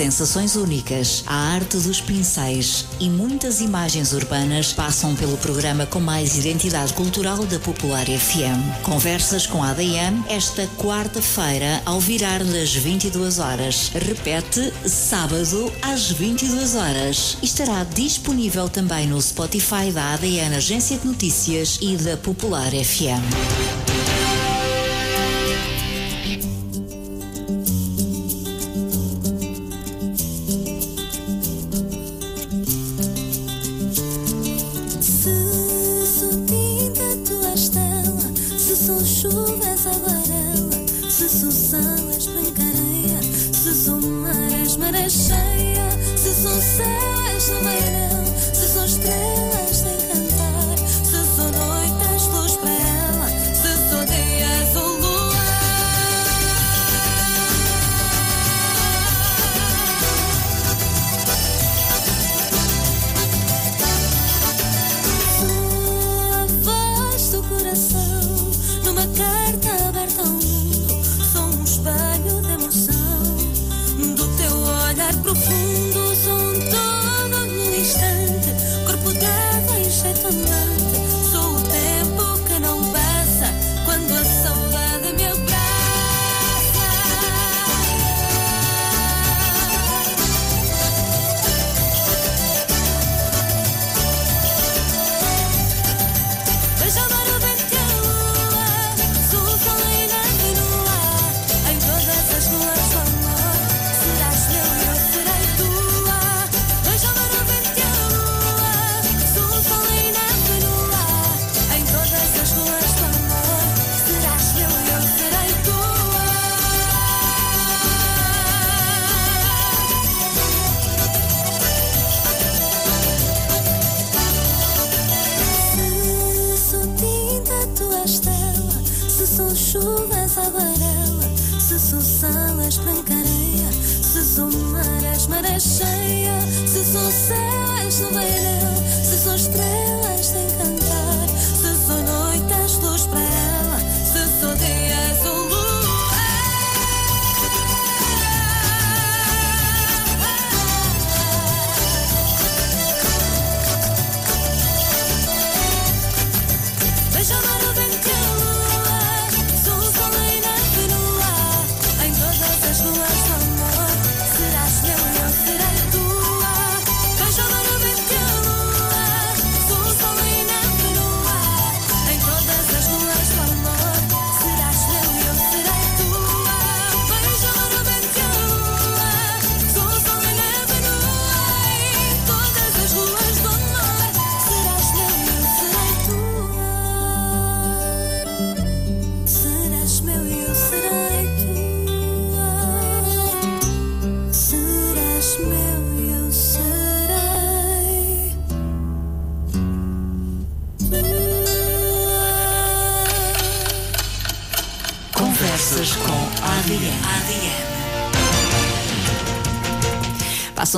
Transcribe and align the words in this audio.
sensações 0.00 0.56
únicas, 0.56 1.22
a 1.26 1.34
arte 1.34 1.76
dos 1.76 2.00
pincéis 2.00 2.86
e 2.98 3.10
muitas 3.10 3.60
imagens 3.60 4.14
urbanas 4.14 4.72
passam 4.72 5.14
pelo 5.14 5.36
programa 5.36 5.84
com 5.84 6.00
mais 6.00 6.38
identidade 6.38 6.94
cultural 6.94 7.44
da 7.44 7.58
Popular 7.58 8.06
FM. 8.06 8.82
Conversas 8.82 9.46
com 9.46 9.62
a 9.62 9.72
ADN 9.72 10.24
esta 10.26 10.66
quarta-feira 10.78 11.82
ao 11.84 12.00
virar 12.00 12.42
das 12.42 12.74
22 12.74 13.38
horas. 13.38 13.92
Repete 13.94 14.72
sábado 14.88 15.70
às 15.82 16.10
22 16.10 16.76
horas. 16.76 17.36
Estará 17.42 17.84
disponível 17.84 18.70
também 18.70 19.06
no 19.06 19.20
Spotify 19.20 19.92
da 19.92 20.14
ADN 20.14 20.56
Agência 20.56 20.96
de 20.96 21.06
Notícias 21.06 21.78
e 21.82 21.98
da 21.98 22.16
Popular 22.16 22.70
FM. 22.70 23.99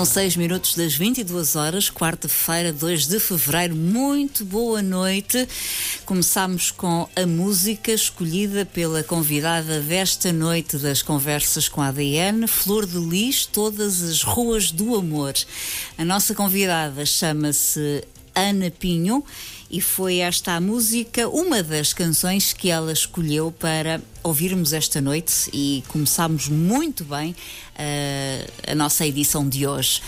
Passam 0.03 0.15
seis 0.15 0.37
minutos 0.37 0.75
das 0.75 0.97
22 0.97 1.55
horas, 1.55 1.89
quarta-feira, 1.89 2.73
2 2.73 3.07
de 3.07 3.21
fevereiro. 3.21 3.77
Muito 3.77 4.45
boa 4.45 4.83
noite. 4.83 5.49
Começamos 6.05 6.73
com 6.73 7.09
a 7.15 7.25
música 7.25 7.93
escolhida 7.93 8.67
pela 8.67 9.05
convidada 9.05 9.81
desta 9.81 10.33
noite 10.33 10.77
das 10.77 11.03
conversas 11.03 11.69
com 11.69 11.81
a 11.81 11.87
ADN, 11.87 12.49
Flor 12.49 12.85
de 12.85 12.99
Lis, 12.99 13.47
Todas 13.47 14.03
as 14.03 14.25
Ruas 14.25 14.73
do 14.73 14.97
Amor. 14.97 15.35
A 15.97 16.05
nossa 16.05 16.35
convidada 16.35 17.07
chama-se 17.07 18.03
Ana 18.35 18.73
Pinho 18.73 19.25
e 19.73 19.81
foi 19.81 20.19
esta 20.19 20.53
a 20.53 20.61
música, 20.61 21.27
uma 21.31 21.63
das 21.63 21.95
canções 21.95 22.53
que 22.53 22.69
ela 22.69 22.93
escolheu 22.93 23.51
para 23.51 24.03
ouvirmos 24.23 24.75
esta 24.75 25.01
noite 25.01 25.49
e 25.51 25.83
começámos 25.89 26.47
muito 26.49 27.05
bem 27.05 27.35
eh, 27.79 28.47
a 28.67 28.75
nossa 28.75 29.07
edição 29.07 29.49
de 29.49 29.67
hoje. 29.67 30.03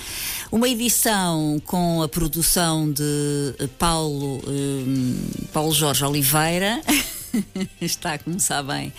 Uma 0.53 0.69
edição 0.69 1.60
com 1.64 2.03
a 2.03 2.08
produção 2.08 2.92
de 2.92 3.54
Paulo, 3.78 4.42
eh, 4.47 5.47
Paulo 5.50 5.72
Jorge 5.72 6.04
Oliveira. 6.04 6.82
Está 7.81 8.15
a 8.15 8.19
começar 8.19 8.62
bem. 8.62 8.93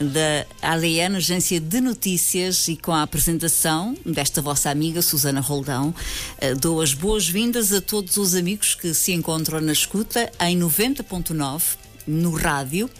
Da 0.00 0.46
ADN, 0.74 1.16
Agência 1.16 1.60
de 1.60 1.80
Notícias, 1.80 2.68
e 2.68 2.76
com 2.76 2.92
a 2.92 3.02
apresentação 3.02 3.96
desta 4.04 4.42
vossa 4.42 4.70
amiga 4.70 5.02
Susana 5.02 5.40
Roldão, 5.40 5.94
eh, 6.38 6.54
dou 6.54 6.80
as 6.80 6.94
boas-vindas 6.94 7.72
a 7.72 7.80
todos 7.80 8.16
os 8.16 8.34
amigos 8.34 8.74
que 8.74 8.94
se 8.94 9.12
encontram 9.12 9.60
na 9.60 9.72
escuta 9.72 10.30
em 10.40 10.58
90.9 10.58 11.62
no 12.06 12.32
rádio, 12.32 12.90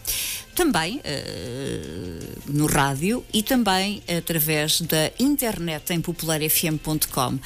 também 0.54 1.00
eh, 1.02 2.18
no 2.46 2.66
rádio 2.66 3.24
e 3.32 3.42
também 3.42 4.02
através 4.06 4.80
da 4.82 5.10
internet 5.18 5.92
em 5.92 6.00
popularfm.com. 6.00 7.38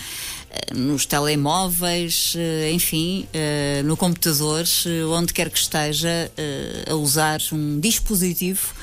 eh, 0.57 0.75
Nos 0.75 1.07
telemóveis, 1.07 2.35
eh, 2.37 2.71
enfim, 2.73 3.27
eh, 3.33 3.83
no 3.85 3.97
computador, 3.97 4.65
onde 5.11 5.33
quer 5.33 5.51
que 5.51 5.59
esteja 5.59 6.31
a 6.89 6.95
usar 6.95 7.41
um 7.53 7.79
dispositivo 7.81 8.75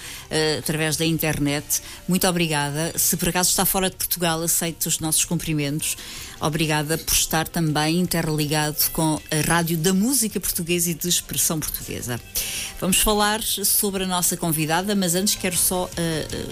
através 0.58 0.98
da 0.98 1.06
internet. 1.06 1.82
Muito 2.08 2.28
obrigada. 2.28 2.92
Se 2.98 3.16
por 3.18 3.30
acaso 3.30 3.50
está 3.50 3.66
fora 3.66 3.90
de 3.90 3.96
Portugal, 3.96 4.42
aceite 4.42 4.88
os 4.88 5.00
nossos 5.00 5.26
cumprimentos. 5.26 5.96
Obrigada 6.40 6.98
por 6.98 7.14
estar 7.14 7.48
também 7.48 8.00
interligado 8.00 8.90
com 8.92 9.20
a 9.30 9.48
Rádio 9.48 9.78
da 9.78 9.94
Música 9.94 10.40
Portuguesa 10.40 10.90
e 10.90 10.94
de 10.94 11.08
Expressão 11.08 11.60
Portuguesa. 11.60 12.20
Vamos 12.80 12.98
falar 12.98 13.42
sobre 13.44 14.04
a 14.04 14.08
nossa 14.08 14.36
convidada, 14.36 14.96
mas 14.96 15.14
antes 15.14 15.36
quero 15.36 15.58
só 15.58 15.90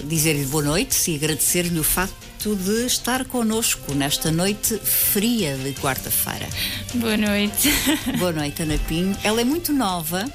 dizer-lhe 0.06 0.46
boa 0.46 0.64
noite 0.64 1.12
e 1.12 1.16
agradecer-lhe 1.16 1.80
o 1.80 1.84
facto 1.84 2.31
facto 2.42 2.56
de 2.56 2.86
estar 2.88 3.26
connosco 3.26 3.94
nesta 3.94 4.32
noite 4.32 4.76
fria 4.80 5.56
de 5.58 5.74
quarta-feira. 5.74 6.48
Boa 6.96 7.16
noite. 7.16 7.70
Boa 8.18 8.32
noite, 8.32 8.64
Ana 8.64 8.80
Pinho. 8.88 9.16
Ela 9.24 9.42
é 9.42 9.44
muito 9.44 9.72
nova, 9.72 10.26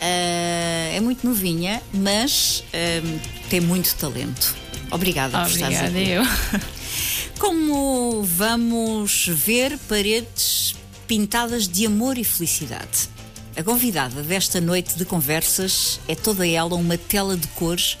ah, 0.00 0.94
é 0.94 1.00
muito 1.00 1.26
novinha, 1.26 1.82
mas 1.92 2.62
ah, 2.72 3.20
tem 3.50 3.60
muito 3.60 3.94
talento. 3.96 4.54
Obrigada 4.90 5.40
por 5.40 5.50
estares 5.50 5.78
Obrigada, 5.78 5.98
aqui. 5.98 6.10
eu. 6.10 6.60
Como 7.40 8.22
vamos 8.22 9.26
ver 9.28 9.76
paredes 9.88 10.76
pintadas 11.08 11.66
de 11.66 11.86
amor 11.86 12.18
e 12.18 12.24
felicidade. 12.24 13.08
A 13.56 13.62
convidada 13.64 14.22
desta 14.22 14.60
noite 14.60 14.96
de 14.96 15.04
conversas 15.04 15.98
é 16.06 16.14
toda 16.14 16.46
ela 16.46 16.74
uma 16.76 16.96
tela 16.96 17.36
de 17.36 17.48
cores 17.48 17.98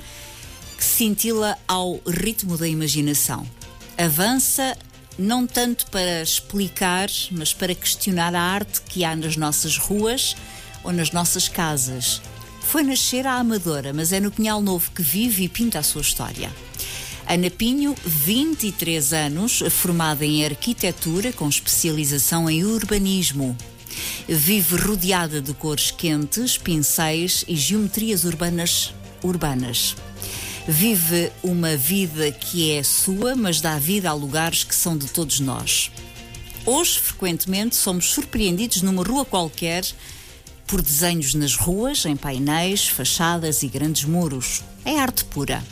que 0.76 0.84
cintila 0.84 1.56
ao 1.66 2.00
ritmo 2.06 2.56
da 2.58 2.68
imaginação. 2.68 3.46
Avança 3.96 4.76
não 5.18 5.46
tanto 5.46 5.90
para 5.90 6.22
explicar, 6.22 7.08
mas 7.32 7.52
para 7.52 7.74
questionar 7.74 8.34
a 8.34 8.40
arte 8.40 8.82
que 8.82 9.04
há 9.04 9.16
nas 9.16 9.36
nossas 9.36 9.78
ruas 9.78 10.36
ou 10.84 10.92
nas 10.92 11.10
nossas 11.10 11.48
casas. 11.48 12.20
Foi 12.60 12.82
nascer 12.82 13.26
à 13.26 13.34
Amadora, 13.34 13.92
mas 13.92 14.12
é 14.12 14.20
no 14.20 14.30
Pinhal 14.30 14.60
Novo 14.60 14.90
que 14.90 15.02
vive 15.02 15.44
e 15.44 15.48
pinta 15.48 15.78
a 15.78 15.82
sua 15.82 16.02
história. 16.02 16.50
Ana 17.28 17.50
Pinho, 17.50 17.94
23 18.04 19.12
anos, 19.12 19.62
formada 19.70 20.24
em 20.24 20.44
arquitetura 20.44 21.32
com 21.32 21.48
especialização 21.48 22.48
em 22.48 22.64
urbanismo. 22.64 23.56
Vive 24.28 24.76
rodeada 24.76 25.40
de 25.40 25.52
cores 25.54 25.90
quentes, 25.90 26.58
pincéis 26.58 27.44
e 27.48 27.56
geometrias 27.56 28.24
urbanas 28.24 28.92
urbanas. 29.22 29.96
Vive 30.68 31.30
uma 31.44 31.76
vida 31.76 32.32
que 32.32 32.72
é 32.72 32.82
sua, 32.82 33.36
mas 33.36 33.60
dá 33.60 33.78
vida 33.78 34.10
a 34.10 34.12
lugares 34.12 34.64
que 34.64 34.74
são 34.74 34.98
de 34.98 35.06
todos 35.06 35.38
nós. 35.38 35.92
Hoje, 36.64 36.98
frequentemente, 36.98 37.76
somos 37.76 38.06
surpreendidos 38.06 38.82
numa 38.82 39.04
rua 39.04 39.24
qualquer 39.24 39.84
por 40.66 40.82
desenhos 40.82 41.34
nas 41.34 41.54
ruas, 41.54 42.04
em 42.04 42.16
painéis, 42.16 42.88
fachadas 42.88 43.62
e 43.62 43.68
grandes 43.68 44.02
muros. 44.04 44.64
É 44.84 44.98
arte 44.98 45.24
pura. 45.26 45.62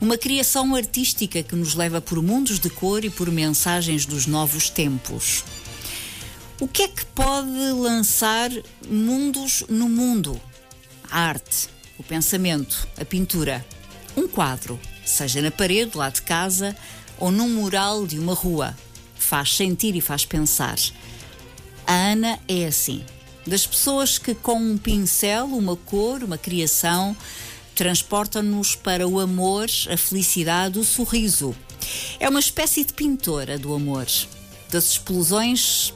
Uma 0.00 0.16
criação 0.16 0.74
artística 0.74 1.42
que 1.42 1.54
nos 1.54 1.74
leva 1.74 2.00
por 2.00 2.22
mundos 2.22 2.58
de 2.58 2.70
cor 2.70 3.04
e 3.04 3.10
por 3.10 3.30
mensagens 3.30 4.06
dos 4.06 4.26
novos 4.26 4.70
tempos. 4.70 5.44
O 6.58 6.66
que 6.66 6.84
é 6.84 6.88
que 6.88 7.04
pode 7.04 7.72
lançar 7.74 8.50
mundos 8.88 9.64
no 9.68 9.86
mundo? 9.86 10.40
A 11.10 11.20
arte, 11.20 11.68
o 11.98 12.02
pensamento, 12.02 12.88
a 12.98 13.04
pintura. 13.04 13.62
Um 14.20 14.28
quadro, 14.28 14.78
seja 15.02 15.40
na 15.40 15.50
parede 15.50 15.96
lá 15.96 16.10
de 16.10 16.20
casa 16.20 16.76
ou 17.18 17.30
num 17.30 17.48
mural 17.48 18.06
de 18.06 18.18
uma 18.18 18.34
rua. 18.34 18.76
Faz 19.14 19.56
sentir 19.56 19.96
e 19.96 20.00
faz 20.02 20.26
pensar. 20.26 20.78
A 21.86 21.94
Ana 21.94 22.38
é 22.46 22.66
assim. 22.66 23.02
Das 23.46 23.66
pessoas 23.66 24.18
que, 24.18 24.34
com 24.34 24.56
um 24.56 24.76
pincel, 24.76 25.46
uma 25.46 25.74
cor, 25.74 26.22
uma 26.22 26.36
criação, 26.36 27.16
transportam-nos 27.74 28.76
para 28.76 29.08
o 29.08 29.18
amor, 29.18 29.70
a 29.90 29.96
felicidade, 29.96 30.78
o 30.78 30.84
sorriso. 30.84 31.56
É 32.18 32.28
uma 32.28 32.40
espécie 32.40 32.84
de 32.84 32.92
pintora 32.92 33.58
do 33.58 33.72
amor, 33.72 34.06
das 34.70 34.90
explosões 34.90 35.94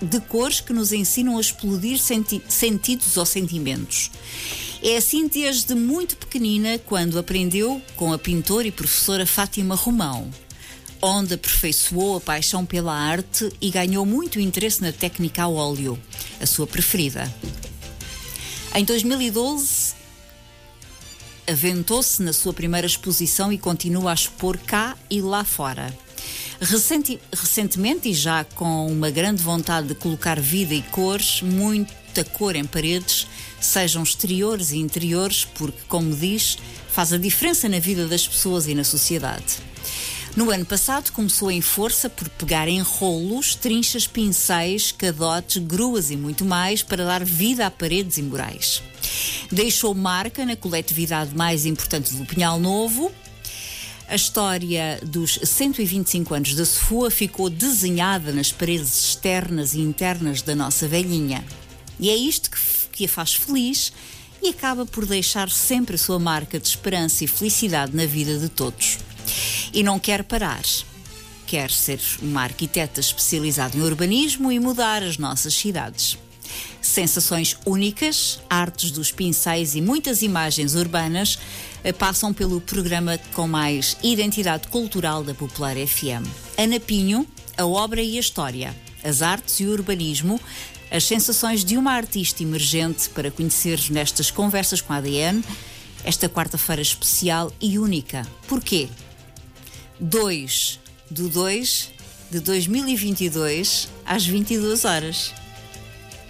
de 0.00 0.20
cores 0.20 0.60
que 0.60 0.72
nos 0.72 0.92
ensinam 0.92 1.38
a 1.38 1.40
explodir 1.40 1.98
senti- 1.98 2.42
sentidos 2.48 3.16
ou 3.16 3.26
sentimentos. 3.26 4.12
É 4.82 4.96
assim 4.96 5.26
desde 5.26 5.74
muito 5.74 6.16
pequenina, 6.16 6.78
quando 6.78 7.18
aprendeu 7.18 7.82
com 7.96 8.12
a 8.12 8.18
pintora 8.18 8.68
e 8.68 8.70
professora 8.70 9.26
Fátima 9.26 9.74
Romão, 9.74 10.30
onde 11.02 11.34
aperfeiçoou 11.34 12.16
a 12.16 12.20
paixão 12.20 12.64
pela 12.64 12.94
arte 12.94 13.50
e 13.60 13.70
ganhou 13.70 14.06
muito 14.06 14.38
interesse 14.38 14.82
na 14.82 14.92
técnica 14.92 15.42
a 15.44 15.48
óleo, 15.48 15.98
a 16.40 16.46
sua 16.46 16.66
preferida. 16.66 17.32
Em 18.74 18.84
2012, 18.84 19.94
aventou-se 21.48 22.22
na 22.22 22.32
sua 22.32 22.52
primeira 22.52 22.86
exposição 22.86 23.52
e 23.52 23.58
continua 23.58 24.10
a 24.12 24.14
expor 24.14 24.58
cá 24.58 24.96
e 25.10 25.20
lá 25.20 25.42
fora. 25.44 25.92
Recenti- 26.60 27.20
recentemente, 27.32 28.08
e 28.08 28.14
já 28.14 28.44
com 28.44 28.86
uma 28.86 29.10
grande 29.10 29.42
vontade 29.42 29.88
de 29.88 29.94
colocar 29.94 30.40
vida 30.40 30.74
e 30.74 30.82
cores, 30.82 31.42
muita 31.42 32.24
cor 32.24 32.56
em 32.56 32.64
paredes, 32.64 33.26
sejam 33.60 34.02
exteriores 34.02 34.72
e 34.72 34.78
interiores, 34.78 35.44
porque, 35.44 35.80
como 35.88 36.14
diz, 36.14 36.58
faz 36.90 37.12
a 37.12 37.18
diferença 37.18 37.68
na 37.68 37.78
vida 37.78 38.06
das 38.06 38.26
pessoas 38.26 38.66
e 38.66 38.74
na 38.74 38.84
sociedade. 38.84 39.58
No 40.36 40.50
ano 40.50 40.66
passado 40.66 41.12
começou 41.12 41.50
em 41.50 41.62
força 41.62 42.10
por 42.10 42.28
pegar 42.28 42.68
em 42.68 42.82
rolos, 42.82 43.54
trinchas, 43.54 44.06
pincéis, 44.06 44.92
cadotes, 44.92 45.56
gruas 45.56 46.10
e 46.10 46.16
muito 46.16 46.44
mais 46.44 46.82
para 46.82 47.06
dar 47.06 47.24
vida 47.24 47.66
a 47.66 47.70
paredes 47.70 48.18
e 48.18 48.22
murais. 48.22 48.82
Deixou 49.50 49.94
marca 49.94 50.44
na 50.44 50.54
coletividade 50.54 51.34
mais 51.34 51.64
importante 51.64 52.14
do 52.14 52.26
Pinhal 52.26 52.60
Novo. 52.60 53.10
A 54.06 54.14
história 54.14 55.00
dos 55.02 55.38
125 55.42 56.34
anos 56.34 56.54
da 56.54 56.66
Sofua 56.66 57.10
ficou 57.10 57.48
desenhada 57.48 58.30
nas 58.30 58.52
paredes 58.52 59.06
externas 59.06 59.72
e 59.72 59.80
internas 59.80 60.42
da 60.42 60.54
nossa 60.54 60.86
velhinha. 60.86 61.42
E 61.98 62.10
é 62.10 62.14
isto 62.14 62.50
que, 62.50 62.58
que 62.96 63.04
a 63.04 63.08
faz 63.08 63.34
feliz 63.34 63.92
e 64.42 64.48
acaba 64.48 64.86
por 64.86 65.04
deixar 65.06 65.50
sempre 65.50 65.96
a 65.96 65.98
sua 65.98 66.18
marca 66.18 66.58
de 66.58 66.66
esperança 66.66 67.24
e 67.24 67.26
felicidade 67.26 67.94
na 67.94 68.06
vida 68.06 68.38
de 68.38 68.48
todos. 68.48 68.98
E 69.72 69.82
não 69.82 69.98
quer 69.98 70.24
parar. 70.24 70.64
Quer 71.46 71.70
ser 71.70 72.00
uma 72.22 72.42
arquiteta 72.42 73.00
especializada 73.00 73.76
em 73.76 73.82
urbanismo 73.82 74.50
e 74.50 74.58
mudar 74.58 75.02
as 75.02 75.18
nossas 75.18 75.54
cidades. 75.54 76.18
Sensações 76.80 77.56
únicas, 77.66 78.40
artes 78.48 78.90
dos 78.90 79.12
pincéis 79.12 79.74
e 79.74 79.80
muitas 79.80 80.22
imagens 80.22 80.74
urbanas 80.74 81.38
eh, 81.84 81.92
passam 81.92 82.32
pelo 82.32 82.60
programa 82.60 83.18
com 83.34 83.46
mais 83.48 83.96
identidade 84.02 84.68
cultural 84.68 85.22
da 85.22 85.34
Popular 85.34 85.76
FM. 85.76 86.26
Ana 86.56 86.80
Pinho, 86.80 87.26
a 87.56 87.66
obra 87.66 88.00
e 88.00 88.16
a 88.16 88.20
história, 88.20 88.74
as 89.02 89.22
artes 89.22 89.60
e 89.60 89.66
o 89.66 89.72
urbanismo, 89.72 90.40
as 90.90 91.04
sensações 91.04 91.64
de 91.64 91.76
uma 91.76 91.92
artista 91.92 92.42
emergente 92.42 93.08
para 93.10 93.30
conhecer 93.30 93.80
nestas 93.90 94.30
conversas 94.30 94.80
com 94.80 94.92
a 94.92 94.96
ADN, 94.96 95.42
esta 96.04 96.28
quarta-feira 96.28 96.82
especial 96.82 97.52
e 97.60 97.78
única. 97.78 98.26
Porquê? 98.46 98.88
2 99.98 100.78
do 101.10 101.28
2 101.28 101.90
de 102.30 102.40
2022 102.40 103.88
às 104.04 104.24
22 104.24 104.84
horas. 104.84 105.32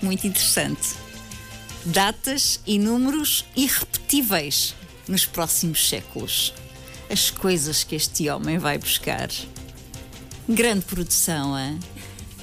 Muito 0.00 0.26
interessante. 0.26 0.94
Datas 1.84 2.60
e 2.66 2.78
números 2.78 3.44
irrepetíveis 3.54 4.74
nos 5.06 5.24
próximos 5.24 5.88
séculos. 5.88 6.52
As 7.08 7.30
coisas 7.30 7.84
que 7.84 7.94
este 7.94 8.28
homem 8.28 8.58
vai 8.58 8.78
buscar. 8.78 9.28
Grande 10.48 10.84
produção, 10.84 11.58
hein? 11.58 11.78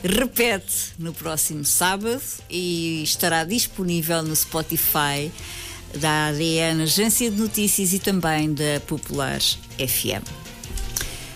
Repete 0.04 0.92
no 1.00 1.14
próximo 1.14 1.64
sábado 1.64 2.22
e 2.50 3.02
estará 3.04 3.46
disponível 3.46 4.22
no 4.22 4.36
Spotify 4.36 5.32
da 5.96 6.28
ADN, 6.28 6.84
Agência 6.84 7.32
de 7.32 7.38
Notícias 7.38 7.94
e 7.94 8.00
também 8.00 8.54
da 8.54 8.82
Popular 8.86 9.40
FM. 9.40 10.28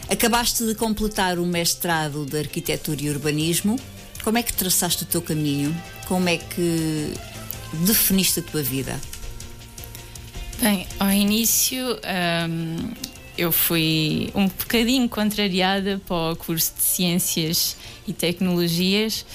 Acabaste 0.09 0.65
de 0.65 0.75
completar 0.75 1.39
o 1.39 1.45
mestrado 1.45 2.25
de 2.25 2.39
Arquitetura 2.39 3.01
e 3.01 3.09
Urbanismo. 3.09 3.79
Como 4.21 4.37
é 4.37 4.43
que 4.43 4.51
traçaste 4.51 5.03
o 5.03 5.05
teu 5.05 5.21
caminho? 5.21 5.75
Como 6.05 6.27
é 6.27 6.37
que 6.37 7.13
definiste 7.85 8.41
a 8.41 8.43
tua 8.43 8.63
vida? 8.63 8.99
Bem, 10.61 10.87
ao 10.99 11.11
início 11.11 11.85
hum, 12.49 12.91
eu 13.37 13.51
fui 13.51 14.31
um 14.33 14.47
bocadinho 14.47 15.07
contrariada 15.07 16.01
para 16.07 16.33
o 16.33 16.35
curso 16.35 16.73
de 16.75 16.81
Ciências 16.81 17.77
e 18.07 18.13
Tecnologias. 18.13 19.25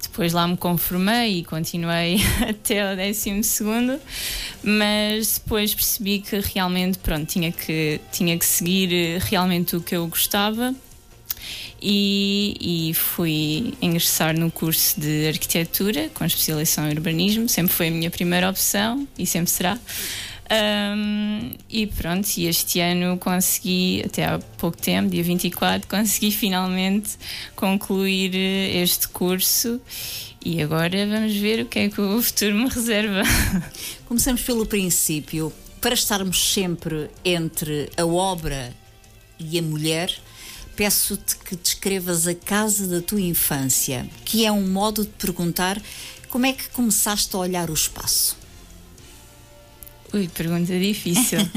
Depois 0.00 0.32
lá 0.32 0.46
me 0.48 0.56
conformei 0.56 1.38
e 1.38 1.44
continuei 1.44 2.16
até 2.48 2.92
o 2.92 2.96
12 2.96 3.42
segundo, 3.44 4.00
mas 4.62 5.38
depois 5.38 5.74
percebi 5.74 6.20
que 6.20 6.38
realmente 6.40 6.98
pronto, 6.98 7.26
tinha 7.26 7.52
que, 7.52 8.00
tinha 8.10 8.36
que 8.36 8.44
seguir 8.44 8.92
eh, 8.92 9.18
realmente 9.20 9.76
o 9.76 9.80
que 9.80 9.94
eu 9.96 10.06
gostava 10.06 10.74
e, 11.80 12.90
e 12.90 12.94
fui 12.94 13.74
ingressar 13.82 14.38
no 14.38 14.50
curso 14.50 15.00
de 15.00 15.28
arquitetura 15.28 16.08
com 16.14 16.24
especialização 16.24 16.88
em 16.88 16.92
urbanismo. 16.92 17.48
Sempre 17.48 17.72
foi 17.72 17.88
a 17.88 17.90
minha 17.90 18.10
primeira 18.10 18.48
opção 18.48 19.06
e 19.18 19.26
sempre 19.26 19.50
será. 19.50 19.78
Um, 20.52 21.52
e 21.70 21.86
pronto, 21.86 22.28
e 22.36 22.46
este 22.46 22.78
ano 22.80 23.16
consegui, 23.16 24.02
até 24.04 24.26
há 24.26 24.38
pouco 24.58 24.76
tempo, 24.76 25.08
dia 25.08 25.22
24, 25.22 25.88
consegui 25.88 26.30
finalmente 26.30 27.16
concluir 27.56 28.34
eh, 28.34 28.82
este 28.82 29.08
curso 29.08 29.80
e 30.44 30.62
agora 30.62 31.06
vamos 31.06 31.34
ver 31.36 31.62
o 31.62 31.66
que 31.66 31.78
é 31.78 31.88
que 31.88 32.00
o 32.00 32.20
futuro 32.20 32.54
me 32.54 32.68
reserva. 32.68 33.22
Começamos 34.04 34.42
pelo 34.42 34.66
princípio. 34.66 35.50
Para 35.80 35.94
estarmos 35.94 36.52
sempre 36.52 37.08
entre 37.24 37.90
a 37.96 38.04
obra 38.04 38.74
e 39.38 39.58
a 39.58 39.62
mulher, 39.62 40.14
peço-te 40.76 41.36
que 41.36 41.56
descrevas 41.56 42.26
a 42.26 42.34
casa 42.34 42.86
da 42.86 43.00
tua 43.00 43.20
infância, 43.20 44.06
que 44.24 44.44
é 44.44 44.52
um 44.52 44.68
modo 44.68 45.02
de 45.04 45.10
perguntar 45.12 45.80
como 46.28 46.44
é 46.44 46.52
que 46.52 46.68
começaste 46.70 47.34
a 47.34 47.38
olhar 47.38 47.70
o 47.70 47.74
espaço. 47.74 48.41
Ui, 50.12 50.28
pergunta 50.28 50.78
difícil. 50.78 51.38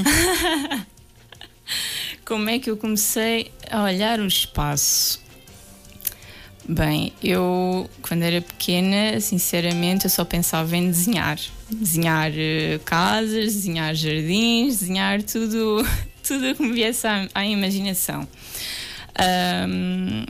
Como 2.24 2.48
é 2.48 2.58
que 2.58 2.70
eu 2.70 2.76
comecei 2.76 3.52
a 3.70 3.82
olhar 3.82 4.18
o 4.18 4.26
espaço? 4.26 5.20
Bem, 6.66 7.12
eu 7.22 7.88
quando 8.02 8.22
era 8.22 8.40
pequena, 8.40 9.20
sinceramente, 9.20 10.06
eu 10.06 10.10
só 10.10 10.24
pensava 10.24 10.76
em 10.76 10.90
desenhar. 10.90 11.38
Desenhar 11.70 12.32
eh, 12.34 12.80
casas, 12.84 13.54
desenhar 13.54 13.94
jardins, 13.94 14.80
desenhar 14.80 15.22
tudo, 15.22 15.86
tudo 16.26 16.54
que 16.54 16.62
me 16.62 16.72
viesse 16.72 17.06
à, 17.06 17.28
à 17.34 17.46
imaginação. 17.46 18.26
Ahm, 19.18 20.24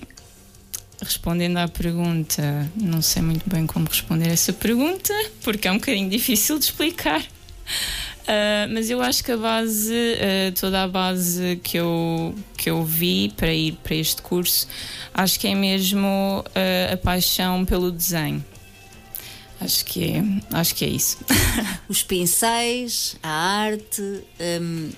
respondendo 1.01 1.59
à 1.59 1.69
pergunta, 1.69 2.71
não 2.75 3.01
sei 3.01 3.23
muito 3.23 3.49
bem 3.49 3.67
como 3.67 3.87
responder 3.87 4.29
essa 4.29 4.53
pergunta, 4.53 5.15
porque 5.43 5.69
é 5.69 5.73
um 5.73 5.77
bocadinho 5.77 6.11
difícil 6.11 6.59
de 6.59 6.67
explicar. 6.67 7.23
Uh, 8.27 8.67
mas 8.75 8.91
eu 8.91 9.01
acho 9.01 9.23
que 9.23 9.31
a 9.31 9.37
base, 9.37 9.93
uh, 9.93 10.53
toda 10.59 10.83
a 10.83 10.89
base 10.89 11.61
que 11.63 11.77
eu, 11.77 12.35
que 12.57 12.69
eu 12.69 12.83
vi 12.85 13.33
para 13.37 13.55
ir 13.55 13.79
para 13.85 13.95
este 13.95 14.21
curso, 14.21 14.67
acho 15.15 15.39
que 15.39 15.47
é 15.47 15.55
mesmo 15.55 16.45
uh, 16.45 16.95
a 16.95 16.97
paixão 16.97 17.65
pelo 17.65 17.93
desenho. 17.93 18.45
Acho 19.61 19.85
que 19.85 20.13
é, 20.13 20.23
acho 20.53 20.75
que 20.75 20.85
é 20.85 20.89
isso. 20.89 21.19
Os 21.89 22.03
pincéis, 22.03 23.17
a 23.23 23.31
arte 23.31 24.03
hum, 24.61 24.91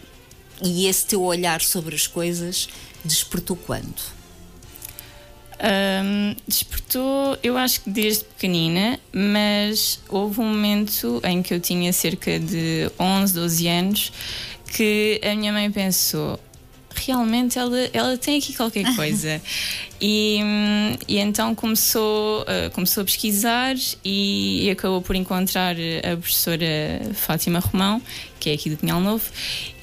e 0.62 0.86
esse 0.86 1.06
teu 1.06 1.22
olhar 1.22 1.60
sobre 1.60 1.94
as 1.94 2.06
coisas 2.06 2.68
despertou 3.04 3.56
quando? 3.56 4.17
Um, 5.60 6.36
despertou, 6.46 7.36
eu 7.42 7.56
acho 7.56 7.80
que 7.80 7.90
desde 7.90 8.24
pequenina, 8.24 8.98
mas 9.12 10.00
houve 10.08 10.40
um 10.40 10.44
momento 10.44 11.20
em 11.24 11.42
que 11.42 11.52
eu 11.52 11.58
tinha 11.58 11.92
cerca 11.92 12.38
de 12.38 12.88
11, 12.98 13.34
12 13.34 13.68
anos 13.68 14.12
que 14.72 15.20
a 15.24 15.34
minha 15.34 15.52
mãe 15.52 15.70
pensou: 15.70 16.38
realmente 17.06 17.58
ela, 17.58 17.78
ela 17.92 18.16
tem 18.16 18.38
aqui 18.38 18.54
qualquer 18.54 18.84
coisa. 18.96 19.40
e, 20.00 20.40
e 21.06 21.18
então 21.18 21.54
começou, 21.54 22.42
uh, 22.42 22.70
começou 22.72 23.02
a 23.02 23.04
pesquisar 23.04 23.74
e, 24.04 24.64
e 24.64 24.70
acabou 24.70 25.02
por 25.02 25.16
encontrar 25.16 25.76
a 25.76 26.16
professora 26.16 26.66
Fátima 27.14 27.58
Romão, 27.58 28.00
que 28.38 28.50
é 28.50 28.54
aqui 28.54 28.70
do 28.70 28.76
Pinhal 28.76 29.00
Novo, 29.00 29.24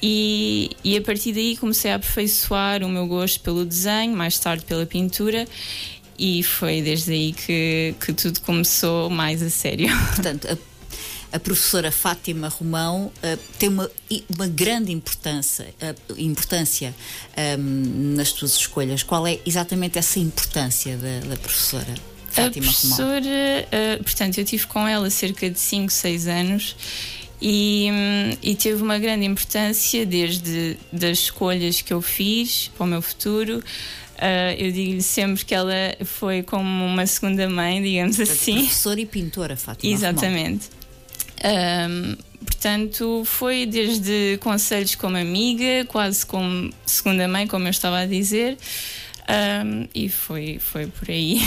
e, 0.02 0.70
e 0.82 0.96
a 0.96 1.02
partir 1.02 1.32
daí 1.32 1.56
comecei 1.56 1.90
a 1.90 1.96
aperfeiçoar 1.96 2.82
o 2.82 2.88
meu 2.88 3.06
gosto 3.06 3.40
pelo 3.40 3.64
desenho, 3.64 4.16
mais 4.16 4.38
tarde 4.38 4.64
pela 4.64 4.86
pintura. 4.86 5.46
E 6.18 6.42
foi 6.42 6.80
desde 6.80 7.12
aí 7.12 7.32
que, 7.34 7.94
que 8.00 8.12
tudo 8.12 8.40
começou 8.40 9.10
mais 9.10 9.42
a 9.42 9.50
sério. 9.50 9.88
Portanto, 10.14 10.48
a 10.50 10.75
a 11.32 11.38
professora 11.38 11.90
Fátima 11.90 12.48
Romão 12.48 13.06
uh, 13.06 13.38
tem 13.58 13.68
uma, 13.68 13.90
uma 14.34 14.46
grande 14.46 14.92
importância, 14.92 15.74
uh, 15.82 16.14
importância 16.16 16.94
um, 17.58 18.14
nas 18.16 18.32
tuas 18.32 18.54
escolhas. 18.56 19.02
Qual 19.02 19.26
é 19.26 19.38
exatamente 19.44 19.98
essa 19.98 20.18
importância 20.18 20.96
da, 20.96 21.28
da 21.28 21.36
professora? 21.36 21.94
Fátima 22.28 22.66
a 22.66 22.70
professora, 22.70 23.68
uh, 23.98 24.04
portanto, 24.04 24.38
eu 24.38 24.44
tive 24.44 24.66
com 24.66 24.86
ela 24.86 25.08
cerca 25.10 25.50
de 25.50 25.58
5, 25.58 25.90
6 25.92 26.26
anos 26.28 26.76
e, 27.40 27.88
um, 27.90 28.36
e, 28.42 28.54
teve 28.54 28.82
uma 28.82 28.98
grande 28.98 29.26
importância 29.26 30.06
desde 30.06 30.78
das 30.92 31.18
escolhas 31.18 31.80
que 31.82 31.92
eu 31.92 32.00
fiz 32.00 32.70
para 32.76 32.84
o 32.84 32.86
meu 32.86 33.02
futuro. 33.02 33.58
Uh, 34.16 34.56
eu 34.58 34.72
digo-lhe 34.72 35.02
sempre 35.02 35.44
que 35.44 35.54
ela 35.54 35.94
foi 36.04 36.42
como 36.42 36.86
uma 36.86 37.06
segunda 37.06 37.48
mãe, 37.48 37.82
digamos 37.82 38.18
assim. 38.18 38.60
Professora 38.60 39.00
e 39.00 39.06
pintora, 39.06 39.56
Fátima. 39.56 39.92
Exatamente. 39.92 40.75
Um, 41.46 42.16
portanto, 42.44 43.22
foi 43.24 43.66
desde 43.66 44.36
conselhos 44.40 44.96
como 44.96 45.16
amiga, 45.16 45.84
quase 45.86 46.26
como 46.26 46.72
segunda 46.84 47.28
mãe, 47.28 47.46
como 47.46 47.66
eu 47.66 47.70
estava 47.70 47.98
a 48.00 48.06
dizer, 48.06 48.58
um, 49.64 49.86
e 49.94 50.08
foi, 50.08 50.58
foi 50.58 50.86
por 50.86 51.08
aí. 51.08 51.40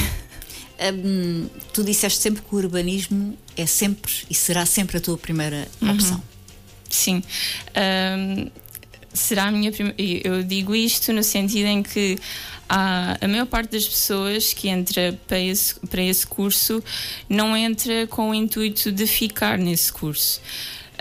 Um, 0.82 1.50
tu 1.74 1.84
disseste 1.84 2.22
sempre 2.22 2.42
que 2.42 2.56
o 2.56 2.58
urbanismo 2.58 3.38
é 3.58 3.66
sempre 3.66 4.14
e 4.30 4.34
será 4.34 4.66
sempre 4.66 4.96
a 4.96 5.02
tua 5.02 5.18
primeira 5.18 5.68
opção. 5.82 6.16
Uhum. 6.16 6.24
Sim. 6.90 7.24
Será 9.20 9.46
a 9.46 9.52
minha 9.52 9.72
primeira. 9.72 9.96
Eu 10.00 10.44
digo 10.44 10.76
isto 10.76 11.12
no 11.14 11.24
sentido 11.24 11.68
em 11.68 11.84
que 11.84 12.18
há, 12.68 13.18
a 13.20 13.28
maior 13.28 13.46
parte 13.46 13.72
das 13.72 13.88
pessoas 13.88 14.54
que 14.54 14.70
entra 14.70 15.18
para 15.28 15.40
esse, 15.40 15.76
para 15.88 16.02
esse 16.02 16.26
curso 16.26 16.84
não 17.28 17.56
entra 17.56 18.08
com 18.08 18.30
o 18.30 18.34
intuito 18.34 18.92
de 18.92 19.06
ficar 19.08 19.58
nesse 19.58 19.92
curso. 19.92 20.42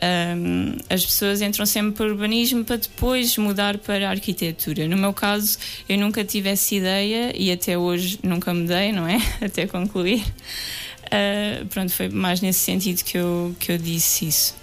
Um, 0.00 0.76
as 0.88 1.04
pessoas 1.04 1.42
entram 1.42 1.66
sempre 1.66 1.92
para 1.92 2.06
urbanismo 2.06 2.64
para 2.64 2.76
depois 2.76 3.36
mudar 3.36 3.78
para 3.78 4.08
arquitetura. 4.08 4.86
No 4.86 4.96
meu 4.96 5.12
caso, 5.12 5.58
eu 5.88 5.98
nunca 5.98 6.24
tive 6.24 6.48
essa 6.48 6.74
ideia 6.74 7.32
e 7.36 7.50
até 7.50 7.76
hoje 7.76 8.18
nunca 8.22 8.54
mudei, 8.54 8.92
não 8.92 9.06
é? 9.06 9.18
Até 9.44 9.66
concluir. 9.66 10.24
Uh, 11.06 11.66
pronto, 11.66 11.90
foi 11.90 12.08
mais 12.08 12.40
nesse 12.40 12.60
sentido 12.60 13.02
que 13.02 13.18
eu, 13.18 13.56
que 13.58 13.72
eu 13.72 13.78
disse 13.78 14.28
isso. 14.28 14.57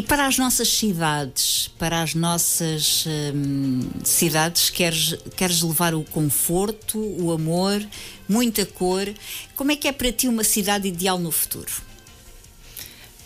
E 0.00 0.02
para 0.02 0.26
as 0.26 0.38
nossas 0.38 0.66
cidades, 0.66 1.70
para 1.78 2.00
as 2.00 2.14
nossas 2.14 3.04
hum, 3.06 3.82
cidades, 4.02 4.70
queres, 4.70 5.14
queres 5.36 5.60
levar 5.60 5.94
o 5.94 6.02
conforto, 6.02 6.98
o 6.98 7.30
amor, 7.30 7.86
muita 8.26 8.64
cor. 8.64 9.12
Como 9.54 9.72
é 9.72 9.76
que 9.76 9.86
é 9.86 9.92
para 9.92 10.10
ti 10.10 10.26
uma 10.26 10.42
cidade 10.42 10.88
ideal 10.88 11.18
no 11.18 11.30
futuro? 11.30 11.70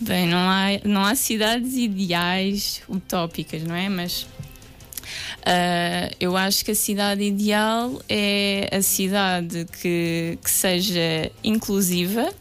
Bem, 0.01 0.27
não 0.27 0.51
há, 0.51 0.65
não 0.83 1.05
há 1.05 1.15
cidades 1.15 1.77
ideais 1.77 2.83
utópicas, 2.89 3.63
não 3.63 3.77
é? 3.77 3.89
Mas 3.89 4.23
uh, 4.23 6.11
eu 6.19 6.37
acho 6.37 6.65
que 6.65 6.73
a 6.73 6.75
cidade 6.75 7.23
ideal 7.23 8.03
é 8.09 8.69
a 8.73 8.83
cidade 8.83 9.65
que, 9.81 10.41
que 10.43 10.51
seja 10.51 11.31
inclusiva 11.45 12.35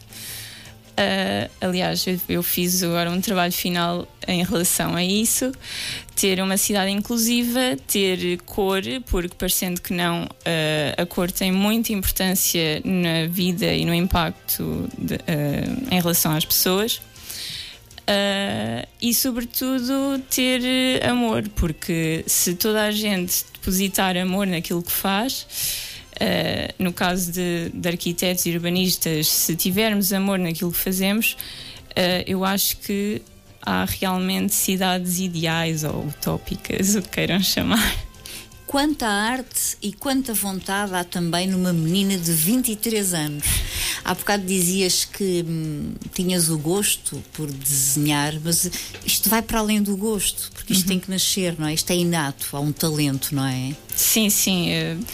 Uh, 0.94 1.50
aliás, 1.60 2.06
eu, 2.28 2.40
fiz 2.40 2.84
agora 2.84 3.10
um 3.10 3.20
trabalho 3.20 3.52
final 3.52 4.06
em 4.28 4.44
relação 4.44 4.94
a 4.94 5.02
isso: 5.02 5.50
ter 6.14 6.40
uma 6.40 6.56
cidade 6.56 6.92
inclusiva, 6.92 7.76
ter 7.88 8.38
cor, 8.46 8.80
porque 9.06 9.34
parecendo 9.36 9.80
que 9.80 9.92
não, 9.92 10.24
uh, 10.24 11.02
a 11.02 11.04
cor 11.04 11.32
tem 11.32 11.50
muita 11.50 11.92
importância 11.92 12.80
na 12.84 13.26
vida 13.28 13.66
e 13.74 13.84
no 13.84 13.92
impacto 13.92 14.88
de, 14.96 15.14
uh, 15.14 15.18
em 15.90 16.00
relação 16.00 16.32
às 16.32 16.44
pessoas. 16.44 17.00
e, 19.00 19.12
sobretudo, 19.14 20.20
ter 20.30 21.04
amor, 21.04 21.42
porque 21.56 22.22
se 22.26 22.54
toda 22.54 22.84
a 22.84 22.92
gente 22.92 23.44
depositar 23.54 24.16
amor 24.16 24.46
naquilo 24.46 24.82
que 24.82 24.92
faz, 24.92 25.46
Uh, 26.14 26.72
no 26.78 26.92
caso 26.92 27.32
de, 27.32 27.70
de, 27.74 27.88
arquitetos 27.88 28.46
e 28.46 28.50
urbanistas, 28.50 29.26
se 29.26 29.56
tivermos 29.56 30.12
amor 30.12 30.38
naquilo 30.38 30.70
que 30.70 30.78
fazemos, 30.78 31.36
uh, 31.90 32.22
eu 32.26 32.44
acho 32.44 32.76
que 32.78 33.20
há 33.60 33.84
realmente 33.84 34.54
cidades 34.54 35.18
ideais 35.18 35.82
ou 35.82 36.06
utópicas, 36.06 36.94
o 36.96 37.02
que 37.02 37.08
queiram 37.08 37.40
chamar. 37.40 38.04
Quanta 38.66 39.06
arte 39.06 39.76
e 39.80 39.92
quanta 39.92 40.34
vontade 40.34 40.94
há 40.94 41.04
também 41.04 41.46
numa 41.46 41.72
menina 41.72 42.18
de 42.18 42.32
23 42.32 43.14
anos. 43.14 43.44
Há 44.04 44.14
bocado 44.14 44.44
dizias 44.44 45.04
que 45.04 45.44
hum, 45.46 45.94
tinhas 46.12 46.50
o 46.50 46.58
gosto 46.58 47.22
por 47.32 47.48
desenhar, 47.50 48.34
mas 48.42 48.68
isto 49.06 49.28
vai 49.28 49.42
para 49.42 49.60
além 49.60 49.80
do 49.80 49.96
gosto, 49.96 50.50
porque 50.52 50.72
isto 50.72 50.82
uhum. 50.82 50.88
tem 50.88 50.98
que 50.98 51.08
nascer, 51.08 51.54
não 51.56 51.68
é? 51.68 51.74
Isto 51.74 51.92
é 51.92 51.96
inato, 51.96 52.48
há 52.56 52.60
um 52.60 52.72
talento, 52.72 53.32
não 53.32 53.46
é? 53.46 53.76
Sim, 53.94 54.28
sim. 54.28 54.70
Uh, 54.72 55.04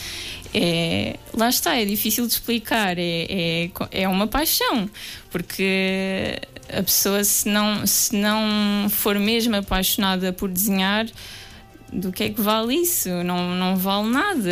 é, 0.55 1.17
lá 1.33 1.49
está, 1.49 1.77
é 1.77 1.85
difícil 1.85 2.27
de 2.27 2.33
explicar, 2.33 2.99
é, 2.99 3.27
é, 3.29 3.71
é 3.93 4.09
uma 4.09 4.27
paixão, 4.27 4.91
porque 5.31 6.39
a 6.69 6.83
pessoa, 6.83 7.23
se 7.25 7.49
não, 7.49 7.87
se 7.87 8.17
não 8.17 8.89
for 8.91 9.19
mesmo 9.19 9.57
apaixonada 9.57 10.33
por 10.33 10.49
desenhar, 10.49 11.07
do 11.93 12.13
que 12.13 12.25
é 12.25 12.31
que 12.31 12.41
vale 12.41 12.77
isso? 12.77 13.09
Não, 13.25 13.55
não 13.57 13.77
vale 13.77 14.09
nada. 14.09 14.51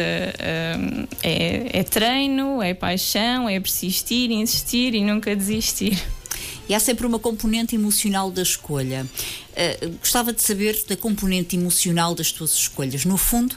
É, 1.23 1.71
é 1.73 1.83
treino, 1.85 2.61
é 2.61 2.75
paixão, 2.75 3.49
é 3.49 3.61
persistir, 3.61 4.31
insistir 4.33 4.93
e 4.95 5.05
nunca 5.05 5.35
desistir. 5.37 6.03
E 6.69 6.75
há 6.75 6.81
sempre 6.81 7.07
uma 7.07 7.19
componente 7.19 7.75
emocional 7.75 8.31
da 8.31 8.43
escolha. 8.43 9.07
Uh, 9.53 9.91
gostava 9.99 10.33
de 10.33 10.43
saber 10.43 10.79
da 10.87 10.97
componente 10.97 11.57
emocional 11.57 12.15
das 12.15 12.31
tuas 12.31 12.55
escolhas. 12.55 13.05
No 13.07 13.17
fundo, 13.17 13.57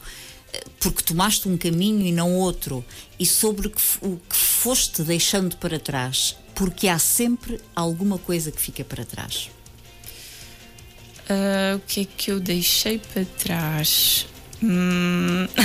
porque 0.80 1.04
tomaste 1.04 1.48
um 1.48 1.58
caminho 1.58 2.06
e 2.06 2.12
não 2.12 2.36
outro, 2.36 2.84
e 3.20 3.26
sobre 3.26 3.68
o 3.68 3.70
que, 3.70 3.82
o 4.02 4.20
que 4.30 4.36
foste 4.36 5.04
deixando 5.04 5.56
para 5.58 5.80
trás, 5.80 6.36
porque 6.56 6.88
há 6.88 7.00
sempre 7.00 7.60
alguma 7.76 8.18
coisa 8.18 8.52
que 8.52 8.62
fica 8.62 8.84
para 8.84 9.06
trás. 9.06 9.50
Uh, 11.30 11.78
o 11.78 11.80
que 11.88 12.02
é 12.02 12.06
que 12.06 12.32
eu 12.32 12.40
deixei 12.40 13.00
para 13.00 13.24
trás? 13.26 14.26
Hum. 14.62 15.48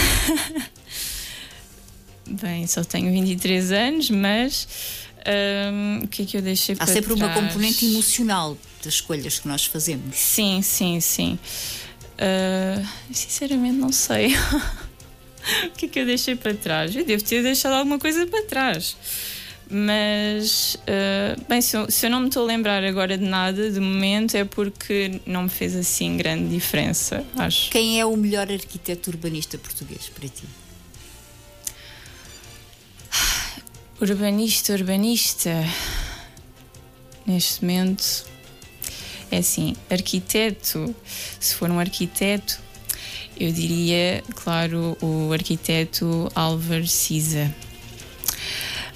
Bem, 2.28 2.66
só 2.66 2.82
tenho 2.82 3.10
23 3.12 3.72
anos, 3.72 4.10
mas 4.10 4.68
hum, 5.72 6.00
o 6.04 6.08
que 6.08 6.22
é 6.22 6.26
que 6.26 6.36
eu 6.36 6.42
deixei 6.42 6.74
Há 6.74 6.78
para 6.78 6.86
sempre 6.86 7.12
uma 7.12 7.28
trás? 7.28 7.40
componente 7.40 7.84
emocional 7.86 8.56
das 8.82 8.94
escolhas 8.94 9.38
que 9.38 9.48
nós 9.48 9.64
fazemos. 9.64 10.16
Sim, 10.16 10.60
sim, 10.62 11.00
sim. 11.00 11.38
Ah, 12.18 12.82
sinceramente, 13.12 13.76
não 13.76 13.92
sei. 13.92 14.34
o 15.66 15.70
que 15.76 15.86
é 15.86 15.88
que 15.88 16.00
eu 16.00 16.06
deixei 16.06 16.36
para 16.36 16.54
trás? 16.54 16.94
Eu 16.94 17.04
devo 17.04 17.22
ter 17.22 17.42
deixado 17.42 17.74
alguma 17.74 17.98
coisa 17.98 18.26
para 18.26 18.42
trás. 18.44 18.96
Mas, 19.68 20.76
ah, 20.86 21.36
bem, 21.48 21.60
se 21.60 21.76
eu, 21.76 21.90
se 21.90 22.06
eu 22.06 22.10
não 22.10 22.20
me 22.20 22.28
estou 22.28 22.44
a 22.44 22.46
lembrar 22.46 22.84
agora 22.84 23.18
de 23.18 23.24
nada, 23.24 23.70
de 23.70 23.80
momento, 23.80 24.36
é 24.36 24.44
porque 24.44 25.20
não 25.26 25.44
me 25.44 25.48
fez 25.48 25.74
assim 25.74 26.16
grande 26.16 26.48
diferença, 26.48 27.24
acho. 27.36 27.70
Quem 27.70 28.00
é 28.00 28.06
o 28.06 28.16
melhor 28.16 28.50
arquiteto 28.50 29.10
urbanista 29.10 29.58
português 29.58 30.08
para 30.08 30.28
ti? 30.28 30.44
Urbanista, 34.00 34.72
urbanista. 34.72 35.50
Neste 37.26 37.64
momento, 37.64 38.24
é 39.30 39.38
assim, 39.38 39.74
arquiteto. 39.90 40.94
Se 41.40 41.54
for 41.54 41.70
um 41.70 41.78
arquiteto, 41.78 42.58
eu 43.38 43.52
diria, 43.52 44.22
claro, 44.34 44.96
o 45.02 45.32
arquiteto 45.32 46.30
Álvaro 46.34 46.86
Siza. 46.86 47.54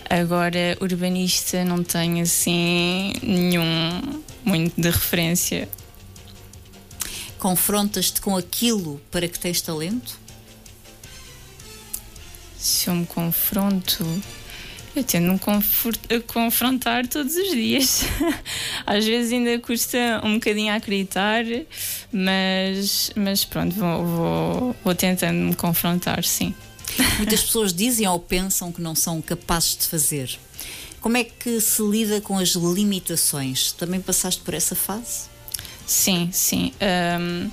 Agora, 0.08 0.76
urbanista, 0.80 1.64
não 1.64 1.84
tenho 1.84 2.22
assim 2.22 3.12
nenhum 3.22 4.22
muito 4.44 4.80
de 4.80 4.90
referência. 4.90 5.68
Confrontas-te 7.38 8.20
com 8.20 8.36
aquilo 8.36 9.00
para 9.10 9.28
que 9.28 9.38
tens 9.38 9.60
talento? 9.60 10.18
Se 12.58 12.88
eu 12.88 12.94
me 12.94 13.06
confronto, 13.06 14.04
eu 14.94 15.04
tento 15.04 15.32
me 15.32 15.38
confor- 15.38 15.94
a 16.08 16.20
confrontar 16.32 17.06
todos 17.06 17.34
os 17.36 17.50
dias. 17.50 18.02
Às 18.86 19.04
vezes 19.04 19.32
ainda 19.32 19.58
custa 19.58 20.20
um 20.24 20.34
bocadinho 20.34 20.72
a 20.72 20.76
acreditar, 20.76 21.44
mas, 22.12 23.10
mas 23.14 23.44
pronto, 23.44 23.74
vou, 23.74 24.04
vou, 24.06 24.76
vou 24.84 24.94
tentando 24.94 25.38
me 25.38 25.54
confrontar, 25.54 26.24
sim. 26.24 26.54
Muitas 27.18 27.42
pessoas 27.42 27.72
dizem 27.72 28.06
ou 28.08 28.18
pensam 28.18 28.72
que 28.72 28.82
não 28.82 28.94
são 28.94 29.22
capazes 29.22 29.76
de 29.76 29.86
fazer. 29.86 30.38
Como 31.00 31.16
é 31.16 31.24
que 31.24 31.60
se 31.60 31.82
lida 31.82 32.20
com 32.20 32.36
as 32.38 32.50
limitações? 32.50 33.72
Também 33.72 34.00
passaste 34.00 34.42
por 34.42 34.52
essa 34.54 34.74
fase? 34.74 35.30
Sim, 35.86 36.28
sim. 36.32 36.72
Ahm, 36.80 37.48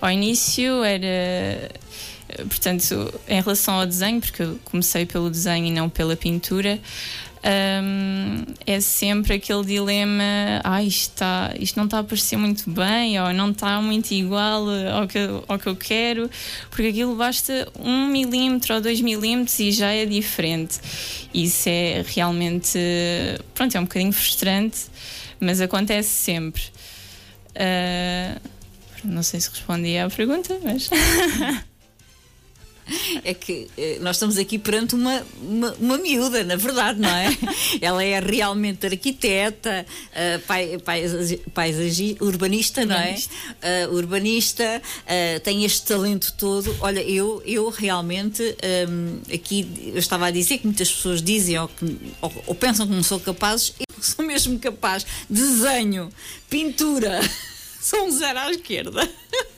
ao 0.00 0.10
início 0.10 0.84
era. 0.84 1.70
Portanto, 2.48 3.20
em 3.28 3.40
relação 3.40 3.74
ao 3.74 3.86
desenho, 3.86 4.20
porque 4.20 4.42
eu 4.42 4.58
comecei 4.64 5.06
pelo 5.06 5.30
desenho 5.30 5.66
e 5.66 5.70
não 5.70 5.88
pela 5.88 6.16
pintura, 6.16 6.80
ahm, 7.42 8.44
é 8.66 8.80
sempre 8.80 9.34
aquele 9.34 9.64
dilema: 9.64 10.22
ah, 10.64 10.82
isto, 10.82 11.10
está, 11.10 11.54
isto 11.58 11.76
não 11.76 11.84
está 11.84 11.98
a 12.00 12.04
parecer 12.04 12.36
muito 12.36 12.70
bem, 12.70 13.20
ou 13.20 13.32
não 13.32 13.50
está 13.50 13.80
muito 13.80 14.12
igual 14.12 14.66
ao 14.92 15.06
que, 15.06 15.18
ao 15.48 15.58
que 15.58 15.66
eu 15.66 15.76
quero, 15.76 16.30
porque 16.70 16.88
aquilo 16.88 17.14
basta 17.16 17.68
um 17.78 18.06
milímetro 18.06 18.74
ou 18.74 18.80
dois 18.80 19.00
milímetros 19.00 19.58
e 19.58 19.72
já 19.72 19.92
é 19.92 20.04
diferente. 20.06 20.78
Isso 21.32 21.68
é 21.68 22.04
realmente. 22.06 22.78
Pronto, 23.54 23.76
é 23.76 23.80
um 23.80 23.84
bocadinho 23.84 24.12
frustrante, 24.12 24.86
mas 25.38 25.60
acontece 25.60 26.08
sempre. 26.08 26.62
Ah, 27.54 28.36
não 29.04 29.22
sei 29.22 29.40
se 29.40 29.50
respondi 29.50 29.96
à 29.98 30.08
pergunta, 30.08 30.58
mas. 30.62 30.90
É 33.24 33.34
que 33.34 33.68
eh, 33.76 33.98
nós 34.00 34.16
estamos 34.16 34.38
aqui 34.38 34.58
perante 34.58 34.94
uma, 34.94 35.22
uma, 35.42 35.72
uma 35.78 35.98
miúda, 35.98 36.42
na 36.44 36.56
verdade, 36.56 36.98
não 37.00 37.08
é? 37.08 37.28
Ela 37.80 38.02
é 38.04 38.18
realmente 38.20 38.86
arquiteta, 38.86 39.84
eh, 40.14 40.38
pai, 40.38 40.78
paisagi- 40.78 41.40
paisagi- 41.54 42.16
urbanista, 42.20 42.84
não 42.84 42.96
é? 42.96 42.98
Urbanista. 43.10 43.34
Eh, 43.62 43.88
urbanista, 43.88 44.82
eh, 45.06 45.38
tem 45.40 45.64
este 45.64 45.82
talento 45.86 46.32
todo. 46.38 46.74
Olha, 46.80 47.00
eu, 47.02 47.42
eu 47.46 47.68
realmente, 47.68 48.42
hum, 48.88 49.20
aqui 49.32 49.68
eu 49.92 49.98
estava 49.98 50.26
a 50.26 50.30
dizer 50.30 50.58
que 50.58 50.66
muitas 50.66 50.90
pessoas 50.90 51.22
dizem 51.22 51.58
ou, 51.58 51.68
que- 51.68 51.96
ou- 52.20 52.44
ou 52.48 52.54
pensam 52.54 52.86
que 52.86 52.92
não 52.92 53.02
sou 53.02 53.20
capazes, 53.20 53.72
eu 53.78 54.02
sou 54.02 54.24
mesmo 54.24 54.58
capaz. 54.58 55.04
Desenho, 55.28 56.10
pintura, 56.48 57.20
sou 57.80 58.06
um 58.06 58.10
zero 58.10 58.38
à 58.38 58.50
esquerda. 58.50 59.08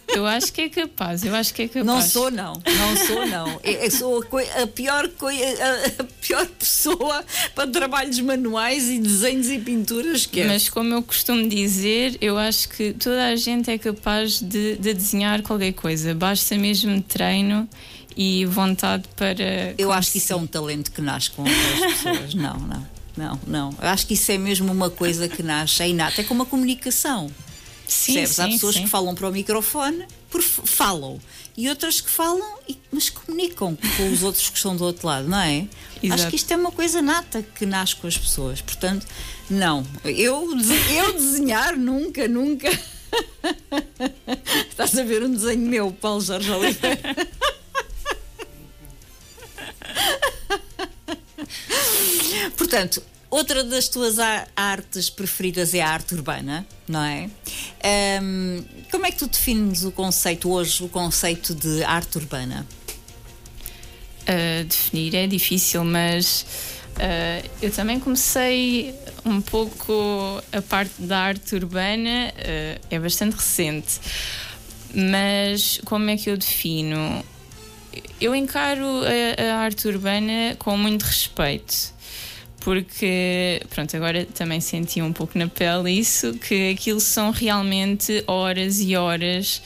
Eu 0.09 0.27
acho 0.27 0.53
que 0.53 0.61
é 0.61 0.69
capaz, 0.69 1.25
eu 1.25 1.35
acho 1.35 1.55
que 1.55 1.63
é 1.63 1.69
capaz. 1.69 1.87
Não 1.87 2.03
sou, 2.03 2.31
não. 2.31 2.53
Não 2.53 2.97
sou, 3.07 3.27
não. 3.27 3.61
Eu 3.65 3.91
sou 3.91 4.23
a, 4.23 4.63
a 4.63 4.67
pior, 4.67 5.07
a, 5.07 6.03
a 6.03 6.05
pior 6.21 6.47
pessoa 6.47 7.25
para 7.55 7.71
trabalhos 7.71 8.21
manuais 8.21 8.91
e 8.91 8.99
desenhos 8.99 9.49
e 9.49 9.59
pinturas 9.59 10.27
que 10.27 10.41
é. 10.41 10.47
Mas 10.47 10.69
como 10.69 10.93
eu 10.93 11.03
costumo 11.03 11.49
dizer, 11.49 12.19
eu 12.21 12.37
acho 12.37 12.69
que 12.69 12.93
toda 12.93 13.27
a 13.27 13.37
gente 13.37 13.71
é 13.71 13.79
capaz 13.79 14.41
de, 14.41 14.77
de 14.77 14.93
desenhar 14.93 15.41
qualquer 15.43 15.73
coisa. 15.73 16.15
Basta 16.15 16.59
mesmo 16.59 17.01
treino 17.03 17.67
e 18.15 18.45
vontade 18.45 19.05
para. 19.17 19.75
Eu 19.79 19.91
acho 19.91 20.13
que 20.13 20.19
isso 20.19 20.33
é 20.33 20.37
um 20.37 20.47
talento 20.47 20.93
que 20.93 21.01
nasce 21.01 21.31
com 21.31 21.43
outras 21.43 21.93
pessoas. 21.95 22.35
Não, 22.35 22.59
não. 22.59 22.93
Não, 23.17 23.41
não. 23.47 23.77
Eu 23.81 23.89
acho 23.89 24.07
que 24.07 24.15
isso 24.15 24.31
é 24.33 24.39
mesmo 24.39 24.73
uma 24.73 24.91
coisa 24.91 25.29
que 25.29 25.43
nasce, 25.43 25.83
é 25.83 25.89
inato. 25.89 26.21
É 26.21 26.25
como 26.25 26.43
a 26.43 26.47
comunicação. 26.47 27.31
Sim, 27.87 28.14
Percebes? 28.14 28.40
Há 28.40 28.45
sim, 28.45 28.53
pessoas 28.53 28.75
sim. 28.75 28.83
que 28.85 28.88
falam 28.88 29.14
para 29.14 29.29
o 29.29 29.33
microfone, 29.33 30.07
por, 30.31 30.42
falam. 30.42 31.21
E 31.57 31.68
outras 31.68 32.01
que 32.01 32.11
falam, 32.11 32.59
mas 32.90 33.11
comunicam 33.11 33.77
com 33.97 34.12
os 34.12 34.23
outros 34.23 34.49
que 34.49 34.57
estão 34.57 34.75
do 34.75 34.85
outro 34.85 35.07
lado, 35.07 35.29
não 35.29 35.38
é? 35.38 35.66
Acho 36.03 36.14
Exato. 36.14 36.31
que 36.31 36.37
isto 36.37 36.51
é 36.53 36.57
uma 36.57 36.73
coisa 36.73 37.03
nata 37.03 37.42
que 37.42 37.66
nasce 37.66 37.95
com 37.97 38.07
as 38.07 38.16
pessoas. 38.16 38.61
Portanto, 38.61 39.07
não. 39.51 39.87
Eu, 40.05 40.49
eu 40.90 41.12
desenhar 41.12 41.77
nunca, 41.77 42.27
nunca. 42.27 42.68
Estás 44.68 44.97
a 44.97 45.05
ver 45.05 45.23
um 45.23 45.31
desenho 45.31 45.68
meu, 45.68 45.92
Paulo 45.92 46.21
Jorge 46.21 46.51
Oliveira. 46.51 46.99
Portanto, 52.57 53.03
outra 53.33 53.64
das 53.64 53.88
tuas 53.88 54.16
artes 54.55 55.11
preferidas 55.11 55.75
é 55.75 55.81
a 55.81 55.88
arte 55.88 56.14
urbana, 56.14 56.64
não 56.87 57.03
é? 57.03 57.29
Ahm, 57.83 58.62
como 58.90 59.07
é 59.07 59.11
que 59.11 59.18
tu 59.18 59.27
defines 59.27 59.83
o 59.83 59.90
conceito 59.90 60.49
hoje, 60.49 60.85
o 60.85 60.88
conceito 60.88 61.53
de 61.55 61.83
arte 61.83 62.18
urbana? 62.18 62.64
a 64.27 64.62
definir 64.62 65.14
é 65.14 65.27
difícil, 65.27 65.85
mas 65.85 66.47
ah, 66.99 67.42
eu 67.61 67.71
também 67.71 67.99
comecei 67.99 68.95
um 69.25 69.40
pouco 69.40 70.42
a 70.53 70.62
parte 70.62 71.03
da 71.03 71.18
arte 71.18 71.55
urbana, 71.55 72.33
ah, 72.37 72.81
é 72.90 72.99
bastante 72.99 73.35
recente, 73.35 74.01
mas 74.95 75.81
como 75.85 76.11
é 76.11 76.16
que 76.16 76.31
eu 76.31 76.37
defino? 76.37 77.25
Eu 78.21 78.35
encaro 78.35 78.87
a, 78.87 79.42
a 79.42 79.57
arte 79.59 79.87
urbana 79.88 80.57
com 80.59 80.77
muito 80.77 81.03
respeito. 81.03 81.92
Porque, 82.64 83.61
pronto, 83.70 83.96
agora 83.96 84.25
também 84.25 84.61
senti 84.61 85.03
um 85.03 85.12
pouco 85.12 85.37
na 85.37 85.48
pele 85.48 85.90
isso, 85.90 86.35
que 86.35 86.70
aquilo 86.70 87.01
são 87.01 87.31
realmente 87.31 88.22
horas 88.27 88.81
e 88.81 88.94
horas 88.94 89.61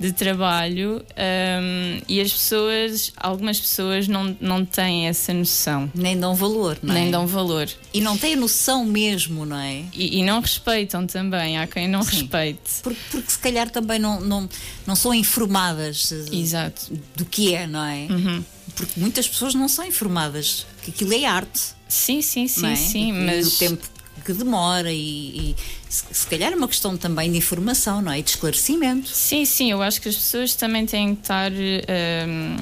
de 0.00 0.12
trabalho 0.12 1.04
hum, 1.10 2.00
e 2.08 2.22
as 2.22 2.32
pessoas, 2.32 3.12
algumas 3.18 3.60
pessoas 3.60 4.08
não, 4.08 4.34
não 4.40 4.64
têm 4.64 5.06
essa 5.06 5.32
noção, 5.34 5.92
Nem 5.94 6.18
dão 6.18 6.34
valor, 6.34 6.78
não 6.82 6.96
é? 6.96 7.00
nem 7.00 7.10
dão 7.10 7.26
valor. 7.26 7.68
E 7.92 8.00
não 8.00 8.16
têm 8.16 8.34
noção 8.34 8.84
mesmo, 8.86 9.44
não 9.44 9.58
é? 9.58 9.84
E, 9.92 10.18
e 10.18 10.24
não 10.24 10.40
respeitam 10.40 11.06
também, 11.06 11.58
há 11.58 11.66
quem 11.66 11.86
não 11.86 12.02
Sim. 12.02 12.20
respeite. 12.20 12.80
Porque, 12.82 13.00
porque 13.10 13.30
se 13.30 13.38
calhar 13.38 13.68
também 13.68 13.98
não, 13.98 14.20
não, 14.20 14.48
não 14.86 14.96
são 14.96 15.12
informadas 15.12 16.10
eh, 16.10 16.34
Exato. 16.34 16.90
do 17.14 17.26
que 17.26 17.54
é, 17.54 17.66
não 17.66 17.84
é? 17.84 18.06
Uhum. 18.08 18.42
Porque 18.74 18.98
muitas 18.98 19.28
pessoas 19.28 19.54
não 19.54 19.68
são 19.68 19.84
informadas 19.84 20.66
que 20.90 21.04
aquilo 21.04 21.14
é 21.14 21.26
arte. 21.26 21.60
Sim, 21.88 22.22
sim, 22.22 22.46
sim, 22.46 22.72
é? 22.72 22.76
sim, 22.76 23.12
mas 23.12 23.54
o 23.54 23.58
tempo 23.58 23.86
que 24.24 24.32
demora 24.32 24.92
e, 24.92 25.50
e 25.50 25.56
se, 25.88 26.04
se 26.12 26.26
calhar 26.26 26.52
é 26.52 26.56
uma 26.56 26.68
questão 26.68 26.96
também 26.96 27.32
de 27.32 27.38
informação, 27.38 28.00
não 28.00 28.12
é? 28.12 28.20
E 28.20 28.22
de 28.22 28.30
esclarecimento. 28.30 29.08
Sim, 29.08 29.44
sim, 29.44 29.70
eu 29.70 29.82
acho 29.82 30.00
que 30.00 30.08
as 30.08 30.16
pessoas 30.16 30.54
também 30.54 30.86
têm 30.86 31.14
que 31.14 31.22
estar. 31.22 31.50
hum, 31.50 32.56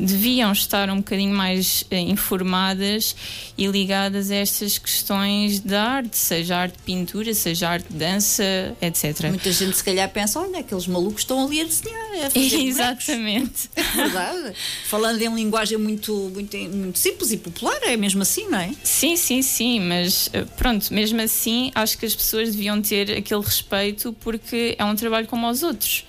deviam 0.00 0.50
estar 0.52 0.88
um 0.90 0.96
bocadinho 0.96 1.34
mais 1.34 1.84
eh, 1.90 1.98
informadas 2.00 3.14
e 3.56 3.66
ligadas 3.66 4.30
a 4.30 4.36
estas 4.36 4.78
questões 4.78 5.60
da 5.60 5.82
arte, 5.82 6.16
seja 6.16 6.56
arte 6.56 6.76
de 6.76 6.82
pintura, 6.82 7.34
seja 7.34 7.68
arte 7.68 7.92
de 7.92 7.98
dança, 7.98 8.42
etc. 8.80 9.28
Muita 9.28 9.52
gente 9.52 9.76
se 9.76 9.84
calhar 9.84 10.08
pensa, 10.10 10.40
olha, 10.40 10.60
aqueles 10.60 10.86
malucos 10.86 11.22
estão 11.22 11.44
ali 11.44 11.60
a 11.60 11.64
desenhar, 11.64 12.26
a 12.26 12.30
fazer. 12.30 12.60
Exatamente. 12.60 13.70
É 13.80 14.02
verdade. 14.02 14.54
Falando 14.86 15.20
em 15.20 15.34
linguagem 15.34 15.76
muito, 15.76 16.30
muito, 16.32 16.56
muito 16.56 16.98
simples 16.98 17.32
e 17.32 17.36
popular, 17.36 17.78
é 17.82 17.96
mesmo 17.96 18.22
assim, 18.22 18.48
não 18.48 18.58
é? 18.58 18.72
Sim, 18.84 19.16
sim, 19.16 19.42
sim, 19.42 19.80
mas 19.80 20.30
eh, 20.32 20.44
pronto, 20.56 20.92
mesmo 20.94 21.20
assim 21.20 21.72
acho 21.74 21.98
que 21.98 22.06
as 22.06 22.14
pessoas 22.14 22.52
deviam 22.52 22.80
ter 22.80 23.10
aquele 23.10 23.42
respeito 23.42 24.12
porque 24.20 24.76
é 24.78 24.84
um 24.84 24.94
trabalho 24.94 25.26
como 25.26 25.46
aos 25.46 25.62
outros. 25.62 26.04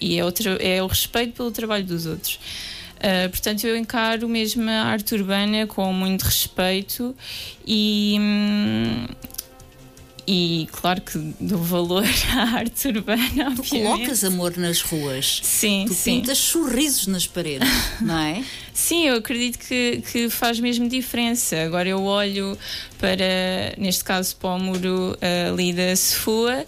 e 0.00 0.18
é, 0.18 0.24
outro, 0.24 0.56
é 0.60 0.82
o 0.82 0.86
respeito 0.86 1.34
pelo 1.34 1.50
trabalho 1.50 1.84
dos 1.84 2.06
outros. 2.06 2.38
Uh, 2.98 3.28
portanto, 3.30 3.64
eu 3.64 3.76
encaro 3.76 4.28
mesmo 4.28 4.68
a 4.68 4.84
arte 4.84 5.14
urbana 5.14 5.66
com 5.66 5.92
muito 5.92 6.22
respeito 6.22 7.14
e, 7.64 8.16
hum, 8.18 9.06
e 10.26 10.68
claro 10.72 11.00
que 11.00 11.16
dou 11.40 11.62
valor 11.62 12.04
à 12.34 12.58
arte 12.58 12.88
urbana. 12.88 13.54
Tu 13.54 13.60
obviamente. 13.60 13.68
colocas 13.70 14.24
amor 14.24 14.56
nas 14.56 14.82
ruas. 14.82 15.40
Sim, 15.42 15.84
Tu 15.86 15.94
sim. 15.94 16.20
pintas 16.20 16.38
sorrisos 16.38 17.06
nas 17.06 17.26
paredes, 17.26 17.68
não 18.00 18.18
é? 18.18 18.44
Sim, 18.74 19.06
eu 19.06 19.16
acredito 19.16 19.58
que, 19.58 20.02
que 20.12 20.28
faz 20.28 20.60
mesmo 20.60 20.88
diferença. 20.88 21.56
Agora 21.62 21.88
eu 21.88 22.02
olho 22.02 22.58
para, 22.98 23.74
neste 23.78 24.04
caso, 24.04 24.36
para 24.36 24.50
o 24.50 24.58
muro 24.58 25.16
uh, 25.16 25.52
ali 25.52 25.72
da 25.72 25.96
Sefua 25.96 26.66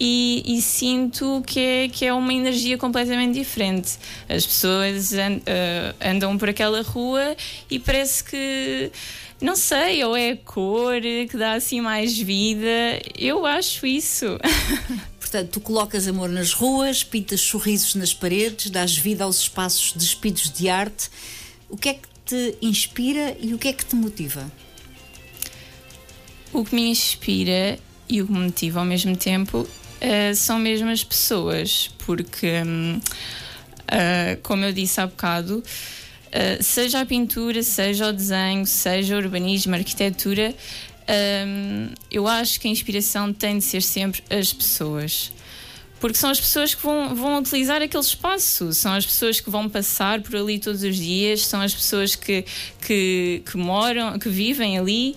e, 0.00 0.42
e 0.46 0.62
sinto 0.62 1.42
que 1.46 1.58
é, 1.58 1.88
que 1.88 2.04
é 2.04 2.12
uma 2.12 2.32
energia 2.32 2.78
completamente 2.78 3.34
diferente. 3.38 3.98
As 4.28 4.46
pessoas 4.46 5.12
an- 5.14 5.38
uh, 5.38 5.96
andam 6.00 6.38
por 6.38 6.48
aquela 6.48 6.82
rua 6.82 7.36
e 7.70 7.78
parece 7.78 8.22
que. 8.24 8.90
Não 9.40 9.54
sei, 9.54 10.02
ou 10.02 10.16
é 10.16 10.30
a 10.32 10.36
cor 10.36 11.00
que 11.00 11.36
dá 11.36 11.52
assim 11.52 11.80
mais 11.80 12.18
vida. 12.18 13.00
Eu 13.16 13.46
acho 13.46 13.86
isso. 13.86 14.26
Portanto, 15.20 15.50
tu 15.50 15.60
colocas 15.60 16.08
amor 16.08 16.28
nas 16.28 16.52
ruas, 16.52 17.04
pintas 17.04 17.40
sorrisos 17.42 17.94
nas 17.94 18.12
paredes, 18.14 18.70
dás 18.70 18.96
vida 18.96 19.24
aos 19.24 19.40
espaços 19.40 19.92
despidos 19.92 20.50
de 20.50 20.68
arte. 20.68 21.08
O 21.68 21.76
que 21.76 21.90
é 21.90 21.94
que 21.94 22.08
te 22.24 22.56
inspira 22.62 23.36
e 23.40 23.54
o 23.54 23.58
que 23.58 23.68
é 23.68 23.72
que 23.72 23.84
te 23.84 23.94
motiva? 23.94 24.50
O 26.52 26.64
que 26.64 26.74
me 26.74 26.88
inspira 26.90 27.78
e 28.08 28.22
o 28.22 28.26
que 28.26 28.32
me 28.32 28.38
motiva 28.40 28.80
ao 28.80 28.86
mesmo 28.86 29.14
tempo 29.16 29.68
eh, 30.00 30.34
são 30.34 30.58
mesmo 30.58 30.88
as 30.90 31.02
pessoas, 31.02 31.90
porque, 31.98 32.62
hum, 32.64 33.00
ah, 33.88 34.36
como 34.42 34.64
eu 34.64 34.72
disse 34.72 35.00
há 35.00 35.06
bocado, 35.06 35.62
ah, 36.32 36.62
seja 36.62 37.00
a 37.00 37.06
pintura, 37.06 37.62
seja 37.62 38.08
o 38.08 38.12
desenho, 38.12 38.66
seja 38.66 39.16
o 39.16 39.18
urbanismo, 39.18 39.74
a 39.74 39.78
arquitetura, 39.78 40.54
hum, 41.46 41.88
eu 42.10 42.28
acho 42.28 42.60
que 42.60 42.68
a 42.68 42.70
inspiração 42.70 43.32
tem 43.32 43.58
de 43.58 43.64
ser 43.64 43.82
sempre 43.82 44.22
as 44.30 44.52
pessoas. 44.52 45.32
Porque 46.00 46.16
são 46.16 46.30
as 46.30 46.38
pessoas 46.38 46.76
que 46.76 46.82
vão, 46.82 47.14
vão 47.14 47.38
utilizar 47.40 47.82
aquele 47.82 48.02
espaço, 48.02 48.72
são 48.72 48.92
as 48.92 49.04
pessoas 49.04 49.40
que 49.40 49.50
vão 49.50 49.68
passar 49.68 50.20
por 50.20 50.36
ali 50.36 50.60
todos 50.60 50.84
os 50.84 50.96
dias, 50.96 51.44
são 51.44 51.60
as 51.60 51.74
pessoas 51.74 52.14
que, 52.14 52.44
que, 52.80 53.42
que 53.44 53.56
moram, 53.56 54.16
que 54.16 54.28
vivem 54.28 54.78
ali. 54.78 55.16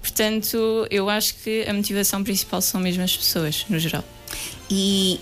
Portanto, 0.00 0.86
eu 0.88 1.10
acho 1.10 1.34
que 1.42 1.64
a 1.68 1.74
motivação 1.74 2.22
principal 2.22 2.62
são 2.62 2.80
mesmo 2.80 3.02
as 3.02 3.16
pessoas, 3.16 3.66
no 3.68 3.78
geral. 3.78 4.04
E, 4.72 5.18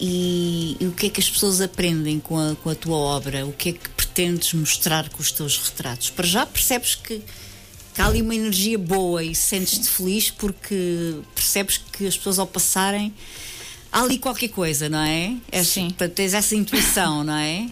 e- 0.81 0.85
e 0.85 0.87
o 0.87 0.93
que 0.93 1.07
é 1.07 1.11
que 1.11 1.21
as 1.21 1.29
pessoas 1.31 1.61
aprendem 1.61 2.21
com 2.21 2.39
a, 2.39 2.55
com 2.57 2.69
a 2.71 2.75
tua 2.75 2.97
obra? 2.97 3.47
O 3.47 3.53
que 3.53 3.71
é 3.71 3.73
que 3.73 3.89
pretendes 3.91 4.53
mostrar 4.53 5.09
com 5.09 5.23
os 5.23 5.33
teus 5.33 5.57
retratos? 5.57 6.11
Para 6.11 6.27
já 6.27 6.45
percebes 6.45 6.95
que, 6.95 7.23
que 7.95 8.01
há 8.01 8.07
ali 8.07 8.21
uma 8.21 8.35
energia 8.35 8.79
boa 8.79 9.25
e 9.25 9.35
sentes-te 9.35 9.89
feliz 9.89 10.31
porque 10.31 11.17
percebes 11.35 11.79
que 11.79 12.07
as 12.07 12.17
pessoas 12.17 12.39
ao 12.39 12.47
passarem 12.47 13.13
há 13.91 14.03
ali 14.03 14.19
qualquer 14.19 14.49
coisa, 14.49 14.89
não 14.89 15.01
é? 15.01 15.35
És- 15.51 15.69
Sim. 15.69 15.89
Portanto, 15.89 16.13
tens 16.13 16.35
essa 16.35 16.55
intuição, 16.55 17.25
não 17.25 17.35
é? 17.37 17.69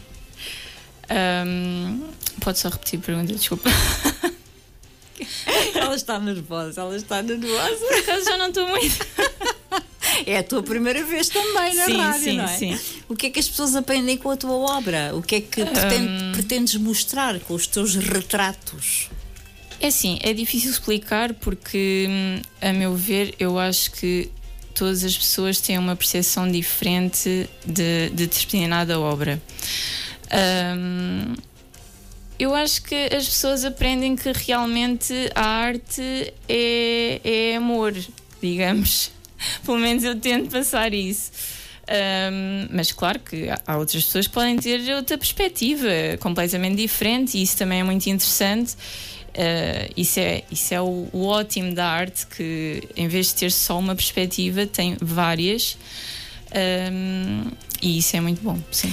Ahm, 1.11 2.01
pode 2.41 2.59
só 2.59 2.69
repetir 2.71 2.99
a 2.99 3.03
pergunta, 3.03 3.35
desculpa. 3.35 3.69
Ela 5.75 5.95
está 5.95 6.19
nervosa, 6.19 6.81
ela 6.83 6.97
está 6.97 7.23
nervosa. 7.23 7.77
Por 7.87 7.95
acaso 7.99 8.25
já 8.25 8.37
não 8.37 8.49
estou 8.49 8.67
muito. 8.69 8.97
É 10.25 10.39
a 10.39 10.43
tua 10.43 10.63
primeira 10.63 11.05
vez 11.05 11.29
também 11.29 11.75
na 11.75 11.85
Sim, 11.85 11.97
rádio, 11.99 12.25
sim, 12.25 12.37
não 12.37 12.45
é? 12.45 12.57
sim. 12.59 12.79
O 13.09 13.15
que 13.17 13.27
é 13.27 13.31
que 13.31 13.39
as 13.41 13.49
pessoas 13.49 13.75
aprendem 13.77 14.17
com 14.17 14.31
a 14.31 14.37
tua 14.37 14.53
obra? 14.77 15.13
O 15.15 15.23
que 15.23 15.35
é 15.37 15.41
que 15.41 15.65
preten- 15.65 16.09
pretendes 16.33 16.75
mostrar 16.77 17.39
com 17.41 17.55
os 17.55 17.67
teus 17.67 17.95
retratos? 17.97 19.09
É 19.81 19.89
assim, 19.89 20.19
é 20.23 20.33
difícil 20.33 20.71
explicar 20.71 21.35
porque, 21.35 22.07
hum, 22.09 22.41
a 22.63 22.73
meu 22.73 22.95
ver, 22.95 23.35
eu 23.39 23.59
acho 23.59 23.91
que 23.93 24.31
todas 24.75 25.05
as 25.05 25.17
pessoas 25.17 25.61
têm 25.61 25.77
uma 25.79 25.95
percepção 25.97 26.51
diferente 26.51 27.49
de, 27.65 28.09
de 28.11 28.27
determinada 28.27 28.99
obra. 28.99 29.41
Hum, 30.33 31.35
eu 32.39 32.55
acho 32.55 32.83
que 32.83 32.95
as 32.95 33.27
pessoas 33.27 33.65
aprendem 33.65 34.15
que 34.17 34.31
realmente 34.33 35.13
a 35.35 35.45
arte 35.47 36.33
é, 36.49 37.21
é 37.25 37.57
amor, 37.57 37.95
digamos. 38.43 39.11
Pelo 39.65 39.79
menos 39.79 40.05
eu 40.05 40.19
tento 40.19 40.51
passar 40.51 40.93
isso. 40.95 41.31
Um, 41.89 42.69
mas 42.73 42.91
claro 42.91 43.21
que 43.21 43.49
há- 43.49 43.77
outras 43.77 44.05
pessoas 44.05 44.27
que 44.27 44.33
podem 44.33 44.57
ter 44.57 44.93
outra 44.95 45.17
perspectiva 45.17 45.89
completamente 46.19 46.77
diferente 46.77 47.39
e 47.39 47.43
isso 47.43 47.57
também 47.57 47.81
é 47.81 47.85
muito 47.85 48.07
interessante. 48.09 48.73
Uh, 48.73 49.93
isso 49.97 50.19
é, 50.19 50.43
isso 50.51 50.75
é 50.75 50.81
o, 50.81 51.09
o 51.13 51.27
ótimo 51.27 51.75
da 51.75 51.87
arte, 51.87 52.27
que 52.27 52.83
em 52.97 53.07
vez 53.07 53.29
de 53.29 53.35
ter 53.37 53.53
só 53.53 53.79
uma 53.79 53.95
perspectiva, 53.95 54.67
tem 54.67 54.97
várias. 55.01 55.77
Um, 56.93 57.51
e 57.83 57.99
isso 57.99 58.17
é 58.17 58.21
muito 58.21 58.41
bom, 58.43 58.59
sim. 58.73 58.93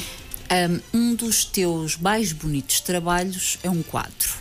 Um 0.94 1.16
dos 1.16 1.46
teus 1.46 1.98
mais 1.98 2.32
bonitos 2.32 2.80
trabalhos 2.82 3.58
é 3.64 3.70
um 3.70 3.82
quadro. 3.82 4.34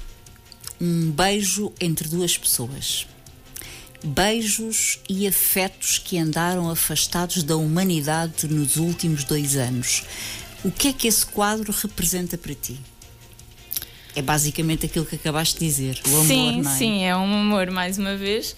Um 0.79 1.11
beijo 1.11 1.73
entre 1.81 2.07
duas 2.09 2.37
pessoas. 2.37 3.07
Beijos 4.05 4.99
e 5.09 5.27
afetos 5.27 5.99
que 5.99 6.19
andaram 6.19 6.69
afastados 6.71 7.43
da 7.43 7.57
humanidade 7.57 8.47
nos 8.49 8.77
últimos 8.77 9.25
dois 9.25 9.57
anos. 9.57 10.03
O 10.65 10.71
que 10.71 10.89
é 10.89 10.93
que 10.93 11.09
esse 11.09 11.27
quadro 11.27 11.73
representa 11.73 12.37
para 12.39 12.55
ti? 12.55 12.79
É 14.15 14.21
basicamente 14.21 14.85
aquilo 14.85 15.07
que 15.07 15.15
acabaste 15.15 15.59
de 15.59 15.65
dizer, 15.65 15.99
o 16.07 16.11
amor, 16.11 16.27
sim, 16.27 16.61
não 16.61 16.71
é? 16.71 16.77
sim, 16.77 17.05
é 17.05 17.17
um 17.17 17.41
amor, 17.41 17.71
mais 17.71 17.97
uma 17.97 18.15
vez. 18.15 18.55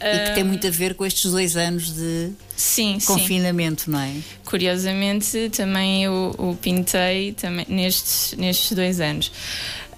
E 0.00 0.28
que 0.28 0.34
tem 0.34 0.42
muito 0.42 0.66
a 0.66 0.70
ver 0.70 0.94
com 0.94 1.06
estes 1.06 1.30
dois 1.30 1.56
anos 1.56 1.94
de 1.94 2.32
Sim, 2.56 2.98
sim. 2.98 3.06
confinamento, 3.06 3.88
não 3.88 4.00
é? 4.00 4.12
Curiosamente, 4.44 5.48
também 5.50 6.04
eu 6.04 6.34
o 6.36 6.56
pintei 6.56 7.32
também 7.32 7.64
nestes, 7.68 8.34
nestes 8.36 8.72
dois 8.72 9.00
anos. 9.00 9.30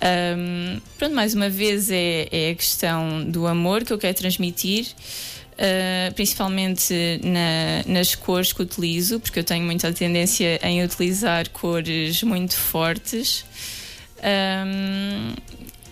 Um, 0.01 0.81
pronto, 0.97 1.15
mais 1.15 1.35
uma 1.35 1.49
vez 1.49 1.91
é, 1.91 2.29
é 2.31 2.51
a 2.51 2.55
questão 2.55 3.25
do 3.25 3.47
amor 3.47 3.85
que 3.85 3.93
eu 3.93 3.99
quero 3.99 4.17
transmitir, 4.17 4.87
uh, 5.55 6.15
principalmente 6.15 6.95
na- 7.25 7.83
nas 7.93 8.15
cores 8.15 8.53
que 8.53 8.63
utilizo, 8.63 9.19
porque 9.19 9.41
eu 9.41 9.45
tenho 9.45 9.65
muita 9.65 9.93
tendência 9.93 10.61
em 10.63 10.85
utilizar 10.85 11.49
cores 11.51 12.23
muito 12.23 12.57
fortes. 12.57 13.45
Um, 14.23 15.35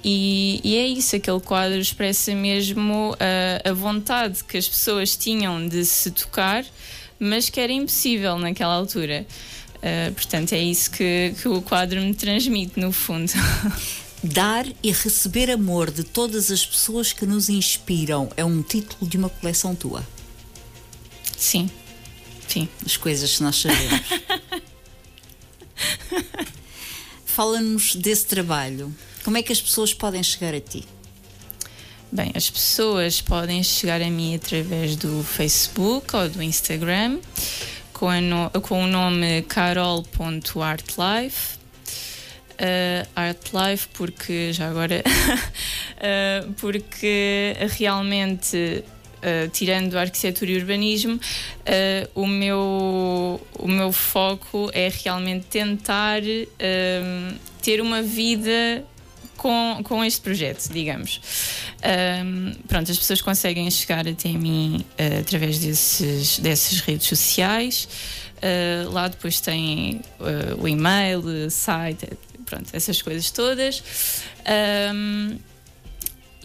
e, 0.04 0.60
e 0.62 0.76
é 0.76 0.86
isso, 0.86 1.16
aquele 1.16 1.40
quadro 1.40 1.78
expressa 1.80 2.32
mesmo 2.32 3.16
a 3.64 3.72
vontade 3.72 4.44
que 4.44 4.56
as 4.56 4.68
pessoas 4.68 5.16
tinham 5.16 5.66
de 5.66 5.84
se 5.84 6.12
tocar, 6.12 6.64
mas 7.18 7.50
que 7.50 7.58
era 7.58 7.72
impossível 7.72 8.38
naquela 8.38 8.74
altura. 8.74 9.26
Uh, 9.86 10.12
portanto, 10.14 10.52
é 10.52 10.58
isso 10.58 10.90
que, 10.90 11.32
que 11.40 11.46
o 11.46 11.62
quadro 11.62 12.00
me 12.00 12.12
transmite, 12.12 12.80
no 12.80 12.90
fundo. 12.90 13.30
Dar 14.20 14.66
e 14.82 14.90
receber 14.90 15.48
amor 15.48 15.92
de 15.92 16.02
todas 16.02 16.50
as 16.50 16.66
pessoas 16.66 17.12
que 17.12 17.24
nos 17.24 17.48
inspiram 17.48 18.28
é 18.36 18.44
um 18.44 18.62
título 18.62 19.08
de 19.08 19.16
uma 19.16 19.28
coleção 19.28 19.76
tua. 19.76 20.04
Sim, 21.38 21.70
sim. 22.48 22.68
As 22.84 22.96
coisas 22.96 23.36
que 23.36 23.42
nós 23.44 23.54
sabemos. 23.56 24.00
Fala-nos 27.24 27.94
desse 27.94 28.26
trabalho. 28.26 28.92
Como 29.22 29.36
é 29.36 29.42
que 29.42 29.52
as 29.52 29.60
pessoas 29.60 29.94
podem 29.94 30.22
chegar 30.22 30.52
a 30.52 30.60
ti? 30.60 30.84
Bem, 32.10 32.32
as 32.34 32.50
pessoas 32.50 33.20
podem 33.20 33.62
chegar 33.62 34.02
a 34.02 34.10
mim 34.10 34.34
através 34.34 34.96
do 34.96 35.22
Facebook 35.22 36.16
ou 36.16 36.28
do 36.28 36.42
Instagram 36.42 37.20
com, 37.96 38.12
no- 38.20 38.50
com 38.60 38.84
o 38.84 38.86
nome 38.86 39.42
carol.artlife. 39.42 41.56
Uh, 42.58 43.04
Artlife 43.14 43.86
porque 43.92 44.50
já 44.50 44.70
agora 44.70 45.02
uh, 46.00 46.52
porque 46.54 47.54
realmente 47.76 48.82
uh, 48.86 49.46
tirando 49.52 49.94
a 49.96 50.00
arquitetura 50.00 50.52
e 50.52 50.56
urbanismo 50.56 51.16
uh, 51.16 51.20
o 52.14 52.26
meu 52.26 53.38
o 53.58 53.68
meu 53.68 53.92
foco 53.92 54.70
é 54.72 54.90
realmente 55.04 55.44
tentar 55.48 56.22
um, 56.22 57.34
ter 57.60 57.82
uma 57.82 58.00
vida 58.00 58.82
com, 59.36 59.80
com 59.84 60.04
este 60.04 60.20
projeto, 60.20 60.68
digamos. 60.72 61.20
Um, 62.24 62.52
pronto, 62.66 62.90
as 62.90 62.98
pessoas 62.98 63.20
conseguem 63.20 63.70
chegar 63.70 64.06
até 64.06 64.30
mim 64.30 64.84
uh, 64.98 65.20
através 65.20 65.58
desses, 65.58 66.38
dessas 66.38 66.80
redes 66.80 67.06
sociais. 67.06 67.88
Uh, 68.36 68.90
lá 68.90 69.08
depois 69.08 69.40
tem 69.40 70.00
uh, 70.20 70.60
o 70.60 70.68
e-mail, 70.68 71.22
site, 71.50 72.08
pronto, 72.44 72.68
essas 72.72 73.00
coisas 73.00 73.30
todas. 73.30 73.82
Um, 74.94 75.38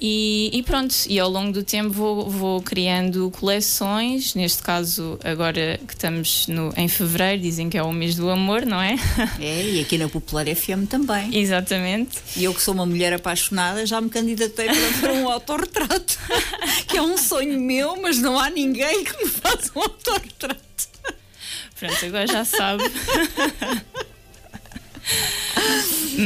E, 0.04 0.50
e 0.52 0.64
pronto, 0.64 0.96
e 1.08 1.20
ao 1.20 1.30
longo 1.30 1.52
do 1.52 1.64
tempo 1.64 1.92
vou, 1.92 2.28
vou 2.28 2.60
criando 2.60 3.30
coleções. 3.30 4.34
Neste 4.34 4.64
caso, 4.64 5.20
agora 5.24 5.80
que 5.88 5.94
estamos 5.94 6.48
no, 6.48 6.74
em 6.76 6.88
fevereiro, 6.88 7.44
dizem 7.44 7.70
que 7.70 7.78
é 7.78 7.84
o 7.84 7.94
mês 7.94 8.16
do 8.16 8.28
amor, 8.28 8.66
não 8.66 8.82
é? 8.82 8.96
É, 9.40 9.64
e 9.64 9.80
aqui 9.80 9.98
na 9.98 10.10
Popular 10.10 10.46
FM 10.48 10.88
também. 10.90 11.38
Exatamente. 11.38 12.18
E 12.36 12.44
eu 12.44 12.54
que 12.54 12.62
sou 12.62 12.74
uma 12.74 12.86
mulher 12.86 13.14
apaixonada 13.14 13.86
já 13.86 14.02
me 14.02 14.10
candidatei 14.10 14.68
para, 15.00 15.14
um 15.14 15.30
autorretrato, 15.30 16.18
que 16.88 16.98
é 16.98 17.02
um 17.02 17.18
sonho 17.18 17.60
meu, 17.60 18.02
mas 18.02 18.18
não 18.18 18.40
há 18.40 18.50
ninguém 18.50 19.04
que 19.04 19.24
me 19.24 19.30
faça 19.30 19.72
um 19.76 19.82
autorretrato. 19.82 20.62
Pronto, 21.80 22.06
agora 22.06 22.28
já 22.28 22.46
sabe. 22.46 22.84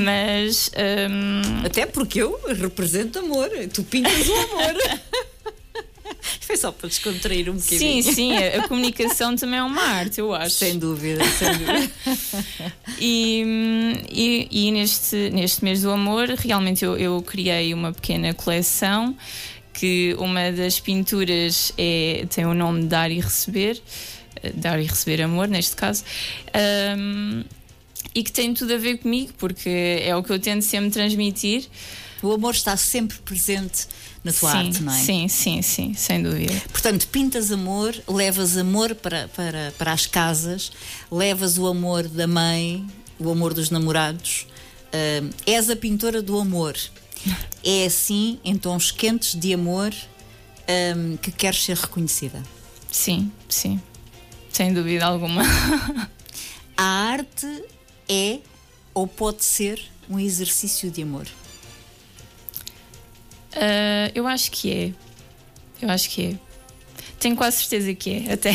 Mas 0.03 0.69
hum, 1.10 1.63
Até 1.65 1.86
porque 1.86 2.21
eu 2.21 2.39
represento 2.47 3.19
amor, 3.19 3.49
tu 3.73 3.84
pintas 3.84 4.27
o 4.27 4.34
amor. 4.34 4.75
Foi 6.41 6.58
só 6.58 6.71
para 6.71 6.88
descontrair 6.89 7.49
um 7.49 7.60
sim, 7.60 7.75
bocadinho. 7.75 8.03
sim, 8.15 8.38
a, 8.38 8.60
a 8.60 8.67
comunicação 8.67 9.36
também 9.36 9.60
é 9.60 9.63
uma 9.63 9.81
arte, 9.81 10.19
eu 10.19 10.34
acho. 10.34 10.55
Sem 10.55 10.77
dúvida, 10.77 11.23
sem 11.25 11.49
dúvida. 11.58 11.91
E, 12.99 13.43
hum, 13.45 13.93
e, 14.10 14.47
e 14.49 14.71
neste, 14.71 15.29
neste 15.31 15.63
mês 15.63 15.81
do 15.81 15.91
amor, 15.91 16.29
realmente 16.29 16.86
eu, 16.86 16.95
eu 16.97 17.21
criei 17.21 17.73
uma 17.73 17.91
pequena 17.91 18.34
coleção 18.34 19.15
que 19.73 20.15
uma 20.17 20.51
das 20.51 20.79
pinturas 20.79 21.73
é, 21.77 22.25
tem 22.29 22.45
o 22.45 22.53
nome 22.53 22.84
de 22.84 22.88
Dar 22.88 23.12
e 23.12 23.19
Receber, 23.19 23.81
eh, 24.41 24.51
Dar 24.55 24.79
e 24.79 24.86
Receber 24.86 25.21
Amor, 25.21 25.49
neste 25.49 25.75
caso. 25.75 26.03
Hum, 26.97 27.43
e 28.15 28.23
que 28.23 28.32
tem 28.32 28.54
tudo 28.54 28.73
a 28.73 28.78
ver 28.78 28.99
comigo, 28.99 29.34
porque 29.38 30.01
é 30.01 30.15
o 30.15 30.23
que 30.23 30.32
eu 30.32 30.39
tento 30.39 30.63
sempre 30.63 30.89
transmitir. 30.89 31.67
O 32.23 32.32
amor 32.32 32.56
está 32.56 32.78
sempre 32.78 33.17
presente 33.17 33.88
na 34.23 34.32
tua 34.32 34.51
sim, 34.51 34.58
arte, 34.58 34.84
não 34.84 34.93
é? 34.93 34.97
sim, 34.97 35.28
sim, 35.28 35.62
sim, 35.62 35.93
sem 35.93 36.23
dúvida. 36.23 36.54
Portanto, 36.71 37.08
pintas 37.10 37.51
amor, 37.51 37.93
levas 38.08 38.58
amor 38.58 38.95
para, 38.95 39.28
para, 39.28 39.73
para 39.78 39.91
as 39.91 40.06
casas, 40.06 40.71
levas 41.12 41.58
o 41.58 41.67
amor 41.67 42.08
da 42.08 42.25
mãe, 42.25 42.88
o 43.19 43.30
amor 43.30 43.54
dos 43.54 43.69
namorados. 43.69 44.47
Ah, 44.93 45.30
és 45.45 45.69
a 45.69 45.75
pintora 45.75 46.21
do 46.21 46.39
amor. 46.39 46.75
É 47.67 47.86
assim, 47.86 48.39
em 48.45 48.56
tons 48.56 48.91
quentes 48.91 49.34
de 49.34 49.51
amor, 49.51 49.91
ah, 50.67 51.17
que 51.19 51.32
queres 51.32 51.63
ser 51.63 51.75
reconhecida. 51.75 52.43
Sim, 52.91 53.32
sim, 53.49 53.82
sem 54.51 54.71
dúvida 54.71 55.04
alguma. 55.04 55.41
A 56.78 56.84
arte 56.84 57.63
é 58.08 58.39
ou 58.94 59.08
pode 59.08 59.44
ser 59.44 59.82
um 60.10 60.20
exercício 60.20 60.89
de 60.89 61.02
amor. 61.02 61.28
Ah, 63.56 64.12
eu 64.13 64.28
acho 64.28 64.52
que 64.52 64.72
é. 64.72 64.94
Eu 65.82 65.89
acho 65.89 66.10
que 66.10 66.26
é. 66.26 66.36
Tenho 67.20 67.36
quase 67.36 67.58
certeza 67.58 67.94
que 67.94 68.26
é, 68.28 68.34
até. 68.34 68.54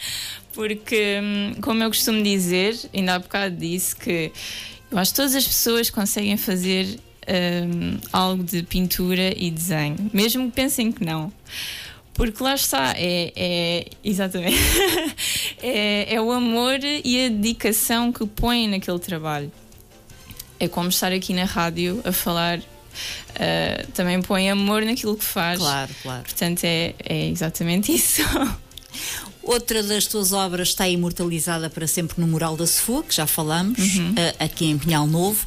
Porque, 0.52 1.20
hum, 1.22 1.54
como 1.60 1.82
eu 1.82 1.88
costumo 1.88 2.22
dizer, 2.22 2.78
ainda 2.94 3.14
há 3.14 3.18
bocado 3.18 3.54
disse 3.56 3.94
que 3.94 4.32
eu 4.90 4.96
acho 4.96 5.10
que 5.10 5.16
todas 5.16 5.34
as 5.34 5.46
pessoas 5.46 5.90
conseguem 5.90 6.36
fazer 6.38 6.98
hum, 7.28 7.98
algo 8.10 8.42
de 8.42 8.62
pintura 8.62 9.34
e 9.36 9.50
desenho, 9.50 10.10
mesmo 10.14 10.46
que 10.48 10.56
pensem 10.56 10.90
que 10.90 11.04
não. 11.04 11.30
Porque 12.16 12.42
lá 12.42 12.54
está, 12.54 12.94
é, 12.96 13.32
é 13.36 13.86
exatamente 14.02 14.56
é, 15.62 16.14
é 16.14 16.20
o 16.20 16.32
amor 16.32 16.78
e 16.82 17.26
a 17.26 17.28
dedicação 17.28 18.10
que 18.10 18.26
põem 18.26 18.68
naquele 18.68 18.98
trabalho. 18.98 19.52
É 20.58 20.66
como 20.66 20.88
estar 20.88 21.12
aqui 21.12 21.34
na 21.34 21.44
rádio 21.44 22.00
a 22.04 22.12
falar, 22.12 22.58
ah, 23.38 23.84
também 23.92 24.22
põe 24.22 24.48
amor 24.48 24.82
naquilo 24.82 25.14
que 25.14 25.24
faz. 25.24 25.58
Claro, 25.58 25.94
claro. 26.02 26.22
Portanto, 26.22 26.64
é, 26.64 26.94
é 27.04 27.28
exatamente 27.28 27.92
isso. 27.94 28.22
Outra 29.42 29.82
das 29.82 30.06
tuas 30.06 30.32
obras 30.32 30.68
está 30.68 30.88
imortalizada 30.88 31.68
para 31.68 31.86
sempre 31.86 32.20
no 32.20 32.26
Mural 32.26 32.56
da 32.56 32.66
Sefua, 32.66 33.02
que 33.02 33.14
já 33.14 33.26
falamos, 33.26 33.78
eh, 34.16 34.34
aqui 34.40 34.66
em 34.66 34.76
Pinhal 34.76 35.06
Novo. 35.06 35.46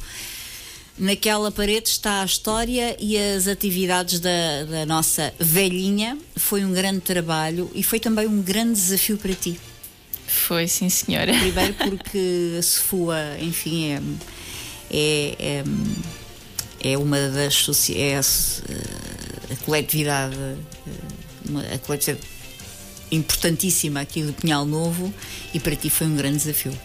Naquela 1.00 1.50
parede 1.50 1.88
está 1.88 2.20
a 2.20 2.26
história 2.26 2.94
e 3.00 3.16
as 3.16 3.46
atividades 3.48 4.20
da, 4.20 4.64
da 4.68 4.84
nossa 4.84 5.32
velhinha. 5.40 6.18
Foi 6.36 6.62
um 6.62 6.74
grande 6.74 7.00
trabalho 7.00 7.70
e 7.74 7.82
foi 7.82 7.98
também 7.98 8.26
um 8.26 8.42
grande 8.42 8.72
desafio 8.74 9.16
para 9.16 9.32
ti. 9.32 9.58
Foi, 10.26 10.68
sim, 10.68 10.90
senhora. 10.90 11.32
Primeiro 11.32 11.72
porque 11.72 12.56
a 12.58 12.62
Sefua, 12.62 13.16
enfim, 13.40 13.92
é, 13.92 14.02
é, 14.90 15.64
é, 16.82 16.92
é 16.92 16.98
uma 16.98 17.16
das 17.30 17.66
é 17.96 18.16
a, 18.16 18.20
a 18.20 19.56
coletividade, 19.64 20.36
eh, 20.36 20.56
uma- 21.48 21.62
a 21.62 21.78
coletividade 21.78 22.26
importantíssima 23.10 24.02
aqui 24.02 24.22
do 24.22 24.34
Pinhal 24.34 24.66
Novo 24.66 25.12
e 25.54 25.58
para 25.58 25.74
ti 25.74 25.88
foi 25.88 26.06
um 26.06 26.14
grande 26.14 26.36
desafio. 26.36 26.78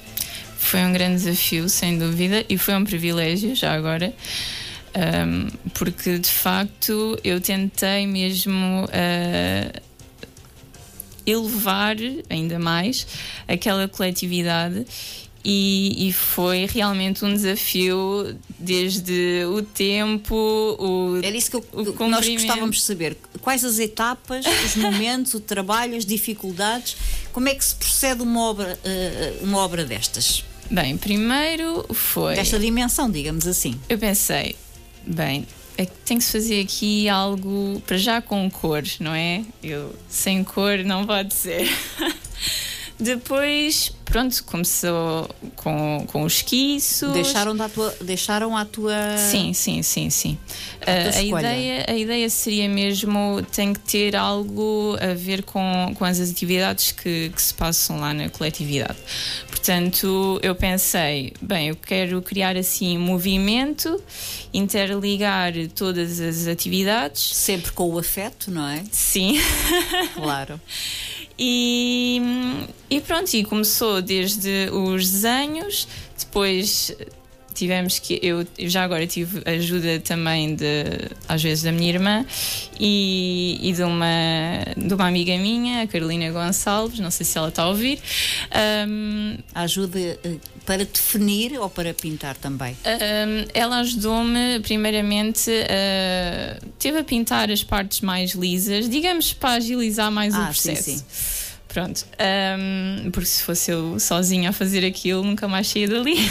Foi 0.65 0.79
um 0.81 0.91
grande 0.93 1.15
desafio, 1.23 1.69
sem 1.69 1.97
dúvida, 1.97 2.43
e 2.49 2.57
foi 2.57 2.73
um 2.75 2.83
privilégio 2.83 3.55
já 3.55 3.73
agora. 3.73 4.13
ahm, 4.93 5.47
porque 5.73 6.17
de 6.17 6.29
facto 6.29 7.17
eu 7.23 7.39
tentei 7.41 8.07
mesmo 8.07 8.87
ah, 8.91 9.81
elevar 11.25 11.95
ainda 12.29 12.59
mais 12.59 13.05
aquela 13.47 13.87
coletividade 13.87 14.85
e, 15.43 16.07
e 16.07 16.13
foi 16.13 16.65
realmente 16.65 17.23
um 17.23 17.31
desafio 17.33 18.35
desde 18.57 19.43
o 19.45 19.61
tempo, 19.61 20.33
o, 20.35 21.19
Era 21.23 21.37
isso 21.37 21.51
que, 21.51 21.57
eu- 21.57 21.93
que 21.93 22.03
nós 22.07 22.27
gostávamos 22.27 22.77
de 22.77 22.81
saber. 22.83 23.15
Quais 23.41 23.63
as 23.63 23.77
etapas, 23.77 24.43
os 24.65 24.75
momentos, 24.81 25.35
o 25.35 25.39
trabalho, 25.39 25.95
as 25.95 26.05
dificuldades, 26.05 26.97
como 27.31 27.47
é 27.47 27.53
que 27.53 27.63
se 27.63 27.75
procede 27.75 28.23
uma 28.23 28.41
obra, 28.41 28.79
eh, 28.83 29.33
uma 29.41 29.59
obra 29.59 29.85
destas? 29.85 30.43
Bem, 30.69 30.97
primeiro 30.97 31.85
foi. 31.93 32.35
Desta 32.35 32.59
dimensão, 32.59 33.09
digamos 33.09 33.47
assim. 33.47 33.79
Eu 33.87 33.97
pensei, 33.97 34.55
bem, 35.05 35.45
é 35.77 35.85
que 35.85 35.93
tem 36.05 36.17
que 36.17 36.23
se 36.23 36.31
fazer 36.31 36.61
aqui 36.61 37.07
algo 37.09 37.81
para 37.85 37.97
já 37.97 38.21
com 38.21 38.49
cor, 38.49 38.83
não 38.99 39.13
é? 39.13 39.43
Eu 39.63 39.93
sem 40.09 40.43
cor 40.43 40.79
não 40.79 41.05
pode 41.05 41.33
ser. 41.33 41.69
Depois, 42.97 43.91
pronto, 44.05 44.41
começou 44.45 45.29
com, 45.57 46.05
com 46.07 46.23
os 46.23 46.37
esquiços. 46.37 47.11
Deixaram, 47.11 47.55
da 47.55 47.67
tua, 47.67 47.93
deixaram 47.99 48.55
a 48.55 48.63
tua. 48.63 49.17
Sim, 49.17 49.51
sim, 49.53 49.83
sim, 49.83 50.09
sim. 50.09 50.37
a, 50.85 51.09
escolha. 51.09 51.41
ideia, 51.41 51.85
a 51.89 51.93
ideia 51.93 52.29
seria 52.29 52.69
mesmo 52.69 53.41
tem 53.51 53.73
que 53.73 53.81
ter 53.81 54.15
algo 54.15 54.95
a 55.01 55.13
ver 55.13 55.43
com, 55.43 55.93
com 55.97 56.05
as 56.05 56.21
atividades 56.21 56.93
que, 56.93 57.29
que 57.35 57.41
se 57.41 57.53
passam 57.53 57.99
lá 57.99 58.13
na 58.13 58.29
coletividade. 58.29 58.97
Portanto, 59.49 60.39
eu 60.41 60.55
pensei, 60.55 61.33
bem, 61.41 61.69
eu 61.69 61.75
quero 61.75 62.21
criar 62.21 62.55
assim 62.55 62.97
movimento, 62.97 64.01
interligar 64.53 65.51
todas 65.75 66.21
as 66.21 66.47
atividades. 66.47 67.35
Sempre 67.35 67.73
com 67.73 67.89
o 67.89 67.99
afeto, 67.99 68.49
não 68.49 68.65
é? 68.65 68.83
Sim. 68.89 69.37
Claro. 70.13 70.61
E, 71.37 72.21
e 72.89 73.01
pronto, 73.01 73.33
e 73.33 73.43
começou 73.43 74.01
desde 74.01 74.69
os 74.71 75.09
desenhos, 75.09 75.87
depois 76.17 76.95
tivemos 77.55 77.97
que. 77.97 78.19
Eu 78.21 78.45
já 78.57 78.83
agora 78.83 79.07
tive 79.07 79.41
ajuda 79.45 79.99
também 80.01 80.53
de, 80.55 80.83
às 81.27 81.41
vezes, 81.41 81.63
da 81.63 81.71
minha 81.71 81.89
irmã 81.89 82.25
e, 82.79 83.57
e 83.61 83.73
de, 83.73 83.81
uma, 83.83 84.05
de 84.77 84.93
uma 84.93 85.07
amiga 85.07 85.35
minha, 85.37 85.81
a 85.83 85.87
Carolina 85.87 86.29
Gonçalves, 86.31 86.99
não 86.99 87.09
sei 87.09 87.25
se 87.25 87.37
ela 87.37 87.47
está 87.47 87.63
a 87.63 87.69
ouvir. 87.69 87.99
Ahm, 88.51 89.37
Ajuda 89.55 89.99
eh, 89.99 90.37
para 90.65 90.83
definir 90.85 91.57
ou 91.59 91.69
para 91.69 91.93
pintar 91.93 92.35
também? 92.35 92.75
Um, 92.85 93.45
ela 93.53 93.79
ajudou-me, 93.79 94.59
primeiramente, 94.61 95.49
a, 95.51 96.59
teve 96.79 96.99
a 96.99 97.03
pintar 97.03 97.51
as 97.51 97.63
partes 97.63 98.01
mais 98.01 98.31
lisas, 98.31 98.89
digamos, 98.89 99.33
para 99.33 99.55
agilizar 99.55 100.11
mais 100.11 100.33
o 100.33 100.37
Ah, 100.37 100.51
sim, 100.53 100.73
processo. 100.73 100.99
sim. 100.99 101.03
Pronto, 101.75 102.05
um, 102.57 103.11
porque 103.11 103.25
se 103.27 103.43
fosse 103.43 103.69
eu 103.69 103.99
sozinha 103.99 104.51
a 104.51 104.53
fazer 104.53 104.85
aquilo, 104.85 105.21
nunca 105.25 105.45
mais 105.45 105.67
saía 105.67 105.89
dali. 105.89 106.15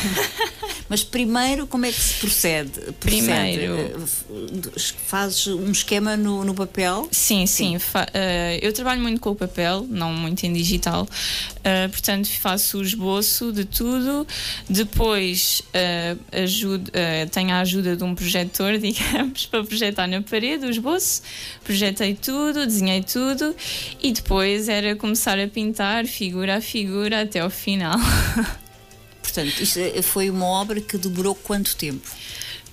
Mas 0.89 1.03
primeiro, 1.03 1.67
como 1.67 1.87
é 1.87 1.93
que 1.93 1.99
se 2.01 2.15
procede? 2.15 2.71
Procede, 2.71 2.95
Primeiro- 3.01 3.75
eh, 3.75 4.81
fazes 5.07 5.47
um 5.47 5.71
esquema 5.71 6.15
no, 6.15 6.45
no 6.45 6.55
papel? 6.55 7.09
Sim, 7.11 7.47
sim. 7.47 7.79
fa- 7.79 8.07
eh, 8.13 8.59
eu 8.63 8.71
trabalho 8.73 9.01
muito 9.01 9.19
com 9.21 9.31
o 9.31 9.35
papel, 9.35 9.87
não 9.89 10.13
muito 10.13 10.45
em 10.45 10.53
digital. 10.53 11.09
Eh, 11.65 11.89
portanto, 11.89 12.29
faço 12.39 12.79
o 12.79 12.83
esboço 12.83 13.51
de 13.51 13.65
tudo. 13.65 14.27
Depois 14.69 15.63
ajudo, 16.33 16.91
tenho 17.33 17.51
a 17.51 17.61
ajuda 17.61 17.97
de 17.97 18.05
um 18.05 18.15
projetor, 18.15 18.77
digamos, 18.79 19.47
para 19.47 19.65
projetar 19.65 20.07
na 20.07 20.21
parede 20.21 20.67
o 20.67 20.71
esboço. 20.71 21.23
Projetei 21.65 22.15
tudo, 22.15 22.67
desenhei 22.67 23.03
tudo 23.03 23.55
e 24.03 24.13
depois 24.13 24.69
era 24.69 24.95
começar 24.95 25.34
a 25.39 25.49
pintar 25.49 26.07
figura 26.07 26.57
a 26.57 26.61
figura 26.61 27.23
até 27.23 27.41
ao 27.41 27.51
final. 27.51 27.99
Portanto, 29.23 29.61
isto 29.61 29.81
eh, 29.81 30.03
foi 30.03 30.31
uma 30.31 30.47
obra 30.47 30.81
que 30.81 30.97
demorou 30.97 31.35
quanto 31.35 31.75
tempo? 31.75 32.09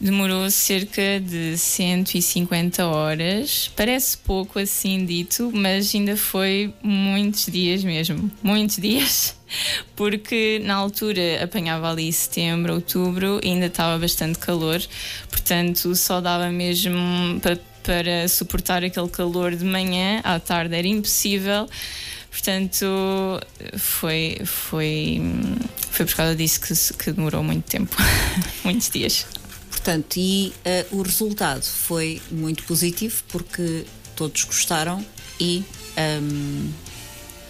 Demorou 0.01 0.49
cerca 0.49 1.19
de 1.19 1.55
150 1.55 2.87
horas. 2.87 3.69
Parece 3.75 4.17
pouco 4.17 4.57
assim 4.57 5.05
dito, 5.05 5.51
mas 5.53 5.93
ainda 5.93 6.17
foi 6.17 6.73
muitos 6.81 7.45
dias 7.45 7.83
mesmo. 7.83 8.31
Muitos 8.41 8.77
dias. 8.77 9.35
Porque 9.95 10.59
na 10.63 10.73
altura 10.73 11.43
apanhava 11.43 11.91
ali 11.91 12.11
setembro, 12.11 12.73
outubro 12.73 13.39
e 13.43 13.49
ainda 13.49 13.67
estava 13.67 13.99
bastante 13.99 14.39
calor. 14.39 14.81
Portanto, 15.29 15.95
só 15.95 16.19
dava 16.19 16.49
mesmo 16.49 17.39
para, 17.39 17.59
para 17.83 18.27
suportar 18.27 18.83
aquele 18.83 19.09
calor 19.09 19.55
de 19.55 19.65
manhã. 19.65 20.19
À 20.23 20.39
tarde 20.39 20.75
era 20.75 20.87
impossível. 20.87 21.69
Portanto, 22.31 22.85
foi, 23.77 24.39
foi, 24.45 25.21
foi 25.91 26.05
por 26.05 26.15
causa 26.15 26.33
disso 26.33 26.61
que, 26.61 27.03
que 27.03 27.11
demorou 27.11 27.43
muito 27.43 27.65
tempo 27.69 27.95
muitos 28.63 28.89
dias. 28.89 29.27
Portanto, 29.69 30.15
e 30.17 30.53
eh, 30.63 30.85
o 30.91 31.01
resultado 31.01 31.63
foi 31.63 32.21
muito 32.31 32.63
positivo 32.63 33.21
porque 33.27 33.85
todos 34.15 34.45
gostaram 34.45 35.05
e. 35.39 35.63
ahm, 35.97 36.71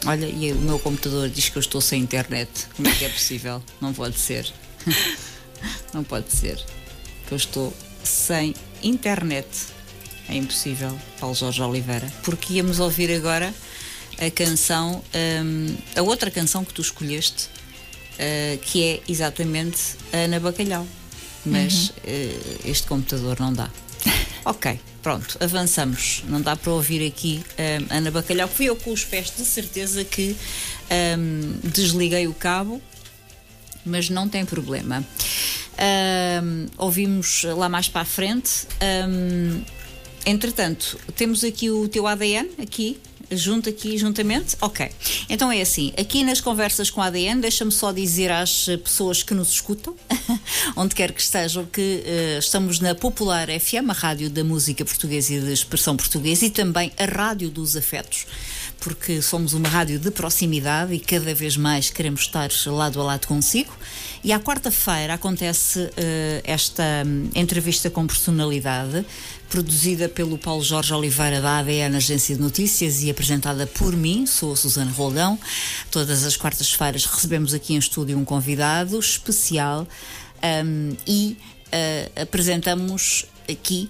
olha, 0.05 0.25
e 0.25 0.51
o 0.51 0.55
meu 0.55 0.79
computador 0.79 1.29
diz 1.29 1.49
que 1.49 1.57
eu 1.57 1.59
estou 1.59 1.79
sem 1.79 2.01
internet. 2.01 2.49
Como 2.75 2.87
é 2.87 2.91
que 2.91 3.05
é 3.05 3.09
possível? 3.09 3.61
Não 3.79 3.93
pode 3.93 4.17
ser. 4.17 4.51
Não 5.93 6.03
pode 6.03 6.31
ser. 6.31 6.57
Que 7.27 7.33
eu 7.33 7.37
estou 7.37 7.71
sem 8.03 8.55
internet. 8.81 9.47
É 10.27 10.35
impossível, 10.35 10.97
Paulo 11.19 11.35
Jorge 11.35 11.61
Oliveira. 11.61 12.11
Porque 12.23 12.53
íamos 12.53 12.79
ouvir 12.79 13.13
agora 13.13 13.53
a 14.21 14.29
canção, 14.29 15.03
ahm, 15.13 15.75
a 15.95 16.03
outra 16.03 16.29
canção 16.29 16.63
que 16.63 16.71
tu 16.73 16.81
escolheste, 16.81 17.49
uh, 18.13 18.57
que 18.59 18.83
é 18.83 19.01
exatamente 19.09 19.95
a 20.13 20.17
Ana 20.17 20.39
Bacalhau. 20.39 20.87
Mas 21.43 21.89
uh, 21.89 21.93
este 22.63 22.85
computador 22.87 23.39
não 23.39 23.51
dá. 23.51 23.67
ok, 24.45 24.79
pronto, 25.01 25.37
avançamos. 25.39 26.23
Não 26.27 26.39
dá 26.39 26.55
para 26.55 26.71
ouvir 26.71 27.05
aqui 27.07 27.43
um, 27.89 27.97
Ana 27.97 28.11
Bacalhau, 28.11 28.47
que 28.47 28.55
fui 28.55 28.65
eu 28.67 28.75
com 28.75 28.91
os 28.91 29.03
pés 29.03 29.33
de 29.35 29.43
certeza 29.43 30.03
que 30.03 30.35
um, 31.17 31.59
desliguei 31.63 32.27
o 32.27 32.33
cabo, 32.33 32.79
mas 33.83 34.07
não 34.07 34.29
tem 34.29 34.45
problema. 34.45 35.03
Um, 36.43 36.67
ouvimos 36.77 37.43
lá 37.43 37.67
mais 37.67 37.89
para 37.89 38.01
a 38.01 38.05
frente. 38.05 38.67
Um, 39.09 39.63
entretanto, 40.27 40.99
temos 41.15 41.43
aqui 41.43 41.71
o 41.71 41.87
teu 41.87 42.05
ADN, 42.05 42.49
aqui, 42.61 42.99
junto 43.31 43.69
aqui, 43.69 43.97
juntamente? 43.97 44.55
Ok. 44.61 44.89
Então 45.29 45.51
é 45.51 45.61
assim, 45.61 45.93
aqui 45.97 46.23
nas 46.23 46.41
conversas 46.41 46.89
com 46.89 47.01
a 47.01 47.05
ADN, 47.05 47.41
deixa-me 47.41 47.71
só 47.71 47.91
dizer 47.91 48.31
às 48.31 48.65
pessoas 48.83 49.23
que 49.23 49.33
nos 49.33 49.49
escutam, 49.49 49.95
onde 50.75 50.95
quer 50.95 51.11
que 51.11 51.21
estejam, 51.21 51.65
que 51.65 52.03
eh, 52.05 52.37
estamos 52.39 52.79
na 52.79 52.93
Popular 52.95 53.47
FM, 53.47 53.89
a 53.89 53.93
rádio 53.93 54.29
da 54.29 54.43
música 54.43 54.83
portuguesa 54.85 55.33
e 55.33 55.39
da 55.39 55.51
expressão 55.51 55.95
portuguesa, 55.95 56.45
e 56.45 56.49
também 56.49 56.91
a 56.97 57.05
rádio 57.05 57.49
dos 57.49 57.75
afetos 57.75 58.25
porque 58.81 59.21
somos 59.21 59.53
uma 59.53 59.69
rádio 59.69 59.99
de 59.99 60.09
proximidade 60.09 60.93
e 60.93 60.99
cada 60.99 61.33
vez 61.35 61.55
mais 61.55 61.91
queremos 61.91 62.21
estar 62.21 62.49
lado 62.65 62.99
a 62.99 63.03
lado 63.03 63.27
consigo. 63.27 63.71
E 64.23 64.33
à 64.33 64.39
quarta-feira 64.39 65.13
acontece 65.13 65.89
eh, 65.95 66.41
esta 66.43 66.83
hum, 67.05 67.29
entrevista 67.35 67.89
com 67.89 68.05
personalidade, 68.05 69.05
produzida 69.51 70.07
pelo 70.07 70.37
Paulo 70.37 70.63
Jorge 70.63 70.93
Oliveira 70.93 71.41
da 71.41 71.59
ADN 71.59 71.97
Agência 71.97 72.33
de 72.33 72.41
Notícias 72.41 73.03
e 73.03 73.09
apresentada 73.11 73.67
por 73.67 73.93
mim, 73.93 74.25
sou 74.25 74.53
a 74.53 74.55
Susana 74.55 74.89
Roldão. 74.91 75.37
Todas 75.91 76.23
as 76.23 76.37
quartas-feiras 76.37 77.05
recebemos 77.05 77.53
aqui 77.53 77.73
em 77.73 77.77
estúdio 77.77 78.17
um 78.17 78.23
convidado 78.23 78.97
especial 78.97 79.85
hum, 80.41 80.95
e 81.05 81.37
eh, 81.71 82.09
apresentamos 82.15 83.25
aqui 83.49 83.87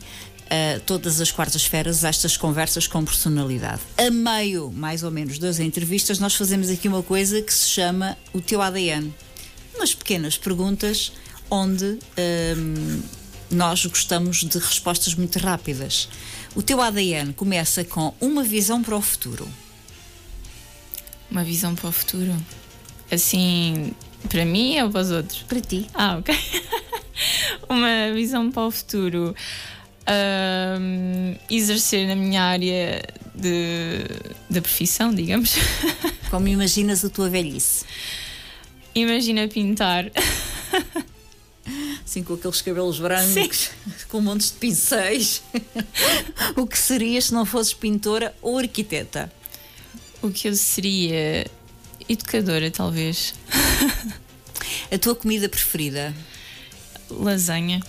Uh, 0.51 0.81
todas 0.81 1.21
as 1.21 1.31
quartas-feiras 1.31 2.03
estas 2.03 2.35
conversas 2.35 2.85
com 2.85 3.05
personalidade. 3.05 3.79
A 3.97 4.11
meio, 4.11 4.69
mais 4.69 5.01
ou 5.01 5.09
menos, 5.09 5.39
das 5.39 5.61
entrevistas, 5.61 6.19
nós 6.19 6.35
fazemos 6.35 6.69
aqui 6.69 6.89
uma 6.89 7.01
coisa 7.01 7.41
que 7.41 7.53
se 7.53 7.69
chama 7.69 8.17
o 8.33 8.41
teu 8.41 8.61
ADN. 8.61 9.13
Umas 9.73 9.95
pequenas 9.95 10.37
perguntas 10.37 11.13
onde 11.49 11.97
um, 12.57 13.01
nós 13.51 13.85
gostamos 13.85 14.37
de 14.37 14.57
respostas 14.57 15.13
muito 15.13 15.37
rápidas. 15.37 16.07
O 16.55 16.61
teu 16.61 16.81
ADN 16.81 17.33
começa 17.33 17.83
com 17.83 18.13
uma 18.19 18.43
visão 18.43 18.81
para 18.81 18.95
o 18.95 19.01
futuro. 19.01 19.47
Uma 21.29 21.43
visão 21.43 21.75
para 21.75 21.89
o 21.89 21.91
futuro. 21.91 22.35
Assim, 23.11 23.93
para 24.29 24.45
mim 24.45 24.79
ou 24.81 24.89
para 24.89 25.01
os 25.01 25.11
outros? 25.11 25.43
Para 25.43 25.61
ti. 25.61 25.87
Ah, 25.93 26.17
ok. 26.17 26.35
Uma 27.69 28.13
visão 28.13 28.51
para 28.51 28.67
o 28.67 28.71
futuro. 28.71 29.35
Ahm, 30.07 31.35
exercer 31.49 32.07
na 32.07 32.15
minha 32.15 32.41
área 32.41 33.01
de, 33.35 34.05
de 34.49 34.61
profissão, 34.61 35.13
digamos. 35.13 35.55
Como 36.29 36.47
imaginas 36.47 37.03
a 37.03 37.09
tua 37.09 37.29
velhice? 37.29 37.85
Imagina 38.95 39.47
pintar. 39.47 40.05
Assim, 42.11 42.23
com 42.23 42.33
aqueles 42.33 42.61
cabelos 42.61 42.99
brancos, 42.99 43.69
com 44.11 44.19
montes 44.19 44.51
de 44.51 44.57
pincéis. 44.57 45.41
o 46.57 46.67
que 46.67 46.77
serias 46.77 47.27
se 47.27 47.33
não 47.33 47.45
fosses 47.45 47.73
pintora 47.73 48.35
ou 48.41 48.57
arquiteta? 48.57 49.31
O 50.21 50.29
que 50.29 50.49
eu 50.49 50.55
seria 50.55 51.47
educadora, 52.09 52.69
talvez. 52.69 53.33
A 54.91 54.97
tua 54.97 55.15
comida 55.15 55.47
preferida? 55.47 56.13
Lasanha. 57.09 57.79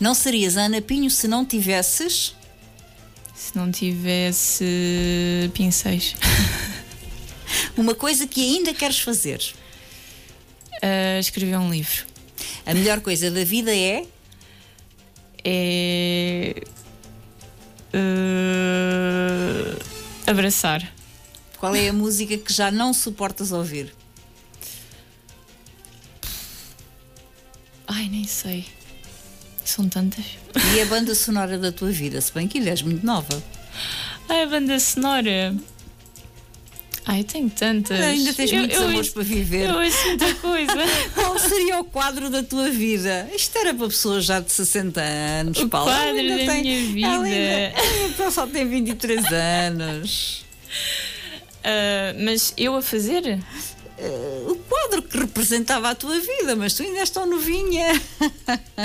Não 0.00 0.14
serias 0.14 0.56
Ana 0.56 0.80
Pinho 0.80 1.10
se 1.10 1.28
não 1.28 1.44
tivesses. 1.44 2.34
Se 3.34 3.54
não 3.54 3.70
tivesse 3.70 4.64
pincéis. 5.52 6.16
Uma 7.76 7.94
coisa 7.94 8.26
que 8.26 8.40
ainda 8.40 8.72
queres 8.72 9.00
fazer. 9.00 9.42
Ah, 10.80 11.18
escrever 11.18 11.58
um 11.58 11.70
livro. 11.70 12.06
A 12.66 12.74
melhor 12.74 13.00
coisa 13.00 13.30
da 13.30 13.44
vida 13.44 13.74
é. 13.74 14.06
É. 15.44 16.54
ah, 17.94 19.78
abraçar. 20.30 20.92
Qual 21.58 21.74
é 21.74 21.88
a 21.88 21.92
música 21.92 22.36
que 22.36 22.52
já 22.52 22.70
não 22.70 22.92
suportas 22.92 23.50
ouvir? 23.50 23.92
Ai, 27.86 28.08
nem 28.08 28.24
sei. 28.24 28.66
São 29.64 29.88
tantas. 29.88 30.24
E 30.74 30.80
a 30.80 30.86
banda 30.86 31.14
sonora 31.14 31.58
da 31.58 31.72
tua 31.72 31.90
vida, 31.90 32.20
se 32.20 32.32
bem 32.32 32.46
que 32.46 32.58
ainda 32.58 32.70
és 32.70 32.82
muito 32.82 33.04
nova. 33.04 33.42
Ai, 34.28 34.42
a 34.42 34.46
banda 34.46 34.78
sonora. 34.78 35.54
Ai, 37.10 37.24
tenho 37.24 37.48
tantas. 37.48 37.98
Ainda 37.98 38.32
tens 38.34 38.52
Eu- 38.52 38.58
muitos 38.58 38.76
eu 38.76 38.82
amores 38.82 38.98
ouço- 38.98 39.12
para 39.14 39.22
viver. 39.22 39.70
Eu 39.70 39.76
ouço 39.78 40.06
muita 40.06 40.34
coisa. 40.36 40.72
Qual 41.14 41.38
seria 41.38 41.80
o 41.80 41.84
quadro 41.84 42.28
da 42.28 42.42
tua 42.42 42.68
vida? 42.68 43.28
Isto 43.34 43.56
era 43.58 43.72
para 43.74 43.86
pessoas 43.88 44.24
já 44.26 44.40
de 44.40 44.52
60 44.52 45.00
anos, 45.00 45.58
O 45.58 45.68
Paula. 45.68 45.90
Ela 45.90 46.02
quadro 46.04 46.20
ainda 46.20 46.38
da 46.46 46.52
tem- 46.52 46.62
minha 46.92 47.06
Ela 47.08 47.24
vida. 47.24 47.36
ainda, 47.36 48.22
ela 48.22 48.30
só 48.30 48.46
tem 48.46 48.68
23 48.68 49.24
anos. 49.32 50.44
Ah, 51.64 52.14
mas 52.22 52.52
eu 52.58 52.76
a 52.76 52.82
fazer? 52.82 53.38
Eh, 54.00 54.42
o 54.46 54.54
quadro 54.54 55.02
que 55.02 55.18
representava 55.18 55.90
a 55.90 55.94
tua 55.94 56.20
vida, 56.20 56.54
mas 56.54 56.72
tu 56.74 56.82
ainda 56.84 56.98
és 57.00 57.10
tão 57.10 57.26
novinha. 57.26 58.00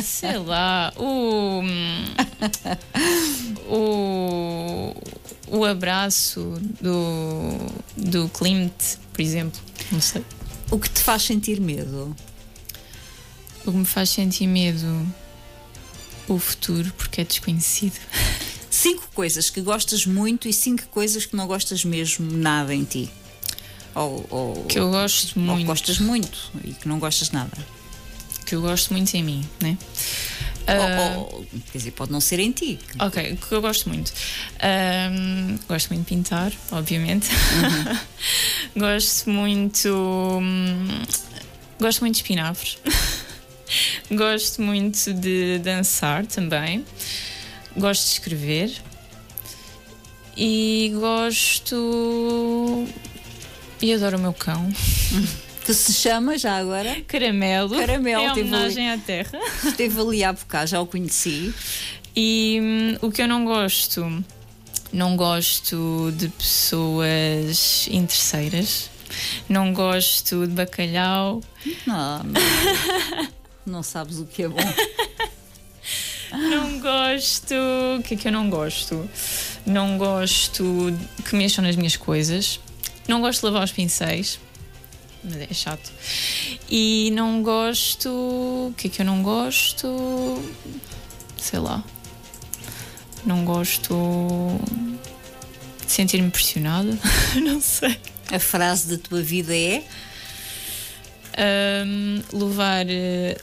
Sei 0.01 0.37
lá. 0.39 0.91
O. 0.97 1.61
O. 3.69 4.12
O 5.53 5.63
abraço 5.63 6.59
do. 6.81 7.57
Do 7.95 8.27
Klimt, 8.29 8.73
por 9.13 9.21
exemplo. 9.21 9.61
Não 9.91 10.01
sei. 10.01 10.25
O 10.71 10.79
que 10.79 10.89
te 10.89 10.99
faz 10.99 11.21
sentir 11.21 11.61
medo? 11.61 12.15
O 13.63 13.71
que 13.71 13.77
me 13.77 13.85
faz 13.85 14.09
sentir 14.09 14.47
medo. 14.47 15.07
O 16.27 16.39
futuro, 16.39 16.91
porque 16.97 17.21
é 17.21 17.23
desconhecido. 17.23 17.99
Cinco 18.71 19.07
coisas 19.13 19.51
que 19.51 19.61
gostas 19.61 20.07
muito 20.07 20.47
e 20.47 20.53
cinco 20.53 20.87
coisas 20.87 21.27
que 21.27 21.35
não 21.35 21.45
gostas 21.45 21.85
mesmo 21.85 22.31
nada 22.31 22.73
em 22.73 22.83
ti. 22.83 23.07
Ou, 23.93 24.25
ou, 24.31 24.65
Que 24.65 24.79
eu 24.79 24.89
gosto 24.89 25.27
ou 25.27 25.33
que 25.33 25.39
muito. 25.39 25.67
gostas 25.67 25.99
muito 25.99 26.51
e 26.63 26.73
que 26.73 26.87
não 26.87 26.97
gostas 26.97 27.29
nada. 27.29 27.55
Que 28.47 28.55
eu 28.55 28.61
gosto 28.61 28.91
muito 28.91 29.13
em 29.13 29.21
mim, 29.21 29.45
né? 29.61 29.77
Ah, 30.65 31.15
Ou- 31.17 31.35
ou- 31.35 31.45
quer 31.71 31.77
dizer, 31.77 31.91
pode 31.91 32.11
não 32.11 32.21
ser 32.21 32.39
em 32.39 32.51
ti. 32.51 32.79
Ok, 32.99 33.37
que 33.37 33.53
eu 33.53 33.61
gosto 33.61 33.89
muito. 33.89 34.13
Gosto 35.67 35.89
muito 35.89 36.01
de 36.07 36.15
pintar, 36.15 36.51
obviamente. 36.71 37.27
gosto 38.75 39.29
muito. 39.29 39.89
hum, 40.41 40.87
gosto 41.79 42.01
muito 42.01 42.15
de 42.15 42.21
espinafres. 42.21 42.77
gosto 44.11 44.61
muito 44.61 45.13
de 45.13 45.59
dançar 45.59 46.25
também. 46.25 46.85
Gosto 47.75 48.03
de 48.05 48.11
escrever. 48.13 48.71
E 50.37 50.91
gosto. 50.99 52.87
E 53.81 53.93
adoro 53.93 54.17
o 54.17 54.21
meu 54.21 54.33
cão. 54.33 54.71
Que 55.65 55.73
se 55.73 55.93
chama 55.93 56.37
já 56.37 56.57
agora? 56.57 57.01
Caramelo. 57.07 57.77
Caramelo, 57.77 58.33
teve 58.33 58.49
homenagem 58.49 58.89
à 58.89 58.97
terra. 58.97 59.39
Esteve 59.63 59.99
ali 59.99 60.23
há 60.23 60.33
bocado, 60.33 60.67
já 60.67 60.81
o 60.81 60.85
conheci. 60.85 61.53
E 62.15 62.59
hum, 62.61 62.97
o 63.01 63.11
que 63.11 63.21
eu 63.21 63.27
não 63.27 63.45
gosto, 63.45 64.23
não 64.91 65.15
gosto 65.15 66.11
de 66.17 66.27
pessoas 66.29 67.87
interesseiras, 67.89 68.89
não 69.47 69.73
gosto 69.73 70.45
de 70.45 70.53
bacalhau, 70.53 71.41
Não, 71.87 72.23
não, 72.23 73.27
não 73.65 73.83
sabes 73.83 74.19
o 74.19 74.25
que 74.25 74.43
é 74.43 74.47
bom. 74.49 74.57
não 76.31 76.79
gosto. 76.79 77.53
O 77.99 78.03
que 78.03 78.15
é 78.15 78.17
que 78.17 78.27
eu 78.27 78.31
não 78.31 78.49
gosto? 78.49 79.09
Não 79.65 79.97
gosto 79.97 80.63
que 81.27 81.35
mexam 81.35 81.63
nas 81.63 81.75
minhas 81.77 81.95
coisas, 81.95 82.59
não 83.07 83.21
gosto 83.21 83.39
de 83.39 83.45
lavar 83.45 83.63
os 83.63 83.71
pincéis. 83.71 84.39
Mas 85.23 85.35
é 85.37 85.53
chato. 85.53 85.91
E 86.69 87.11
não 87.13 87.41
gosto. 87.41 88.09
O 88.09 88.73
que 88.75 88.87
é 88.87 88.89
que 88.89 89.01
eu 89.01 89.05
não 89.05 89.23
gosto? 89.23 90.43
Sei 91.37 91.59
lá. 91.59 91.83
Não 93.25 93.45
gosto 93.45 93.95
de 95.85 95.91
sentir-me 95.91 96.29
pressionada. 96.29 96.97
não 97.41 97.61
sei. 97.61 97.97
A 98.31 98.39
frase 98.39 98.97
da 98.97 98.97
tua 98.97 99.21
vida 99.21 99.55
é: 99.55 99.83
Ahm, 101.37 102.21
levar, 102.31 102.85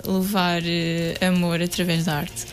levar 0.05 0.63
amor 1.27 1.63
através 1.63 2.05
da 2.05 2.19
arte. 2.19 2.47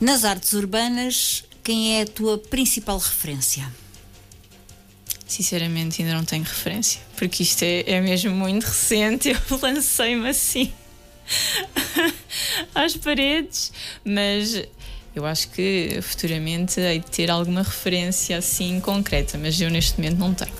Nas 0.00 0.24
artes 0.24 0.52
urbanas, 0.52 1.44
quem 1.62 1.98
é 1.98 2.02
a 2.02 2.06
tua 2.06 2.38
principal 2.38 2.98
referência? 2.98 3.66
Sinceramente, 5.26 6.02
ainda 6.02 6.14
não 6.14 6.24
tenho 6.24 6.44
referência, 6.44 7.00
porque 7.16 7.42
isto 7.42 7.62
é, 7.62 7.82
é 7.86 8.00
mesmo 8.00 8.30
muito 8.32 8.64
recente. 8.66 9.30
Eu 9.30 9.38
lancei-me 9.60 10.28
assim 10.28 10.72
às 12.74 12.96
paredes, 12.96 13.72
mas 14.04 14.62
eu 15.14 15.24
acho 15.24 15.48
que 15.50 15.98
futuramente 16.02 16.80
hei 16.80 16.98
de 16.98 17.06
ter 17.06 17.30
alguma 17.30 17.62
referência 17.62 18.36
assim 18.36 18.80
concreta, 18.80 19.38
mas 19.38 19.60
eu 19.60 19.70
neste 19.70 19.98
momento 19.98 20.18
não 20.18 20.34
tenho. 20.34 20.52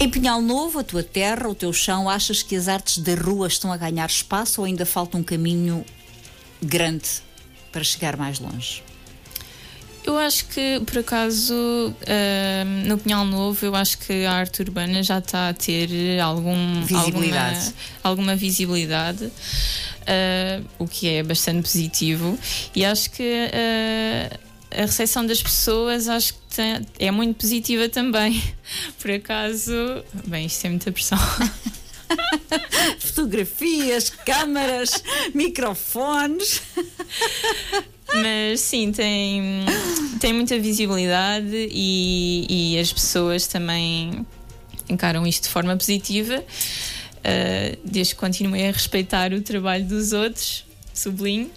Em 0.00 0.08
Pinhal 0.08 0.40
Novo, 0.40 0.80
a 0.80 0.84
tua 0.84 1.02
terra, 1.02 1.48
o 1.48 1.54
teu 1.54 1.72
chão, 1.72 2.08
achas 2.08 2.42
que 2.42 2.56
as 2.56 2.66
artes 2.66 2.98
da 2.98 3.14
rua 3.14 3.46
estão 3.46 3.72
a 3.72 3.76
ganhar 3.76 4.08
espaço 4.08 4.60
ou 4.60 4.64
ainda 4.64 4.86
falta 4.86 5.16
um 5.16 5.22
caminho 5.22 5.84
grande 6.60 7.08
para 7.70 7.84
chegar 7.84 8.16
mais 8.16 8.40
longe? 8.40 8.82
Eu 10.04 10.18
acho 10.18 10.46
que, 10.46 10.80
por 10.84 10.98
acaso, 10.98 11.54
ahm, 12.08 12.86
no 12.88 12.98
Pinhal 12.98 13.24
Novo, 13.24 13.64
eu 13.64 13.74
acho 13.76 13.98
que 13.98 14.24
a 14.24 14.32
arte 14.32 14.60
urbana 14.62 15.00
já 15.02 15.18
está 15.18 15.48
a 15.50 15.54
ter 15.54 16.18
algum, 16.20 16.82
Visibilidade. 16.84 17.56
Alguma, 17.56 17.72
alguma 18.02 18.36
visibilidade, 18.36 19.30
ah, 20.06 20.60
o 20.78 20.88
que 20.88 21.08
é 21.08 21.22
bastante 21.22 21.62
positivo. 21.62 22.36
E 22.74 22.84
acho 22.84 23.10
que 23.12 23.22
ah, 23.52 24.38
a 24.76 24.80
recepção 24.82 25.24
das 25.24 25.40
pessoas 25.40 26.08
acho 26.08 26.34
que 26.34 26.40
tem- 26.56 26.86
é 26.98 27.10
muito 27.12 27.36
positiva 27.36 27.88
também. 27.88 28.42
Por 29.00 29.10
acaso, 29.12 29.72
bem, 30.26 30.46
isto 30.46 30.64
é 30.66 30.70
muita 30.70 30.90
pressão. 30.90 31.18
Fotografias, 32.98 34.10
câmaras, 34.10 35.02
microfones. 35.32 36.60
Mas 38.14 38.60
sim, 38.60 38.92
tem, 38.92 39.64
tem 40.20 40.32
muita 40.32 40.58
visibilidade 40.58 41.68
e, 41.70 42.74
e 42.74 42.78
as 42.78 42.92
pessoas 42.92 43.46
também 43.46 44.26
encaram 44.88 45.26
isto 45.26 45.44
de 45.44 45.48
forma 45.48 45.76
positiva, 45.76 46.44
ah, 47.24 47.76
desde 47.84 48.14
que 48.14 48.20
continuem 48.20 48.68
a 48.68 48.72
respeitar 48.72 49.32
o 49.32 49.40
trabalho 49.40 49.84
dos 49.84 50.12
outros, 50.12 50.64
sublinho, 50.92 51.50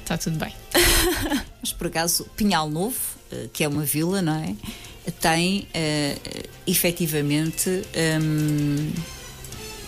está 0.00 0.16
tudo 0.16 0.38
bem. 0.38 0.52
Mas 1.60 1.72
por 1.72 1.86
acaso, 1.86 2.26
Pinhal 2.36 2.68
Novo, 2.68 2.98
eh, 3.32 3.48
que 3.52 3.64
é 3.64 3.68
uma 3.68 3.84
vila, 3.84 4.20
não 4.20 4.34
é? 4.34 4.54
Tem 5.20 5.66
eh, 5.72 6.16
efetivamente. 6.66 7.70
hum, 8.22 8.92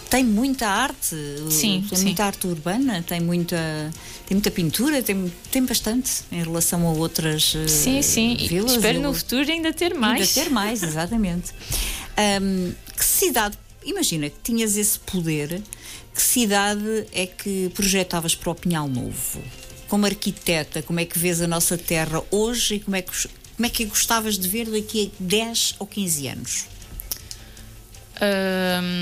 tem 0.09 0.23
muita 0.25 0.69
arte, 0.69 1.17
Sim, 1.51 1.85
tem 1.89 1.99
sim. 1.99 2.05
muita 2.05 2.25
arte 2.25 2.47
urbana, 2.47 3.03
tem 3.03 3.21
muita, 3.21 3.57
tem 4.27 4.37
muita 4.37 4.51
pintura, 4.51 5.03
tem, 5.03 5.33
tem 5.51 5.65
bastante 5.65 6.23
em 6.31 6.43
relação 6.43 6.87
a 6.87 6.93
outras 6.93 7.55
eh, 7.57 7.67
Sim, 7.69 8.03
sim, 8.03 8.37
e 8.39 8.47
vilas. 8.49 8.73
espero 8.73 9.01
no 9.01 9.11
a- 9.11 9.15
futuro 9.15 9.51
ainda 9.51 9.73
ter 9.73 9.95
mais. 9.95 10.21
Ainda 10.21 10.33
ter 10.45 10.51
mais, 10.51 10.83
exatamente. 10.85 11.53
Hum, 12.41 12.73
que 12.97 13.05
cidade, 13.05 13.59
imagina 13.85 14.31
que 14.31 14.37
tinhas 14.43 14.77
esse 14.77 14.99
poder, 15.01 15.61
que 16.15 16.23
cidade 16.23 17.07
é 17.13 17.27
que 17.27 17.71
projetavas 17.75 18.35
para 18.35 18.51
o 18.51 18.55
Pinhal 18.55 18.89
Novo? 18.89 19.43
Como 19.89 20.07
arquiteta, 20.07 20.83
como 20.83 20.99
é 21.01 21.05
que 21.05 21.19
vês 21.19 21.41
a 21.41 21.47
nossa 21.47 21.77
terra 21.77 22.23
hoje 22.31 22.77
e 22.77 22.81
como 22.81 22.97
é 22.97 23.03
que, 23.03 23.11
como 23.57 23.67
é 23.67 23.69
que 23.69 23.85
gostavas 23.85 24.39
de 24.39 24.49
ver 24.49 24.67
daqui 24.71 25.13
a 25.13 25.23
10 25.23 25.75
ou 25.79 25.87
15 25.87 26.29
anos? 26.29 26.65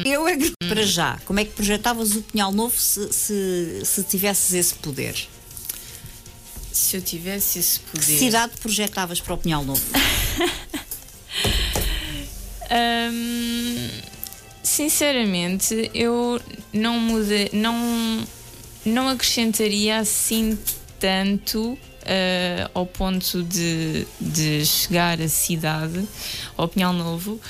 Eu 0.05 0.27
é 0.29 0.37
que, 0.37 0.53
para 0.69 0.83
já, 0.85 1.19
como 1.25 1.41
é 1.41 1.45
que 1.45 1.53
projetavas 1.53 2.17
o 2.17 2.23
Pinhal 2.23 2.53
Novo 2.53 2.79
se, 2.79 3.13
se, 3.13 3.83
se 3.85 4.03
tivesses 4.05 4.53
esse 4.53 4.75
poder? 4.75 5.29
se 6.73 6.97
eu 6.97 7.01
tivesse 7.01 7.61
esse 7.61 7.79
Que 7.79 7.87
poder. 7.93 8.19
cidade 8.19 8.53
projetavas 8.61 9.21
para 9.21 9.35
o 9.35 9.39
Pinhal 9.39 9.65
Novo? 9.65 9.81
Hum, 12.71 13.89
sinceramente, 14.63 15.91
eu 15.95 16.41
não 16.73 16.99
mude, 16.99 17.51
não, 17.53 18.27
não 18.85 19.09
acrescentaria 19.11 19.99
assim 19.99 20.59
tanto 20.99 21.79
ah, 22.05 22.71
ao 22.75 22.87
ponto 22.87 23.43
de, 23.43 24.07
de 24.21 24.65
chegar 24.67 25.21
à 25.21 25.29
cidade, 25.29 26.05
ao 26.57 26.67
Pinhal 26.69 26.93
Novo, 26.93 27.41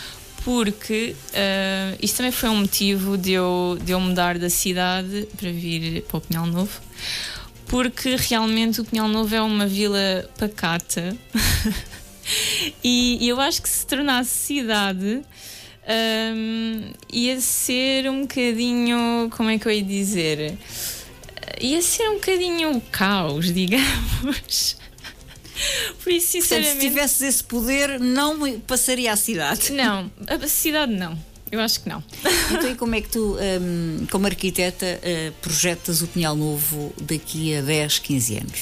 porque 0.44 1.16
ah, 1.34 1.96
isto 2.00 2.18
também 2.18 2.32
foi 2.32 2.48
um 2.50 2.60
motivo 2.60 3.16
de 3.16 3.32
eu, 3.32 3.78
de 3.82 3.92
eu 3.92 4.00
mudar 4.00 4.38
da 4.38 4.50
cidade 4.50 5.26
para 5.36 5.50
vir 5.50 6.02
para 6.02 6.18
o 6.18 6.20
Pinhal 6.20 6.46
Novo. 6.46 6.80
Porque 7.66 8.14
realmente 8.16 8.80
o 8.80 8.84
Pinhal 8.84 9.08
Novo 9.08 9.34
é 9.34 9.40
uma 9.40 9.66
vila 9.66 10.30
pacata 10.38 11.16
e 12.84 13.26
eu 13.26 13.40
acho 13.40 13.62
que 13.62 13.68
se 13.68 13.86
tornasse 13.86 14.30
cidade 14.30 15.22
hum, 16.34 16.92
ia 17.10 17.40
ser 17.40 18.10
um 18.10 18.22
bocadinho. 18.22 19.30
Como 19.34 19.48
é 19.48 19.58
que 19.58 19.66
eu 19.66 19.72
ia 19.72 19.82
dizer? 19.82 20.58
Ia 21.60 21.80
ser 21.80 22.08
um 22.10 22.14
bocadinho 22.14 22.82
caos, 22.92 23.46
digamos. 23.52 24.76
Por 26.02 26.12
isso, 26.12 26.32
Portanto, 26.32 26.32
se 26.32 26.42
sinceramente. 26.42 26.80
tivesses 26.80 27.20
esse 27.22 27.44
poder, 27.44 28.00
não 28.00 28.60
passaria 28.60 29.12
à 29.12 29.16
cidade. 29.16 29.72
Não, 29.72 30.10
a 30.26 30.48
cidade 30.48 30.92
não. 30.92 31.18
Eu 31.50 31.60
acho 31.60 31.80
que 31.80 31.88
não. 31.88 32.02
Então, 32.50 32.70
e 32.70 32.74
como 32.74 32.94
é 32.94 33.00
que 33.00 33.08
tu, 33.08 33.36
hum, 33.60 34.06
como 34.10 34.26
arquiteta, 34.26 34.84
eh, 35.02 35.32
projetas 35.40 36.02
o 36.02 36.06
Pinhal 36.08 36.34
Novo 36.36 36.92
daqui 37.00 37.54
a 37.56 37.62
10, 37.62 37.98
15 38.00 38.36
anos? 38.38 38.60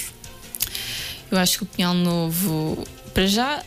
Eu 1.31 1.39
acho 1.39 1.59
que 1.59 1.63
o 1.65 1.67
Pinhal 1.67 1.95
Novo, 1.95 2.85
para 3.15 3.27
já, 3.27 3.63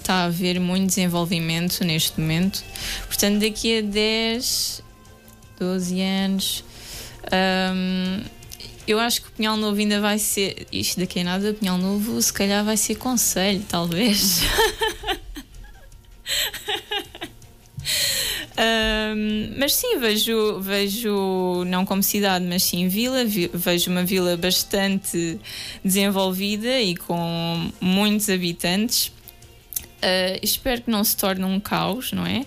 está 0.00 0.14
a 0.14 0.24
haver 0.24 0.58
muito 0.60 0.88
desenvolvimento 0.88 1.82
neste 1.84 2.20
momento. 2.20 2.62
Portanto, 3.06 3.38
daqui 3.40 3.78
a 3.78 3.82
10, 3.82 4.82
12 5.58 6.00
anos, 6.02 6.64
hum, 7.32 8.22
eu 8.86 8.98
acho 9.00 9.22
que 9.22 9.28
o 9.28 9.32
Pinhal 9.32 9.56
Novo 9.56 9.78
ainda 9.78 10.00
vai 10.00 10.18
ser. 10.18 10.66
Isto 10.72 11.00
daqui 11.00 11.20
a 11.20 11.24
nada, 11.24 11.54
Pinhal 11.54 11.78
Novo, 11.78 12.20
se 12.20 12.32
calhar 12.32 12.64
vai 12.64 12.76
ser 12.76 12.96
conselho, 12.96 13.64
talvez. 13.68 14.40
Hum, 18.56 19.54
mas 19.58 19.74
sim, 19.74 19.98
vejo, 19.98 20.60
vejo, 20.60 21.64
não 21.66 21.84
como 21.84 22.02
cidade, 22.02 22.44
mas 22.44 22.62
sim 22.62 22.86
vila, 22.86 23.24
vi- 23.24 23.50
vejo 23.52 23.90
uma 23.90 24.04
vila 24.04 24.36
bastante 24.36 25.40
desenvolvida 25.84 26.80
e 26.80 26.94
com 26.94 27.70
muitos 27.80 28.28
habitantes. 28.30 29.08
Uh, 29.08 30.38
espero 30.40 30.82
que 30.82 30.90
não 30.90 31.02
se 31.02 31.16
torne 31.16 31.44
um 31.44 31.58
caos, 31.58 32.12
não 32.12 32.24
é? 32.26 32.40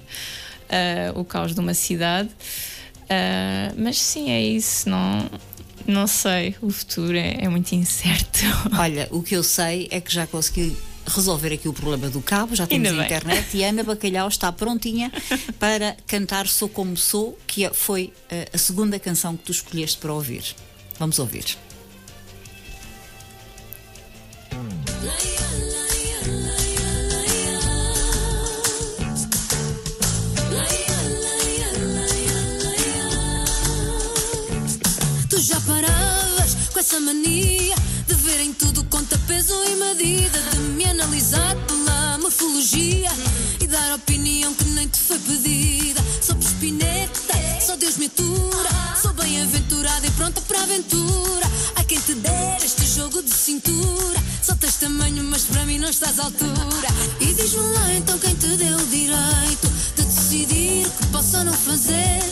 Uh, 1.13 1.19
o 1.19 1.25
caos 1.25 1.53
de 1.53 1.59
uma 1.59 1.73
cidade. 1.73 2.29
Uh, 2.29 3.73
mas 3.77 3.99
sim, 3.99 4.29
é 4.29 4.41
isso. 4.41 4.89
Não, 4.89 5.29
não 5.88 6.05
sei, 6.07 6.55
o 6.61 6.69
futuro 6.69 7.15
é, 7.17 7.38
é 7.45 7.49
muito 7.49 7.71
incerto. 7.73 8.39
Olha, 8.77 9.07
o 9.11 9.23
que 9.23 9.35
eu 9.35 9.43
sei 9.43 9.88
é 9.91 9.99
que 10.01 10.13
já 10.13 10.27
consegui 10.27 10.75
resolver 11.05 11.53
aqui 11.53 11.69
o 11.69 11.73
problema 11.73 12.09
do 12.09 12.21
cabo, 12.21 12.53
já 12.53 12.67
temos 12.67 12.91
a 12.91 13.05
internet 13.05 13.55
e 13.55 13.63
a 13.63 13.69
Ana 13.69 13.83
Bacalhau 13.83 14.27
está 14.27 14.51
prontinha 14.51 15.09
para 15.57 15.95
cantar 16.05 16.47
Sou 16.47 16.67
Como 16.67 16.97
Sou, 16.97 17.38
que 17.47 17.63
é- 17.63 17.73
foi 17.73 18.11
eh, 18.29 18.49
a 18.53 18.57
segunda 18.57 18.99
canção 18.99 19.38
que 19.38 19.43
tu 19.45 19.51
escolheste 19.53 19.97
para 19.97 20.11
ouvir. 20.13 20.43
Vamos 20.99 21.17
ouvir. 21.19 21.57
Essa 36.88 37.01
mania 37.01 37.75
de 38.07 38.13
verem 38.13 38.53
tudo 38.53 38.81
conta 38.85 39.19
peso 39.27 39.53
e 39.65 39.75
medida, 39.75 40.39
de 40.39 40.57
me 40.57 40.85
analisar 40.85 41.53
pela 41.67 42.17
morfologia 42.17 43.11
e 43.59 43.67
dar 43.67 43.95
opinião 43.95 44.53
que 44.53 44.63
nem 44.69 44.88
te 44.88 44.97
foi 44.97 45.19
pedida. 45.19 46.01
Sou 46.21 46.39
espineta, 46.39 47.33
só 47.59 47.75
Deus 47.75 47.97
me 47.97 48.05
atura. 48.05 48.69
Sou 49.01 49.11
bem-aventurada 49.15 50.07
e 50.07 50.11
pronta 50.11 50.39
para 50.39 50.59
a 50.59 50.63
aventura. 50.63 51.51
Há 51.75 51.83
quem 51.83 51.99
te 51.99 52.13
der 52.13 52.57
este 52.63 52.85
jogo 52.85 53.21
de 53.21 53.31
cintura. 53.31 54.23
Só 54.41 54.55
tens 54.55 54.77
tamanho, 54.77 55.25
mas 55.25 55.43
para 55.43 55.65
mim 55.65 55.79
não 55.79 55.89
estás 55.89 56.17
à 56.21 56.23
altura. 56.23 56.88
E 57.19 57.33
diz-me 57.33 57.63
lá 57.63 57.93
então 57.95 58.17
quem 58.17 58.33
te 58.35 58.47
deu 58.55 58.77
o 58.77 58.88
direito 58.88 59.67
de 59.97 60.03
decidir 60.03 60.88
o 60.88 60.91
que 60.91 61.05
posso 61.07 61.35
ou 61.35 61.43
não 61.43 61.53
fazer. 61.53 62.23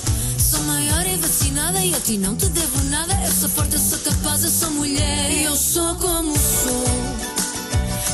Sou 0.56 0.64
maior 0.64 1.06
e 1.06 1.18
vacinada 1.18 1.80
e 1.84 1.94
a 1.94 2.00
ti 2.00 2.18
não 2.18 2.34
te 2.34 2.46
devo 2.48 2.82
nada. 2.86 3.14
Eu 3.26 3.32
sou 3.34 3.50
forte, 3.50 3.74
eu 3.74 3.80
sou 3.80 4.00
capaz, 4.00 4.42
eu 4.42 4.50
sou 4.50 4.72
mulher. 4.72 5.30
E 5.30 5.44
eu 5.44 5.54
sou 5.54 5.96
como 5.96 6.34
sou. 6.34 6.86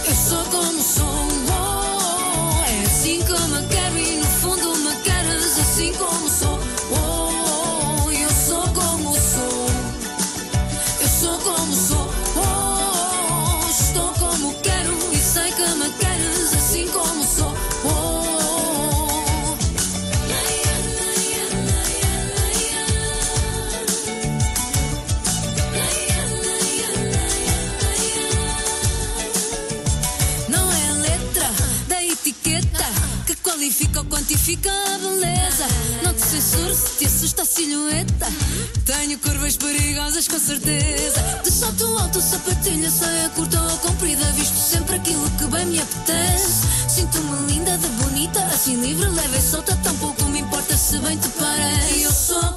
Eu 0.08 0.16
sou 0.16 0.44
como 0.46 0.82
sou. 0.82 1.06
oh, 1.06 2.64
é 2.68 2.86
assim 2.88 3.20
como 3.20 3.56
eu 3.58 3.68
quero 3.68 3.98
e 4.00 4.18
no 4.18 4.26
fundo 4.26 4.76
me 4.80 4.96
queres 5.04 5.60
assim 5.60 5.94
como 5.94 6.30
sou. 6.30 6.41
Quantifica 34.06 34.72
a 34.72 34.98
beleza. 34.98 35.66
Não 36.04 36.14
te 36.14 36.22
censuro 36.22 36.74
se 36.74 36.98
te 36.98 37.06
assusta 37.06 37.42
a 37.42 37.46
silhueta. 37.46 38.28
Tenho 38.86 39.18
curvas 39.20 39.58
perigosas 39.58 40.28
com 40.28 40.40
certeza. 40.40 41.22
De 41.44 41.52
salto 41.52 41.86
alto, 41.98 42.22
sapatilha, 42.22 42.90
saia 42.90 43.30
curta 43.30 43.62
ou 43.62 43.78
comprida. 43.80 44.24
Visto 44.34 44.56
sempre 44.56 44.96
aquilo 44.96 45.30
que 45.32 45.46
bem 45.46 45.66
me 45.66 45.80
apetece. 45.80 46.68
Sinto-me 46.88 47.52
linda, 47.52 47.78
de 47.78 47.88
bonita, 47.88 48.44
assim 48.46 48.76
livre, 48.82 49.10
leve 49.10 49.38
e 49.38 49.42
solta. 49.42 49.76
Tampouco 49.78 50.24
me 50.26 50.40
importa 50.40 50.76
se 50.76 50.98
bem 51.00 51.18
te 51.18 51.30
parece. 51.30 52.02
Eu 52.02 52.12
sou 52.12 52.54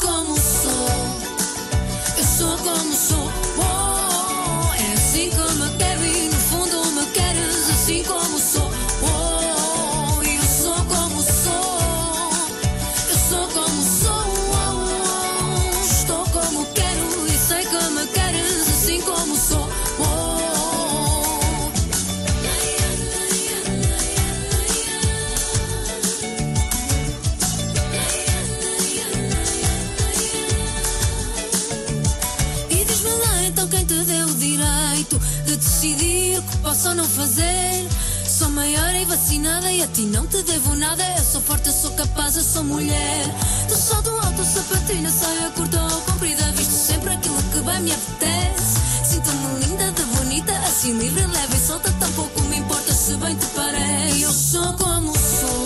vacinada 39.04 39.70
e 39.72 39.82
a 39.82 39.86
ti 39.86 40.02
não 40.02 40.26
te 40.26 40.42
devo 40.42 40.74
nada. 40.74 41.04
Eu 41.16 41.24
sou 41.24 41.40
forte, 41.40 41.68
eu 41.68 41.72
sou 41.72 41.90
capaz, 41.92 42.36
eu 42.36 42.42
sou 42.42 42.64
mulher. 42.64 43.24
Do 43.68 43.76
salto 43.76 44.10
alto, 44.10 44.44
sapatilha, 44.44 45.10
saia 45.10 45.50
curta 45.50 45.82
ou 45.82 46.00
comprida. 46.02 46.42
Visto 46.52 46.72
sempre 46.72 47.12
aquilo 47.12 47.42
que 47.42 47.60
bem 47.60 47.80
me 47.82 47.92
apetece. 47.92 48.80
Sinto-me 49.04 49.66
linda, 49.66 49.92
de 49.92 50.02
bonita, 50.04 50.52
assim 50.58 50.92
livre, 50.98 51.26
leve 51.26 51.56
e 51.56 51.66
solta. 51.66 51.90
Tampouco 51.92 52.40
me 52.42 52.58
importa 52.58 52.92
se 52.92 53.14
bem 53.16 53.34
te 53.36 53.46
parece. 53.46 54.22
Eu 54.22 54.32
sou 54.32 54.72
como 54.74 55.12
sou. 55.12 55.64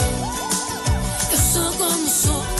Eu 1.30 1.38
sou 1.38 1.72
como 1.72 2.08
sou. 2.08 2.57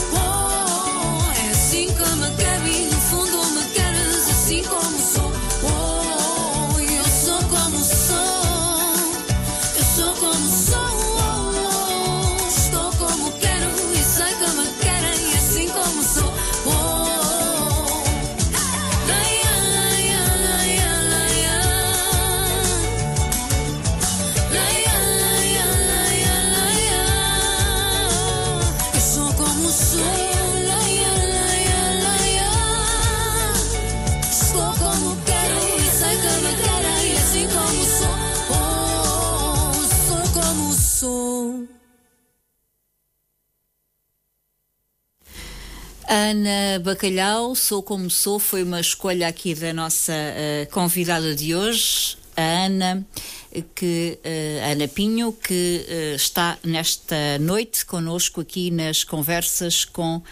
Ana 46.29 46.79
Bacalhau, 46.81 47.55
Sou 47.55 47.83
Como 47.83 48.11
Sou, 48.11 48.39
foi 48.39 48.63
uma 48.63 48.81
escolha 48.81 49.27
aqui 49.27 49.55
da 49.55 49.73
nossa 49.73 50.13
eh, 50.13 50.69
convidada 50.71 51.35
de 51.35 51.55
hoje, 51.55 52.18
a 52.39 52.67
Ana, 52.67 53.05
que, 53.75 54.19
eh, 54.23 54.71
Ana 54.73 54.87
Pinho, 54.87 55.33
que 55.33 55.85
eh, 55.89 56.15
está 56.15 56.57
nesta 56.63 57.37
noite 57.41 57.85
conosco 57.85 58.41
aqui 58.41 58.71
nas 58.71 59.03
conversas 59.03 59.85
com 59.85 60.23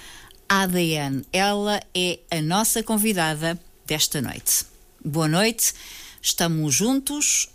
ADN. 0.49 1.25
Ela 1.33 1.83
é 1.93 2.21
a 2.31 2.41
nossa 2.41 2.81
convidada 2.81 3.59
desta 3.85 4.23
noite. 4.23 4.65
Boa 5.05 5.27
noite, 5.27 5.73
estamos 6.23 6.75
juntos 6.77 7.49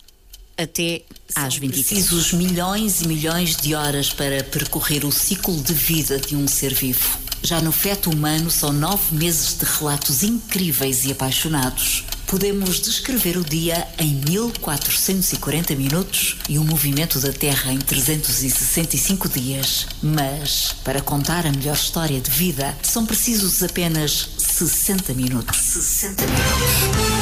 até 0.57 1.03
às 1.33 1.55
23. 1.55 1.87
precisos 1.87 2.33
milhões 2.33 3.01
e 3.01 3.07
milhões 3.07 3.55
de 3.55 3.73
horas 3.73 4.11
para 4.11 4.43
percorrer 4.43 5.05
o 5.05 5.11
ciclo 5.13 5.55
de 5.61 5.73
vida 5.73 6.19
de 6.19 6.35
um 6.35 6.45
ser 6.45 6.73
vivo. 6.73 7.19
Já 7.41 7.61
no 7.61 7.71
feto 7.71 8.11
humano 8.11 8.51
são 8.51 8.73
nove 8.73 9.15
meses 9.15 9.57
de 9.57 9.65
relatos 9.65 10.23
incríveis 10.23 11.05
e 11.05 11.11
apaixonados. 11.13 12.03
Podemos 12.31 12.79
descrever 12.79 13.35
o 13.35 13.43
dia 13.43 13.85
em 13.97 14.15
1440 14.29 15.75
minutos 15.75 16.37
e 16.47 16.57
o 16.57 16.63
movimento 16.63 17.19
da 17.19 17.33
Terra 17.33 17.73
em 17.73 17.77
365 17.77 19.27
dias. 19.27 19.85
Mas, 20.01 20.73
para 20.81 21.01
contar 21.01 21.45
a 21.45 21.51
melhor 21.51 21.75
história 21.75 22.21
de 22.21 22.31
vida, 22.31 22.73
são 22.83 23.05
precisos 23.05 23.61
apenas 23.61 24.29
60 24.37 25.13
minutos. 25.13 25.57
60 25.57 26.23
minutos. 26.25 27.20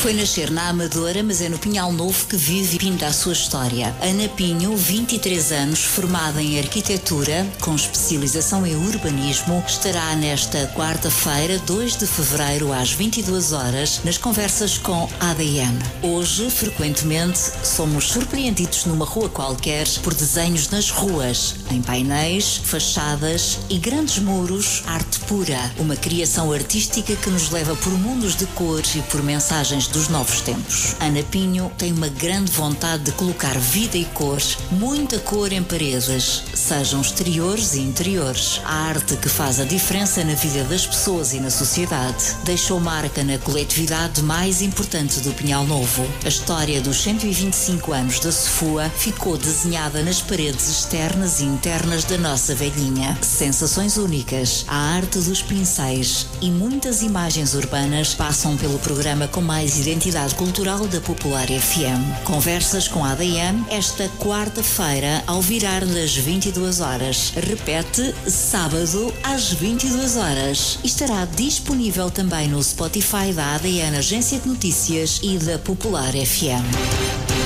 Foi 0.00 0.14
nascer 0.14 0.50
na 0.50 0.70
Amadora, 0.70 1.22
mas 1.22 1.42
é 1.42 1.48
no 1.50 1.58
Pinhal 1.58 1.92
Novo 1.92 2.26
que 2.26 2.34
vive 2.34 2.76
e 2.76 2.78
pinta 2.78 3.06
a 3.06 3.12
sua 3.12 3.34
história. 3.34 3.94
Ana 4.00 4.30
Pinho, 4.30 4.74
23 4.74 5.52
anos, 5.52 5.80
formada 5.80 6.42
em 6.42 6.58
arquitetura, 6.58 7.46
com 7.60 7.74
especialização 7.74 8.66
em 8.66 8.74
urbanismo, 8.74 9.62
estará 9.68 10.16
nesta 10.16 10.66
quarta-feira, 10.74 11.58
2 11.58 11.98
de 11.98 12.06
fevereiro, 12.06 12.72
às 12.72 12.92
22 12.92 13.52
horas, 13.52 14.00
nas 14.02 14.16
conversas 14.16 14.78
com 14.78 15.06
ADN. 15.20 15.78
Hoje, 16.02 16.50
frequentemente, 16.50 17.38
somos 17.62 18.04
surpreendidos 18.04 18.86
numa 18.86 19.04
rua 19.04 19.28
qualquer 19.28 19.86
por 20.02 20.14
desenhos 20.14 20.70
nas 20.70 20.88
ruas, 20.88 21.56
em 21.70 21.82
painéis, 21.82 22.56
fachadas 22.64 23.58
e 23.68 23.76
grandes 23.76 24.18
muros, 24.18 24.82
arte 24.86 25.20
pura, 25.20 25.70
uma 25.78 25.94
criação 25.94 26.50
artística 26.52 27.14
que 27.14 27.28
nos 27.28 27.50
leva 27.50 27.76
por 27.76 27.92
mundos 27.92 28.34
de 28.34 28.46
cores 28.46 28.94
e 28.94 29.02
por 29.02 29.22
mensagens 29.22 29.89
dos 29.90 30.08
novos 30.08 30.40
tempos. 30.40 30.94
Ana 31.00 31.22
Pinho 31.22 31.70
tem 31.76 31.92
uma 31.92 32.08
grande 32.08 32.52
vontade 32.52 33.04
de 33.04 33.12
colocar 33.12 33.58
vida 33.58 33.96
e 33.96 34.04
cor, 34.06 34.40
muita 34.70 35.18
cor 35.18 35.52
em 35.52 35.62
paredes, 35.62 36.42
sejam 36.54 37.00
exteriores 37.00 37.74
e 37.74 37.80
interiores. 37.80 38.60
A 38.64 38.88
arte 38.88 39.16
que 39.16 39.28
faz 39.28 39.60
a 39.60 39.64
diferença 39.64 40.22
na 40.24 40.34
vida 40.34 40.64
das 40.64 40.86
pessoas 40.86 41.32
e 41.32 41.40
na 41.40 41.50
sociedade. 41.50 42.36
Deixou 42.44 42.80
marca 42.80 43.24
na 43.24 43.38
coletividade 43.38 44.22
mais 44.22 44.62
importante 44.62 45.20
do 45.20 45.32
Pinhal 45.32 45.66
Novo. 45.66 46.06
A 46.24 46.28
história 46.28 46.80
dos 46.80 47.02
125 47.02 47.92
anos 47.92 48.20
da 48.20 48.30
Sofua 48.30 48.88
ficou 48.90 49.36
desenhada 49.36 50.02
nas 50.02 50.20
paredes 50.20 50.68
externas 50.68 51.40
e 51.40 51.44
internas 51.44 52.04
da 52.04 52.16
nossa 52.18 52.54
velhinha. 52.54 53.18
Sensações 53.22 53.96
únicas, 53.96 54.64
a 54.68 54.76
arte 54.76 55.18
dos 55.18 55.42
pincéis 55.42 56.26
e 56.40 56.50
muitas 56.50 57.02
imagens 57.02 57.54
urbanas 57.54 58.14
passam 58.14 58.56
pelo 58.56 58.78
programa 58.78 59.26
com 59.28 59.40
mais 59.40 59.79
identidade 59.80 60.34
cultural 60.34 60.86
da 60.86 61.00
Popular 61.00 61.46
FM. 61.46 62.24
Conversas 62.24 62.86
com 62.86 63.04
a 63.04 63.12
ADM 63.12 63.64
esta 63.70 64.08
quarta-feira 64.18 65.24
ao 65.26 65.40
virar 65.40 65.84
das 65.84 66.14
22 66.14 66.80
horas. 66.80 67.32
Repete, 67.34 68.14
sábado 68.28 69.12
às 69.22 69.52
22 69.52 70.16
horas. 70.16 70.78
Estará 70.84 71.24
disponível 71.24 72.10
também 72.10 72.48
no 72.48 72.62
Spotify 72.62 73.32
da 73.34 73.54
ADN 73.54 73.96
Agência 73.96 74.38
de 74.38 74.48
Notícias 74.48 75.20
e 75.22 75.38
da 75.38 75.58
Popular 75.58 76.12
FM. 76.12 77.39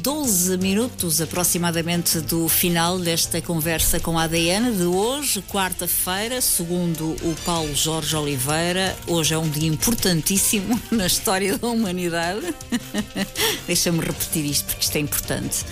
12 0.00 0.58
minutos 0.58 1.20
aproximadamente 1.20 2.20
do 2.20 2.48
final 2.48 3.00
desta 3.00 3.42
conversa 3.42 3.98
com 3.98 4.16
a 4.16 4.22
ADN 4.22 4.70
de 4.76 4.84
hoje, 4.84 5.42
quarta-feira, 5.42 6.40
segundo 6.40 7.16
o 7.22 7.34
Paulo 7.44 7.74
Jorge 7.74 8.14
Oliveira. 8.14 8.96
Hoje 9.08 9.34
é 9.34 9.38
um 9.38 9.48
dia 9.48 9.68
importantíssimo 9.68 10.80
na 10.92 11.06
história 11.06 11.58
da 11.58 11.66
humanidade. 11.66 12.54
Deixa-me 13.66 13.98
repetir 13.98 14.44
isto 14.44 14.66
porque 14.66 14.84
isto 14.84 14.96
é 14.96 15.00
importante. 15.00 15.64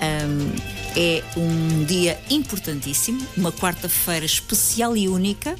Um, 0.00 0.54
é 0.96 1.24
um 1.36 1.84
dia 1.84 2.20
importantíssimo, 2.30 3.26
uma 3.36 3.50
quarta-feira 3.50 4.24
especial 4.24 4.96
e 4.96 5.08
única. 5.08 5.56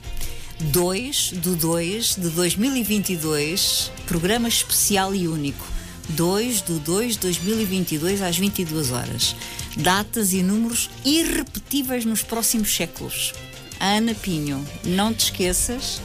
2 0.61 1.33
do 1.39 1.57
2 1.57 2.17
de 2.17 2.29
2022, 2.29 3.91
programa 4.07 4.47
especial 4.47 5.13
e 5.13 5.27
único. 5.27 5.72
2 6.17 6.63
de 6.63 6.73
2 6.81 7.13
de 7.15 7.19
2022 7.21 8.23
às 8.23 8.37
22 8.37 8.91
horas. 8.91 9.35
Datas 9.77 10.33
e 10.33 10.43
números 10.43 10.91
irrepetíveis 11.05 12.05
nos 12.05 12.23
próximos 12.23 12.75
séculos. 12.75 13.33
Ana 13.81 14.15
Pinho, 14.15 14.65
não 14.85 15.13
te 15.13 15.25
esqueças 15.25 16.01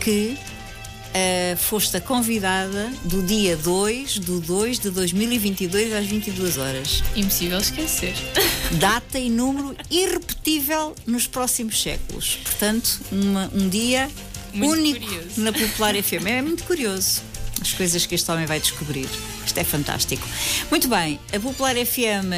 que 0.00 0.36
uh, 0.36 1.56
foste 1.58 1.96
a 1.96 2.00
convidada 2.00 2.90
do 3.04 3.22
dia 3.22 3.56
2 3.56 4.12
de 4.20 4.40
2 4.40 4.78
de 4.78 4.90
2022 4.90 5.92
às 5.92 6.06
22 6.06 6.56
horas. 6.56 7.02
Impossível 7.16 7.58
esquecer. 7.58 8.14
Data 8.80 9.18
e 9.18 9.28
número 9.28 9.76
irrepetível 9.90 10.94
nos 11.06 11.26
próximos 11.26 11.82
séculos. 11.82 12.38
Portanto, 12.44 13.00
uma- 13.12 13.50
um 13.52 13.68
dia 13.68 14.08
Muito 14.54 14.72
único 14.78 15.04
curioso. 15.06 15.28
na 15.40 15.52
Popular 15.52 15.94
FM. 16.02 16.26
É 16.26 16.42
muito 16.42 16.64
curioso 16.64 17.22
as 17.60 17.72
coisas 17.72 18.06
que 18.06 18.14
este 18.14 18.30
homem 18.30 18.46
vai 18.46 18.58
descobrir. 18.60 19.08
Isto 19.44 19.58
é 19.58 19.64
fantástico. 19.64 20.26
Muito 20.70 20.88
bem, 20.88 21.18
a 21.34 21.38
Popular 21.40 21.74
FM 21.74 22.32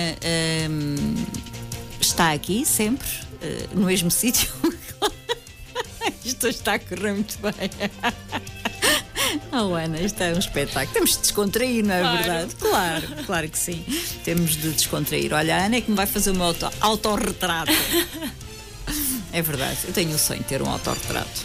hum, 0.70 1.24
está 2.00 2.32
aqui 2.32 2.64
sempre, 2.66 3.06
eh, 3.40 3.66
no 3.74 3.86
mesmo 3.86 4.10
sítio. 4.12 4.48
Isto 6.24 6.48
está 6.48 6.74
a 6.74 6.78
correr 6.78 7.12
muito 7.12 7.38
bem. 7.40 7.52
Oh, 9.50 9.74
Ana, 9.74 9.98
isto 10.00 10.20
é 10.22 10.34
um 10.34 10.38
espetáculo. 10.38 10.92
Temos 10.92 11.12
de 11.12 11.18
descontrair, 11.22 11.84
não 11.84 11.94
é 11.94 12.00
Claro. 12.00 12.18
verdade? 12.18 12.54
Claro, 12.56 13.24
claro 13.24 13.48
que 13.48 13.58
sim. 13.58 13.82
Temos 14.24 14.56
de 14.56 14.70
descontrair. 14.72 15.32
Olha, 15.32 15.56
a 15.56 15.64
Ana 15.66 15.76
é 15.76 15.80
que 15.80 15.90
me 15.90 15.96
vai 15.96 16.04
fazer 16.06 16.30
o 16.32 16.34
meu 16.34 16.44
auto- 16.46 16.70
autorretrato. 16.80 17.72
É 19.32 19.40
verdade, 19.40 19.78
eu 19.86 19.92
tenho 19.92 20.14
o 20.14 20.18
sonho 20.18 20.40
de 20.40 20.46
ter 20.46 20.60
um 20.60 20.68
autorretrato 20.68 21.40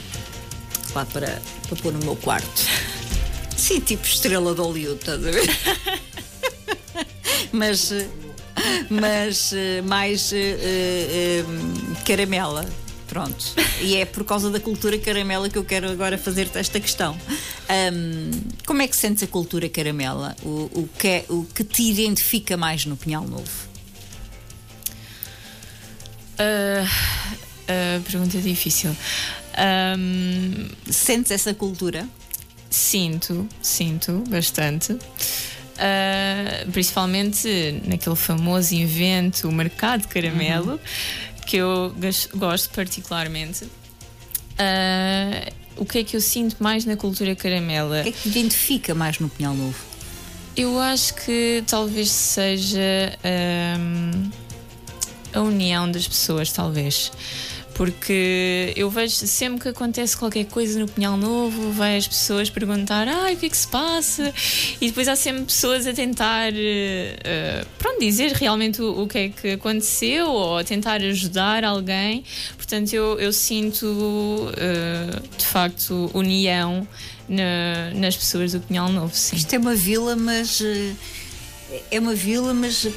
lá 0.93 1.05
para, 1.05 1.41
para 1.69 1.77
pôr 1.81 1.93
no 1.93 1.99
meu 1.99 2.15
quarto. 2.17 2.61
Sim, 3.67 3.81
tipo 3.81 4.07
estrela 4.07 4.55
de 4.55 4.61
Hollywood, 4.61 4.97
estás 4.97 5.27
a 5.27 5.29
ver? 5.29 5.49
mas, 7.51 7.91
mas 8.89 9.51
eh, 9.51 9.81
mais 9.81 10.31
eh, 10.31 10.57
eh, 10.61 11.43
caramela. 12.05 12.65
Pronto. 13.09 13.53
E 13.81 13.97
é 13.97 14.05
por 14.05 14.23
causa 14.23 14.49
da 14.49 14.61
cultura 14.61 14.97
caramela 14.97 15.49
que 15.49 15.57
eu 15.57 15.65
quero 15.65 15.91
agora 15.91 16.17
fazer-te 16.17 16.57
esta 16.57 16.79
questão. 16.79 17.19
Ahm, 17.67 18.31
como 18.65 18.81
é 18.81 18.87
que 18.87 18.95
sentes 18.95 19.23
a 19.23 19.27
cultura 19.27 19.67
caramela? 19.67 20.33
O, 20.43 20.69
o, 20.73 20.89
que 20.97 21.07
é, 21.09 21.25
o 21.27 21.43
que 21.43 21.65
te 21.65 21.83
identifica 21.83 22.55
mais 22.55 22.85
no 22.85 22.95
Pinhal 22.95 23.27
Novo? 23.27 23.67
Ah, 26.39 26.87
ah, 27.67 28.01
pergunta 28.09 28.37
difícil. 28.39 28.95
Ahm, 29.57 30.69
Sentes 30.89 31.31
essa 31.31 31.53
cultura? 31.53 32.07
Sinto, 32.69 33.47
sinto 33.61 34.23
bastante. 34.29 34.97
Ah, 35.77 36.65
principalmente 36.71 37.81
naquele 37.85 38.15
famoso 38.15 38.73
evento, 38.75 39.47
o 39.47 39.51
Mercado 39.51 40.01
de 40.01 40.07
Caramelo, 40.07 40.79
que 41.45 41.57
eu 41.57 41.95
gosto 42.35 42.69
particularmente. 42.71 43.67
Ah, 44.57 45.51
o 45.77 45.85
que 45.85 45.99
é 45.99 46.03
que 46.03 46.15
eu 46.15 46.21
sinto 46.21 46.55
mais 46.59 46.85
na 46.85 46.95
cultura 46.95 47.35
caramela? 47.35 47.99
O 47.99 48.03
que 48.03 48.09
é 48.09 48.11
que 48.11 48.29
identifica 48.29 48.95
mais 48.95 49.19
no 49.19 49.29
Pinhal 49.29 49.53
Novo? 49.53 49.77
Eu 50.55 50.79
acho 50.79 51.13
que 51.13 51.63
talvez 51.67 52.09
seja 52.09 52.79
hum, 53.79 54.31
a 55.31 55.41
união 55.41 55.89
das 55.89 56.07
pessoas, 56.07 56.51
talvez. 56.51 57.11
Porque 57.77 58.73
eu 58.75 58.89
vejo 58.89 59.13
sempre 59.15 59.61
que 59.61 59.69
acontece 59.69 60.17
qualquer 60.17 60.45
coisa 60.45 60.79
no 60.79 60.87
Pinhal 60.87 61.15
Novo, 61.15 61.71
vai 61.71 61.95
as 61.95 62.07
pessoas 62.07 62.49
perguntar 62.49 63.07
ah, 63.07 63.31
o 63.31 63.35
que 63.37 63.45
é 63.45 63.49
que 63.49 63.55
se 63.57 63.67
passa? 63.67 64.33
E 64.81 64.87
depois 64.87 65.07
há 65.07 65.15
sempre 65.15 65.43
pessoas 65.43 65.85
a 65.85 65.93
tentar 65.93 66.51
eh, 66.55 67.63
pronto, 67.77 67.99
dizer 67.99 68.31
realmente 68.31 68.81
o, 68.81 69.03
o 69.03 69.07
que 69.07 69.17
é 69.19 69.29
que 69.29 69.51
aconteceu 69.51 70.27
ou 70.27 70.57
a 70.57 70.63
tentar 70.63 71.01
ajudar 71.03 71.63
alguém. 71.63 72.23
Portanto, 72.55 72.91
eu, 72.93 73.19
eu 73.19 73.31
sinto 73.31 74.51
eh, 74.57 75.19
de 75.37 75.45
facto 75.45 76.09
união 76.15 76.87
na- 77.29 77.91
nas 77.93 78.15
pessoas 78.17 78.53
do 78.53 78.59
Pinhal 78.59 78.89
Novo, 78.89 79.15
sim. 79.15 79.35
Isto 79.35 79.53
é 79.53 79.57
uma 79.59 79.75
vila, 79.75 80.15
mas 80.15 80.61
é 81.91 81.99
uma 81.99 82.15
vila, 82.15 82.55
mas 82.55 82.87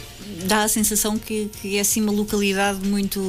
dá 0.47 0.62
a 0.62 0.68
sensação 0.68 1.18
que, 1.18 1.51
que 1.61 1.76
é 1.76 1.81
assim 1.81 2.01
uma 2.01 2.12
localidade 2.12 2.78
muito 2.89 3.20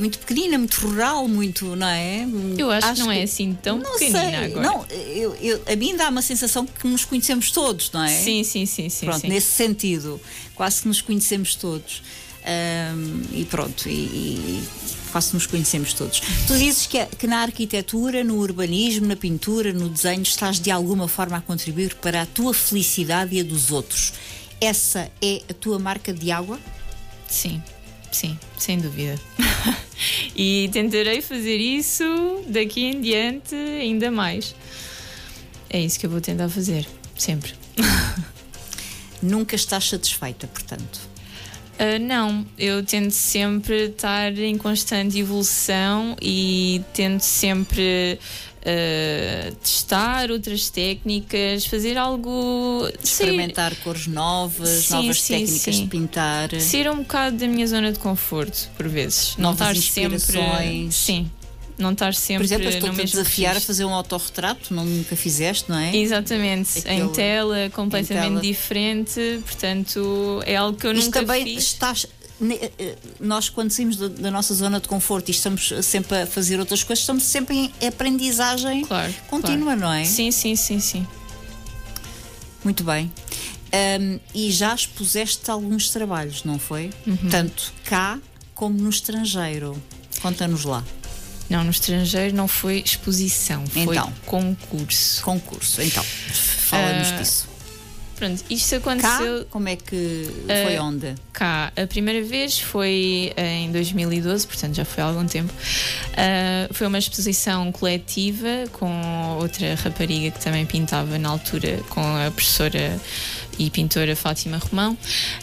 muito 0.00 0.18
pequenina, 0.18 0.58
muito 0.58 0.74
rural, 0.80 1.28
muito, 1.28 1.76
não 1.76 1.86
é? 1.86 2.26
Eu 2.58 2.70
acho, 2.70 2.94
que 2.94 2.98
não 3.00 3.12
é 3.12 3.22
assim 3.22 3.56
tão 3.62 3.78
não 3.78 3.92
pequenina 3.92 4.18
sei, 4.20 4.34
agora. 4.46 4.60
não, 4.66 4.86
eu, 4.86 5.34
eu- 5.36 5.62
a 5.72 5.76
mim 5.76 5.94
dá 5.96 6.08
uma 6.08 6.22
sensação 6.22 6.66
que 6.66 6.86
nos 6.88 7.04
conhecemos 7.04 7.50
todos, 7.50 7.90
não 7.92 8.02
é? 8.02 8.08
Sim, 8.08 8.42
sim, 8.42 8.66
sim, 8.66 8.88
sim. 8.88 9.06
Pronto, 9.06 9.20
sim. 9.20 9.28
nesse 9.28 9.52
sentido, 9.52 10.20
quase 10.54 10.82
que 10.82 10.88
nos 10.88 11.00
conhecemos 11.00 11.54
todos. 11.54 12.02
Ahm, 12.42 13.22
e 13.32 13.44
pronto, 13.44 13.86
e, 13.86 13.92
e 13.92 14.64
quase 15.12 15.28
que 15.28 15.34
nos 15.34 15.46
conhecemos 15.46 15.92
todos. 15.92 16.20
Tu 16.46 16.56
dizes 16.56 16.86
que, 16.86 17.04
que 17.04 17.26
na 17.26 17.40
arquitetura, 17.42 18.24
no 18.24 18.36
urbanismo, 18.38 19.06
na 19.06 19.14
pintura, 19.16 19.72
no 19.74 19.90
desenho, 19.90 20.22
estás 20.22 20.58
de 20.58 20.70
alguma 20.70 21.06
forma 21.06 21.36
a 21.36 21.40
contribuir 21.42 21.94
para 21.96 22.22
a 22.22 22.26
tua 22.26 22.54
felicidade 22.54 23.36
e 23.36 23.40
a 23.40 23.44
dos 23.44 23.70
outros. 23.70 24.14
Essa 24.58 25.10
é 25.20 25.42
a 25.50 25.54
tua 25.54 25.78
marca 25.78 26.14
de 26.14 26.30
água? 26.30 26.58
Sim, 27.28 27.62
sim, 28.10 28.38
sem 28.56 28.78
dúvida. 28.78 29.18
e 30.34 30.68
tentarei 30.72 31.20
fazer 31.20 31.56
isso 31.56 32.04
daqui 32.48 32.84
em 32.84 33.00
diante 33.00 33.54
ainda 33.54 34.10
mais. 34.10 34.54
É 35.68 35.80
isso 35.80 35.98
que 35.98 36.06
eu 36.06 36.10
vou 36.10 36.20
tentar 36.20 36.48
fazer, 36.48 36.86
sempre. 37.16 37.54
Nunca 39.22 39.54
estás 39.54 39.88
satisfeita, 39.88 40.46
portanto. 40.46 41.10
Ah, 41.82 41.98
não, 41.98 42.44
eu 42.58 42.84
tento 42.84 43.12
sempre 43.12 43.86
estar 43.86 44.36
em 44.36 44.58
constante 44.58 45.18
evolução 45.18 46.14
e 46.20 46.82
tento 46.92 47.22
sempre 47.22 48.18
ah, 48.64 49.52
testar 49.62 50.30
outras 50.30 50.68
técnicas, 50.70 51.66
fazer 51.66 51.96
algo. 51.96 52.88
Experimentar 53.02 53.74
cores 53.76 54.06
novas, 54.06 54.68
Sim, 54.86 54.94
novas 54.94 55.20
sim, 55.22 55.34
técnicas 55.38 55.74
sim. 55.76 55.82
de 55.84 55.88
pintar. 55.88 56.60
Sair 56.60 56.90
um 56.90 56.98
bocado 56.98 57.36
da 57.36 57.46
minha 57.46 57.66
zona 57.66 57.92
de 57.92 57.98
conforto, 57.98 58.68
por 58.76 58.88
vezes. 58.88 59.34
não 59.36 59.50
Novas 59.50 59.76
estar 59.78 59.92
sempre. 59.92 60.20
Sim, 60.92 61.30
não 61.78 61.92
estar 61.92 62.14
sempre. 62.14 62.46
Por 62.46 62.54
exemplo, 62.54 62.68
estou-te 62.68 63.00
a 63.00 63.04
desafiar 63.04 63.56
a 63.56 63.60
fazer 63.60 63.84
um 63.86 63.94
autorretrato, 63.94 64.74
não 64.74 64.84
nunca 64.84 65.16
fizeste, 65.16 65.64
não 65.70 65.78
é? 65.78 65.96
Exatamente, 65.96 66.78
Aquele- 66.80 67.00
em 67.00 67.08
tela, 67.08 67.70
completamente 67.72 68.28
tela. 68.28 68.40
diferente, 68.42 69.40
portanto 69.46 70.42
é 70.44 70.56
algo 70.56 70.76
que 70.78 70.86
eu 70.86 70.92
Isto 70.92 71.06
nunca 71.06 71.20
também 71.20 71.44
fiz. 71.44 71.64
estás. 71.64 72.06
Ne- 72.40 72.70
eh, 72.78 72.96
Nós, 73.20 73.48
quando 73.48 73.70
saímos 73.70 73.96
da, 73.96 74.08
da 74.08 74.30
nossa 74.30 74.54
zona 74.54 74.80
de 74.80 74.88
conforto 74.88 75.28
e 75.28 75.30
estamos 75.32 75.72
sempre 75.82 76.22
a 76.22 76.26
fazer 76.26 76.58
outras 76.58 76.82
coisas, 76.82 77.02
estamos 77.02 77.24
sempre 77.24 77.56
em 77.80 77.86
aprendizagem 77.86 78.84
Claro, 78.84 79.14
contínua, 79.28 79.64
claro. 79.76 79.80
não 79.80 79.92
é? 79.92 80.04
Sim, 80.04 80.30
sim, 80.30 80.56
sim, 80.56 80.80
sim. 80.80 81.06
Muito 82.64 82.84
bem. 82.84 83.10
Ahm, 83.72 84.18
e 84.34 84.50
já 84.50 84.74
expuseste 84.74 85.50
alguns 85.50 85.90
trabalhos, 85.90 86.44
não 86.44 86.58
foi? 86.58 86.90
Uhum. 87.06 87.28
Tanto 87.30 87.72
cá 87.84 88.18
como 88.54 88.76
no 88.78 88.90
estrangeiro. 88.90 89.80
Conta-nos 90.20 90.64
lá. 90.64 90.84
Não, 91.48 91.64
no 91.64 91.70
estrangeiro 91.70 92.34
não 92.36 92.46
foi 92.46 92.80
exposição, 92.84 93.66
foi 93.66 93.82
Então. 93.82 94.12
concurso. 94.26 95.22
Concurso. 95.22 95.80
Então, 95.82 96.04
fala-nos 96.04 97.10
Ah, 97.12 97.16
disso. 97.16 97.48
Pronto, 98.20 98.44
isto 98.50 98.68
Cá, 98.68 98.76
aconteceu 98.76 99.46
como 99.48 99.66
é 99.70 99.76
que 99.76 100.28
Ah, 100.46 100.66
foi 100.66 100.78
onde? 100.78 101.14
cá. 101.32 101.72
A 101.74 101.86
primeira 101.86 102.22
vez 102.22 102.58
foi 102.60 103.32
em 103.34 103.72
2012, 103.72 104.46
portanto 104.46 104.74
já 104.74 104.84
foi 104.84 105.02
há 105.02 105.06
algum 105.06 105.26
tempo. 105.26 105.50
Ah, 106.18 106.68
foi 106.70 106.86
uma 106.86 106.98
exposição 106.98 107.72
coletiva 107.72 108.66
com 108.72 109.38
outra 109.40 109.74
rapariga 109.74 110.32
que 110.32 110.38
também 110.38 110.66
pintava 110.66 111.18
na 111.18 111.30
altura, 111.30 111.78
com 111.88 112.00
a 112.02 112.30
professora 112.30 113.00
e 113.58 113.70
pintora 113.70 114.14
Fátima 114.14 114.58
Romão. 114.58 114.98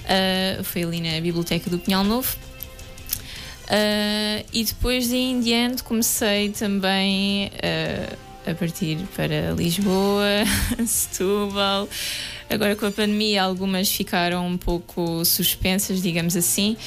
Ah, 0.06 0.62
foi 0.64 0.84
ali 0.84 1.02
na 1.02 1.20
Biblioteca 1.20 1.72
do 1.72 1.80
Pinhal 1.80 2.04
Novo. 2.04 2.38
Ah, 3.70 4.44
e 4.54 4.64
depois 4.64 5.08
de 5.10 5.16
em 5.16 5.40
diante 5.42 5.82
comecei 5.82 6.50
também 6.50 7.50
ah, 7.64 8.52
a 8.52 8.54
partir 8.54 9.00
para 9.16 9.52
Lisboa, 9.58 10.44
Setúbal. 10.86 11.90
Agora 12.50 12.76
com 12.76 12.86
a 12.86 12.92
pandemia 12.92 13.44
algumas 13.44 13.92
ficaram 13.92 14.48
um 14.48 14.58
pouco 14.58 15.24
suspensas, 15.26 16.02
digamos 16.02 16.36
assim, 16.36 16.78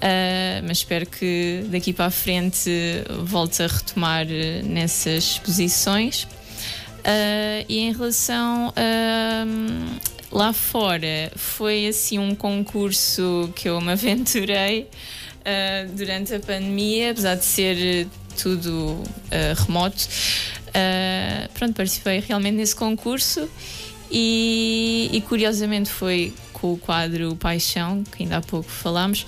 Ah, 0.00 0.62
mas 0.62 0.78
espero 0.78 1.06
que 1.06 1.64
daqui 1.70 1.92
para 1.92 2.06
a 2.06 2.10
frente 2.10 2.70
volte 3.24 3.62
a 3.62 3.66
retomar 3.66 4.26
eh, 4.30 4.62
nessas 4.62 5.24
exposições. 5.24 6.26
Ah, 7.04 7.64
e 7.68 7.78
em 7.78 7.92
relação 7.92 8.72
a 8.76 9.44
lá 10.30 10.52
fora, 10.52 11.32
foi 11.36 11.86
assim 11.86 12.18
um 12.18 12.34
concurso 12.34 13.50
que 13.56 13.68
eu 13.68 13.80
me 13.80 13.92
aventurei 13.92 14.86
ah, 15.44 15.86
durante 15.96 16.34
a 16.34 16.40
pandemia, 16.40 17.10
apesar 17.12 17.34
de 17.34 17.44
ser 17.44 18.06
tudo 18.40 19.02
ah, 19.30 19.54
remoto. 19.66 20.06
Ah, 20.74 21.48
pronto, 21.54 21.74
participei 21.74 22.20
realmente 22.20 22.56
nesse 22.56 22.76
concurso 22.76 23.48
e, 24.10 25.10
e 25.12 25.20
curiosamente 25.22 25.90
foi 25.90 26.32
com 26.52 26.72
o 26.72 26.76
quadro 26.78 27.36
Paixão, 27.36 28.02
que 28.04 28.22
ainda 28.24 28.38
há 28.38 28.40
pouco 28.40 28.68
falámos, 28.68 29.24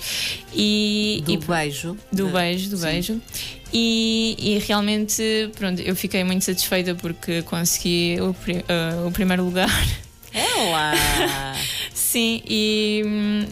e, 0.53 1.21
Do 1.25 1.31
e- 1.33 1.37
beijo. 1.37 1.97
do 2.11 2.25
De- 2.27 2.31
beijo, 2.33 2.69
do 2.69 2.77
sim. 2.77 2.83
beijo. 2.83 3.21
E, 3.73 4.35
e 4.37 4.59
realmente, 4.59 5.23
pronto, 5.57 5.81
eu 5.81 5.95
fiquei 5.95 6.23
muito 6.25 6.43
satisfeita 6.43 6.93
porque 6.95 7.41
consegui 7.43 8.17
o, 8.19 8.35
ah, 8.67 9.07
o 9.07 9.11
primeiro 9.11 9.45
lugar. 9.45 9.69
É 10.33 10.69
lá! 10.71 10.93
Sim, 11.93 12.41
e, 12.45 13.01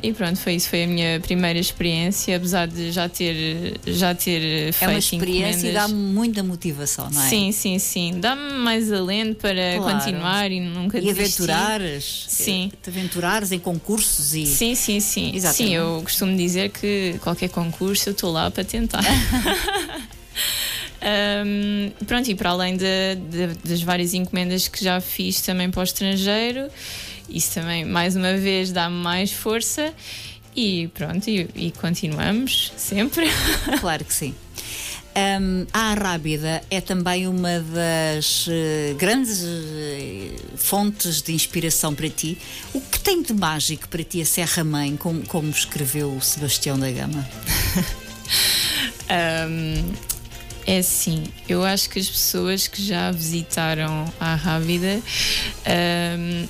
e 0.04 0.12
pronto, 0.14 0.38
foi 0.38 0.56
isso. 0.56 0.70
Foi 0.70 0.84
a 0.84 0.88
minha 0.88 1.20
primeira 1.22 1.58
experiência, 1.58 2.36
apesar 2.36 2.68
de 2.68 2.92
já 2.92 3.08
ter, 3.08 3.80
já 3.88 4.14
ter 4.14 4.74
feito 4.74 4.84
É 4.84 4.88
uma 4.88 5.00
experiência 5.00 5.68
e 5.68 5.72
encomendas. 5.72 5.74
dá 5.74 5.88
muita 5.88 6.44
motivação, 6.44 7.10
não 7.10 7.22
é? 7.24 7.30
Sim, 7.30 7.52
sim, 7.54 7.80
sim. 7.80 8.20
Dá-me 8.20 8.54
mais 8.54 8.92
alento 8.92 9.36
para 9.36 9.78
Claro. 9.78 9.94
continuar 9.98 10.52
e 10.52 10.60
nunca 10.60 10.98
E 10.98 11.02
desistir. 11.02 11.44
aventurares. 11.50 12.26
Sim. 12.28 12.70
eh, 12.74 12.78
Te 12.84 12.90
aventurares 12.90 13.52
em 13.54 13.60
concursos 13.60 14.34
e. 14.34 14.46
Sim, 14.46 14.76
sim, 14.76 15.00
sim. 15.00 15.32
Exatamente. 15.36 15.70
Sim, 15.72 15.76
eu 15.76 16.02
costumo 16.04 16.36
dizer 16.36 16.70
que 16.70 17.16
qualquer 17.22 17.50
concurso 17.50 18.10
eu 18.10 18.14
estou 18.14 18.32
lá 18.32 18.52
para 18.52 18.64
tentar. 18.66 19.04
Ahm, 21.02 21.92
pronto, 22.06 22.30
e 22.30 22.36
para 22.36 22.50
além 22.50 22.76
de- 22.78 23.16
de- 23.30 23.58
das 23.68 23.82
várias 23.82 24.14
encomendas 24.14 24.68
que 24.68 24.84
já 24.84 25.00
fiz 25.00 25.42
também 25.42 25.70
para 25.72 25.82
o 25.82 25.84
estrangeiro, 25.84 26.68
isso 27.30 27.54
também, 27.54 27.86
mais 27.86 28.16
uma 28.16 28.36
vez, 28.36 28.72
dá-me 28.72 28.96
mais 28.96 29.32
força. 29.32 29.94
E 30.56 30.88
pronto, 30.94 31.30
e, 31.30 31.48
e 31.56 31.72
continuamos 31.72 32.74
sempre. 32.76 33.28
Claro 33.80 34.04
que 34.04 34.14
sim. 34.14 34.34
Hum, 35.42 35.66
a 35.74 35.92
Arrábida 35.92 36.62
é 36.70 36.80
também 36.82 37.28
uma 37.28 37.60
das 37.60 38.46
eh, 38.50 38.94
grandes 38.98 39.42
eh, 39.44 40.32
fontes 40.56 41.22
de 41.22 41.34
inspiração 41.34 41.94
para 41.96 42.10
ti. 42.10 42.38
O 42.74 42.80
que 42.82 43.00
tem 43.00 43.22
de 43.22 43.34
mágico 43.34 43.88
para 43.90 44.04
ti 44.04 44.22
a 44.22 44.26
Serra 44.26 44.64
Mãe, 44.64 44.96
como, 44.98 45.26
como 45.28 45.50
escreveu 45.50 46.12
o 46.16 46.22
Sebastião 46.22 46.78
da 46.78 46.92
Gama? 46.92 47.28
Um, 49.12 49.92
é 50.70 50.78
assim, 50.78 51.24
eu 51.48 51.66
acho 51.66 51.90
que 51.90 51.98
as 51.98 52.08
pessoas 52.08 52.68
que 52.68 52.80
já 52.86 53.12
visitaram 53.12 54.06
a 54.20 54.36
Rábida 54.36 55.02
um, 56.20 56.48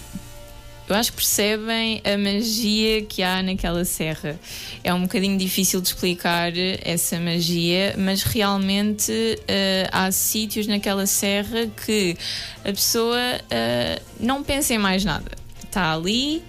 eu 0.90 0.96
acho 0.96 1.12
que 1.12 1.18
percebem 1.18 2.02
a 2.04 2.18
magia 2.18 3.02
que 3.04 3.24
há 3.24 3.42
naquela 3.42 3.86
serra. 3.86 4.38
É 4.84 4.94
um 4.94 5.04
bocadinho 5.04 5.38
difícil 5.38 5.80
de 5.80 5.88
explicar 5.88 6.52
essa 6.84 7.18
magia, 7.20 7.96
mas 7.98 8.24
realmente 8.24 9.12
uh, 9.12 9.90
há 9.90 10.12
sítios 10.12 10.68
naquela 10.68 11.06
serra 11.06 11.68
que 11.86 12.18
a 12.66 12.74
pessoa 12.74 13.20
uh, 13.20 14.04
não 14.20 14.44
pensa 14.44 14.74
em 14.74 14.80
mais 14.80 15.06
nada. 15.06 15.32
Está 15.64 15.94
ali, 15.94 16.44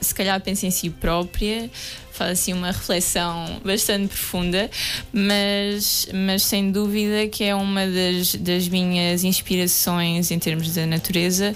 se 0.00 0.14
calhar 0.14 0.40
pensa 0.40 0.66
em 0.66 0.70
si 0.70 0.88
própria, 0.88 1.68
faz 2.14 2.38
assim 2.38 2.52
uma 2.52 2.68
reflexão 2.68 3.60
bastante 3.64 4.08
profunda, 4.08 4.70
mas, 5.12 6.08
mas 6.14 6.44
sem 6.44 6.70
dúvida 6.70 7.26
que 7.28 7.42
é 7.44 7.54
uma 7.54 7.86
das, 7.86 8.36
das 8.36 8.68
minhas 8.68 9.24
inspirações 9.24 10.30
em 10.30 10.38
termos 10.38 10.72
da 10.74 10.86
natureza. 10.86 11.54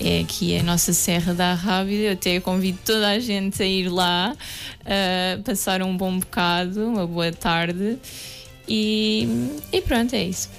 É 0.00 0.20
aqui 0.20 0.56
a 0.56 0.62
nossa 0.62 0.92
Serra 0.92 1.34
da 1.34 1.54
Rábida. 1.54 2.02
Eu 2.02 2.12
até 2.12 2.38
convido 2.38 2.78
toda 2.84 3.08
a 3.08 3.18
gente 3.18 3.60
a 3.60 3.66
ir 3.66 3.88
lá, 3.88 4.36
a 4.84 5.42
passar 5.42 5.82
um 5.82 5.96
bom 5.96 6.20
bocado, 6.20 6.86
uma 6.86 7.04
boa 7.04 7.32
tarde. 7.32 7.98
E, 8.68 9.26
e 9.72 9.80
pronto, 9.80 10.14
é 10.14 10.22
isso. 10.22 10.50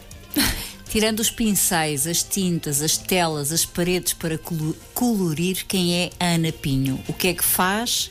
Tirando 0.90 1.20
os 1.20 1.30
pincéis, 1.30 2.08
as 2.08 2.24
tintas, 2.24 2.82
as 2.82 2.98
telas, 2.98 3.52
as 3.52 3.64
paredes 3.64 4.12
para 4.12 4.38
colo- 4.40 4.76
colorir, 4.94 5.64
quem 5.68 5.96
é 5.96 6.10
a 6.20 6.34
Ana 6.34 6.52
Pinho? 6.52 7.00
O 7.08 7.14
que 7.14 7.28
é 7.28 7.34
que 7.34 7.46
faz? 7.46 8.10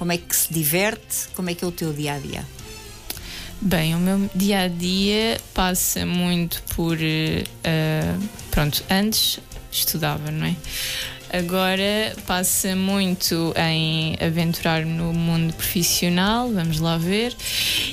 Como 0.00 0.12
é 0.12 0.16
que 0.16 0.34
se 0.34 0.50
diverte? 0.50 1.28
Como 1.34 1.50
é 1.50 1.54
que 1.54 1.62
é 1.62 1.68
o 1.68 1.70
teu 1.70 1.92
dia 1.92 2.14
a 2.14 2.18
dia? 2.18 2.42
Bem, 3.60 3.94
o 3.94 3.98
meu 3.98 4.30
dia 4.34 4.60
a 4.60 4.66
dia 4.66 5.38
passa 5.52 6.06
muito 6.06 6.62
por. 6.74 6.96
eh, 6.98 8.14
pronto, 8.50 8.82
antes 8.90 9.40
estudava, 9.70 10.30
não 10.30 10.46
é? 10.46 10.56
Agora 11.30 12.16
passa 12.26 12.74
muito 12.74 13.52
em 13.54 14.16
aventurar-me 14.26 14.90
no 14.90 15.12
mundo 15.12 15.52
profissional, 15.52 16.50
vamos 16.50 16.80
lá 16.80 16.96
ver, 16.96 17.36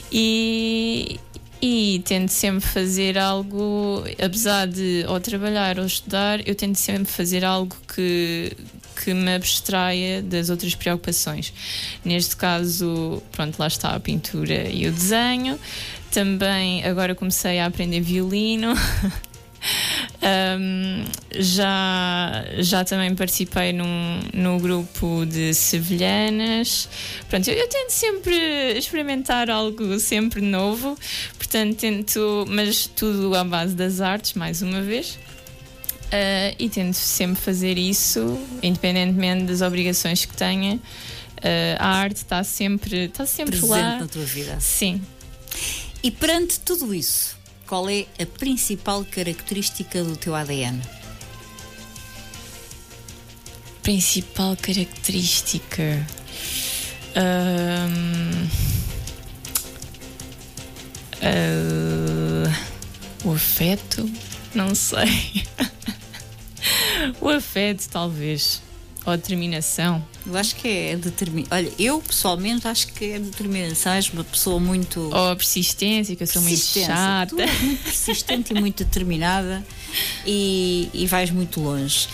e, 0.10 1.20
e 1.62 2.02
tento 2.06 2.30
sempre 2.30 2.66
fazer 2.66 3.18
algo, 3.18 4.06
apesar 4.24 4.66
de 4.66 5.04
ou 5.10 5.20
trabalhar 5.20 5.78
ou 5.78 5.86
estudar, 5.86 6.40
eu 6.48 6.56
tento 6.56 6.78
sempre 6.78 7.12
fazer 7.12 7.44
algo 7.44 7.76
que, 7.94 8.56
que 9.04 9.14
me 9.14 9.36
abstraia 9.36 10.22
das 10.22 10.50
outras 10.50 10.76
preocupações. 10.76 11.54
Neste 12.04 12.36
caso, 12.36 13.22
pronto, 13.32 13.60
lá 13.60 13.68
está 13.68 13.96
a 13.96 14.00
pintura 14.00 14.70
e 14.70 14.88
o 14.88 14.92
desenho. 14.92 15.60
Também 16.12 16.84
agora 16.84 17.14
comecei 17.14 17.60
a 17.60 17.66
aprender 17.66 18.02
violino. 18.02 18.74
Um, 20.20 21.06
já, 21.32 22.46
já 22.58 22.84
também 22.84 23.16
participei 23.16 23.72
num, 23.72 24.20
no 24.34 24.60
grupo 24.60 25.26
de 25.26 25.54
sevilhanas. 25.54 26.90
Pronto, 27.30 27.50
eu, 27.50 27.56
eu 27.56 27.68
tento 27.68 27.92
sempre 27.92 28.78
experimentar 28.78 29.50
algo 29.50 30.00
sempre 30.00 30.42
novo, 30.42 30.98
portanto, 31.38 31.78
tento, 31.78 32.46
mas 32.48 32.88
tudo 32.88 33.36
à 33.36 33.44
base 33.44 33.76
das 33.76 34.02
artes, 34.02 34.34
mais 34.34 34.62
uma 34.62 34.82
vez. 34.82 35.18
Uh, 36.08 36.56
e 36.58 36.70
tento 36.70 36.96
sempre 36.96 37.42
fazer 37.42 37.78
isso, 37.78 38.40
independentemente 38.64 39.44
das 39.44 39.62
obrigações 39.62 40.24
que 40.24 40.36
tenha, 40.36 40.80
Uh, 41.38 41.78
a 41.78 41.90
arte 41.90 42.18
está 42.18 42.44
sempre, 42.44 43.06
está 43.06 43.26
sempre 43.26 43.58
Presente 43.58 43.70
lá. 43.70 44.00
na 44.00 44.08
tua 44.08 44.26
vida. 44.26 44.60
Sim. 44.60 45.02
E 46.02 46.10
perante 46.10 46.60
tudo 46.60 46.94
isso, 46.94 47.38
qual 47.68 47.88
é 47.90 48.08
a 48.20 48.26
principal 48.26 49.06
característica 49.06 50.04
do 50.04 50.18
teu 50.18 50.34
ADN? 50.34 50.82
Principal 53.84 54.58
característica. 54.58 56.06
Ahm, 57.16 58.50
ah, 61.22 62.66
o 63.24 63.34
afeto? 63.34 64.10
Não 64.56 64.74
sei. 64.74 65.46
o 67.22 67.30
afeto, 67.30 67.88
talvez. 67.90 68.62
Ou 69.06 69.14
a 69.14 69.16
determinação. 69.16 70.06
Eu 70.26 70.36
acho 70.36 70.56
que 70.58 70.68
é 70.68 70.96
determinação. 70.98 71.58
Olha, 71.58 71.72
eu 71.80 72.02
pessoalmente 72.02 72.68
acho 72.68 72.88
que 72.88 73.06
é 73.06 73.20
determinação. 73.20 73.94
És 73.94 74.10
uma 74.10 74.24
pessoa 74.24 74.60
muito. 74.60 75.00
Ou 75.00 75.32
a 75.32 75.36
persistência, 75.36 76.14
que 76.16 76.24
eu 76.24 76.28
sou 76.28 76.42
muito 76.42 76.60
chata. 76.60 77.34
Tu 77.34 77.42
és 77.42 77.62
muito 77.62 77.84
persistente 77.88 78.54
e 78.54 78.60
muito 78.60 78.84
determinada 78.84 79.66
e, 80.26 80.90
e 80.94 81.08
vais 81.08 81.32
muito 81.32 81.62
longe. 81.62 82.08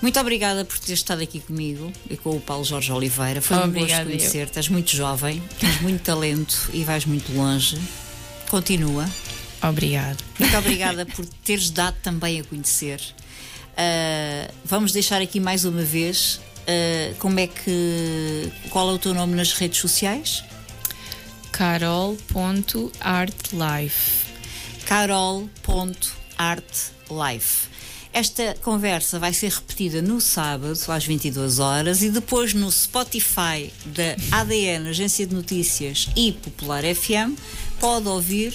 Muito 0.00 0.20
obrigada 0.20 0.64
por 0.64 0.78
ter 0.78 0.92
estado 0.92 1.22
aqui 1.22 1.40
comigo 1.40 1.90
e 2.08 2.16
com 2.16 2.30
o 2.30 2.40
Paulo 2.40 2.64
Jorge 2.64 2.92
Oliveira. 2.92 3.40
Foi 3.40 3.56
um 3.56 3.60
gosto 3.60 3.78
Obrigada, 3.78 4.04
conhecer-te. 4.04 4.58
És 4.58 4.68
muito 4.68 4.94
jovem, 4.94 5.42
tens 5.58 5.80
muito 5.80 6.02
talento 6.02 6.70
e 6.72 6.84
vais 6.84 7.04
muito 7.04 7.32
longe. 7.32 7.80
Continua. 8.48 9.08
Obrigado. 9.62 10.22
Muito 10.38 10.56
obrigada 10.56 11.04
por 11.06 11.26
teres 11.44 11.70
dado 11.70 11.96
também 12.02 12.38
a 12.38 12.44
conhecer. 12.44 13.00
Ah, 13.76 14.50
vamos 14.64 14.92
deixar 14.92 15.20
aqui 15.20 15.38
mais 15.38 15.64
uma 15.64 15.82
vez 15.82 16.40
ah, 16.66 17.14
como 17.18 17.38
é 17.38 17.46
que. 17.46 18.50
Qual 18.70 18.90
é 18.90 18.92
o 18.92 18.98
teu 18.98 19.14
nome 19.14 19.34
nas 19.34 19.52
redes 19.52 19.80
sociais? 19.80 20.42
carol.artlife. 21.56 24.26
carol.artlife. 24.84 27.68
Esta 28.12 28.54
conversa 28.62 29.18
vai 29.18 29.32
ser 29.32 29.52
repetida 29.52 30.02
no 30.02 30.20
sábado 30.20 30.78
às 30.88 31.06
22 31.06 31.58
horas 31.58 32.02
e 32.02 32.10
depois 32.10 32.52
no 32.52 32.70
Spotify 32.70 33.72
da 33.86 34.16
ADN, 34.38 34.88
Agência 34.88 35.26
de 35.26 35.34
Notícias 35.34 36.10
e 36.14 36.32
Popular 36.32 36.82
FM, 36.82 37.38
pode 37.80 38.06
ouvir 38.08 38.54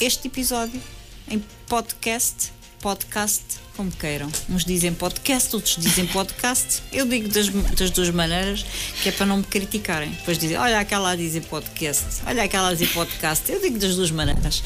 este 0.00 0.28
episódio 0.28 0.80
em 1.28 1.42
podcast, 1.68 2.52
podcast, 2.80 3.42
como 3.76 3.90
queiram. 3.92 4.30
Uns 4.48 4.64
dizem 4.64 4.92
podcast, 4.92 5.54
outros 5.54 5.76
dizem 5.76 6.06
podcast. 6.06 6.82
Eu 6.92 7.06
digo 7.06 7.28
das, 7.28 7.48
das 7.48 7.90
duas 7.90 8.10
maneiras, 8.10 8.64
que 9.02 9.08
é 9.08 9.12
para 9.12 9.26
não 9.26 9.38
me 9.38 9.44
criticarem. 9.44 10.10
Depois 10.10 10.38
dizem, 10.38 10.56
olha 10.56 10.80
aquela 10.80 11.10
a 11.10 11.16
dizer 11.16 11.42
podcast, 11.42 12.22
olha 12.26 12.42
aquela 12.42 12.68
a 12.68 12.72
dizer 12.72 12.88
podcast. 12.88 13.50
Eu 13.50 13.60
digo 13.60 13.78
das 13.78 13.94
duas 13.96 14.10
maneiras. 14.10 14.62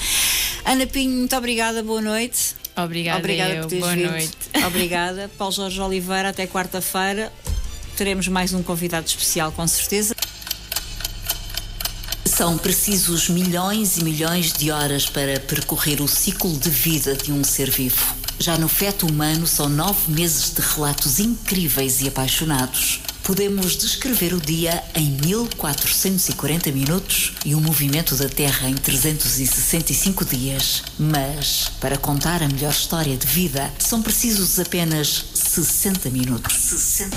Ana 0.65 0.87
Pinho, 0.87 1.17
muito 1.19 1.37
obrigada, 1.37 1.83
boa 1.83 2.01
noite. 2.01 2.55
Obrigada, 2.77 3.19
Obrigada 3.19 3.55
eu. 3.55 3.63
por 3.63 3.69
teres 3.69 3.85
Boa 3.85 3.95
vindo. 3.95 4.11
noite. 4.11 4.37
Obrigada. 4.67 5.31
Paulo 5.37 5.55
Jorge 5.55 5.81
Oliveira, 5.81 6.31
até 6.31 6.47
quarta-feira. 6.47 7.33
Teremos 7.97 8.27
mais 8.27 8.53
um 8.53 8.63
convidado 8.63 9.07
especial, 9.07 9.53
com 9.53 9.67
certeza. 9.69 10.14
São 12.37 12.59
precisos 12.59 13.29
milhões 13.29 13.97
e 13.97 14.03
milhões 14.03 14.53
de 14.53 14.73
horas 14.73 15.07
para 15.07 15.39
percorrer 15.39 16.03
o 16.03 16.09
ciclo 16.09 16.53
de 16.59 16.69
vida 16.69 17.15
de 17.15 17.31
um 17.31 17.45
ser 17.45 17.71
vivo. 17.71 18.13
Já 18.41 18.59
no 18.59 18.67
feto 18.67 19.07
humano 19.07 19.47
são 19.47 19.69
nove 19.69 20.11
meses 20.11 20.53
de 20.53 20.61
relatos 20.61 21.21
incríveis 21.21 22.01
e 22.01 22.09
apaixonados. 22.09 23.01
Podemos 23.25 23.75
descrever 23.75 24.35
o 24.35 24.41
dia 24.41 24.85
em 24.95 25.11
1440 25.25 26.71
minutos 26.71 27.33
e 27.43 27.55
o 27.55 27.61
movimento 27.61 28.15
da 28.17 28.29
Terra 28.29 28.69
em 28.69 28.75
365 28.75 30.27
dias. 30.27 30.83
Mas, 30.99 31.73
para 31.81 31.97
contar 31.97 32.43
a 32.43 32.49
melhor 32.49 32.71
história 32.71 33.17
de 33.17 33.27
vida, 33.27 33.73
são 33.79 34.03
precisos 34.03 34.59
apenas 34.59 35.25
60 35.33 36.11
minutos. 36.11 36.55
60 36.55 37.17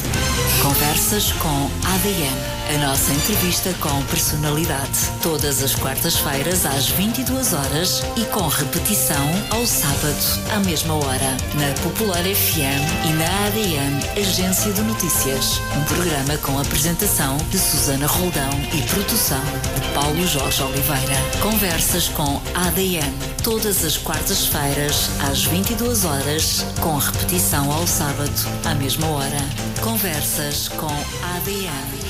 Conversas 0.64 1.34
com 1.34 1.70
ADN. 1.96 2.38
A 2.74 2.88
nossa 2.88 3.12
entrevista 3.12 3.74
com 3.82 4.02
personalidade. 4.04 4.98
Todas 5.22 5.62
as 5.62 5.76
quartas-feiras 5.76 6.66
às 6.66 6.88
22 6.90 7.54
horas 7.54 8.02
e 8.16 8.24
com 8.26 8.48
repetição 8.48 9.28
ao 9.50 9.66
sábado 9.66 10.42
à 10.54 10.60
mesma 10.60 10.94
hora. 10.94 11.38
Na 11.56 11.74
Popular 11.84 12.24
FM 12.24 13.10
e 13.10 13.14
na 13.14 13.48
ADN 13.48 14.22
Agência 14.22 14.72
de 14.72 14.82
Notícias. 14.82 15.60
Um 15.76 15.97
programa 15.98 16.38
com 16.44 16.60
apresentação 16.60 17.38
de 17.50 17.58
Susana 17.58 18.06
Roldão 18.06 18.52
e 18.72 18.84
produção 18.84 19.42
de 19.74 19.94
Paulo 19.96 20.28
Jorge 20.28 20.62
Oliveira. 20.62 21.16
Conversas 21.42 22.08
com 22.10 22.40
ADN. 22.54 23.12
Todas 23.44 23.84
as 23.84 23.98
quartas-feiras 23.98 25.10
às 25.28 25.44
22 25.46 26.06
horas 26.06 26.64
com 26.82 26.98
repetição 26.98 27.72
ao 27.72 27.88
sábado 27.88 28.32
à 28.64 28.76
mesma 28.76 29.08
hora. 29.08 29.42
Conversas 29.82 30.68
com 30.68 30.94
ADN. 31.36 32.07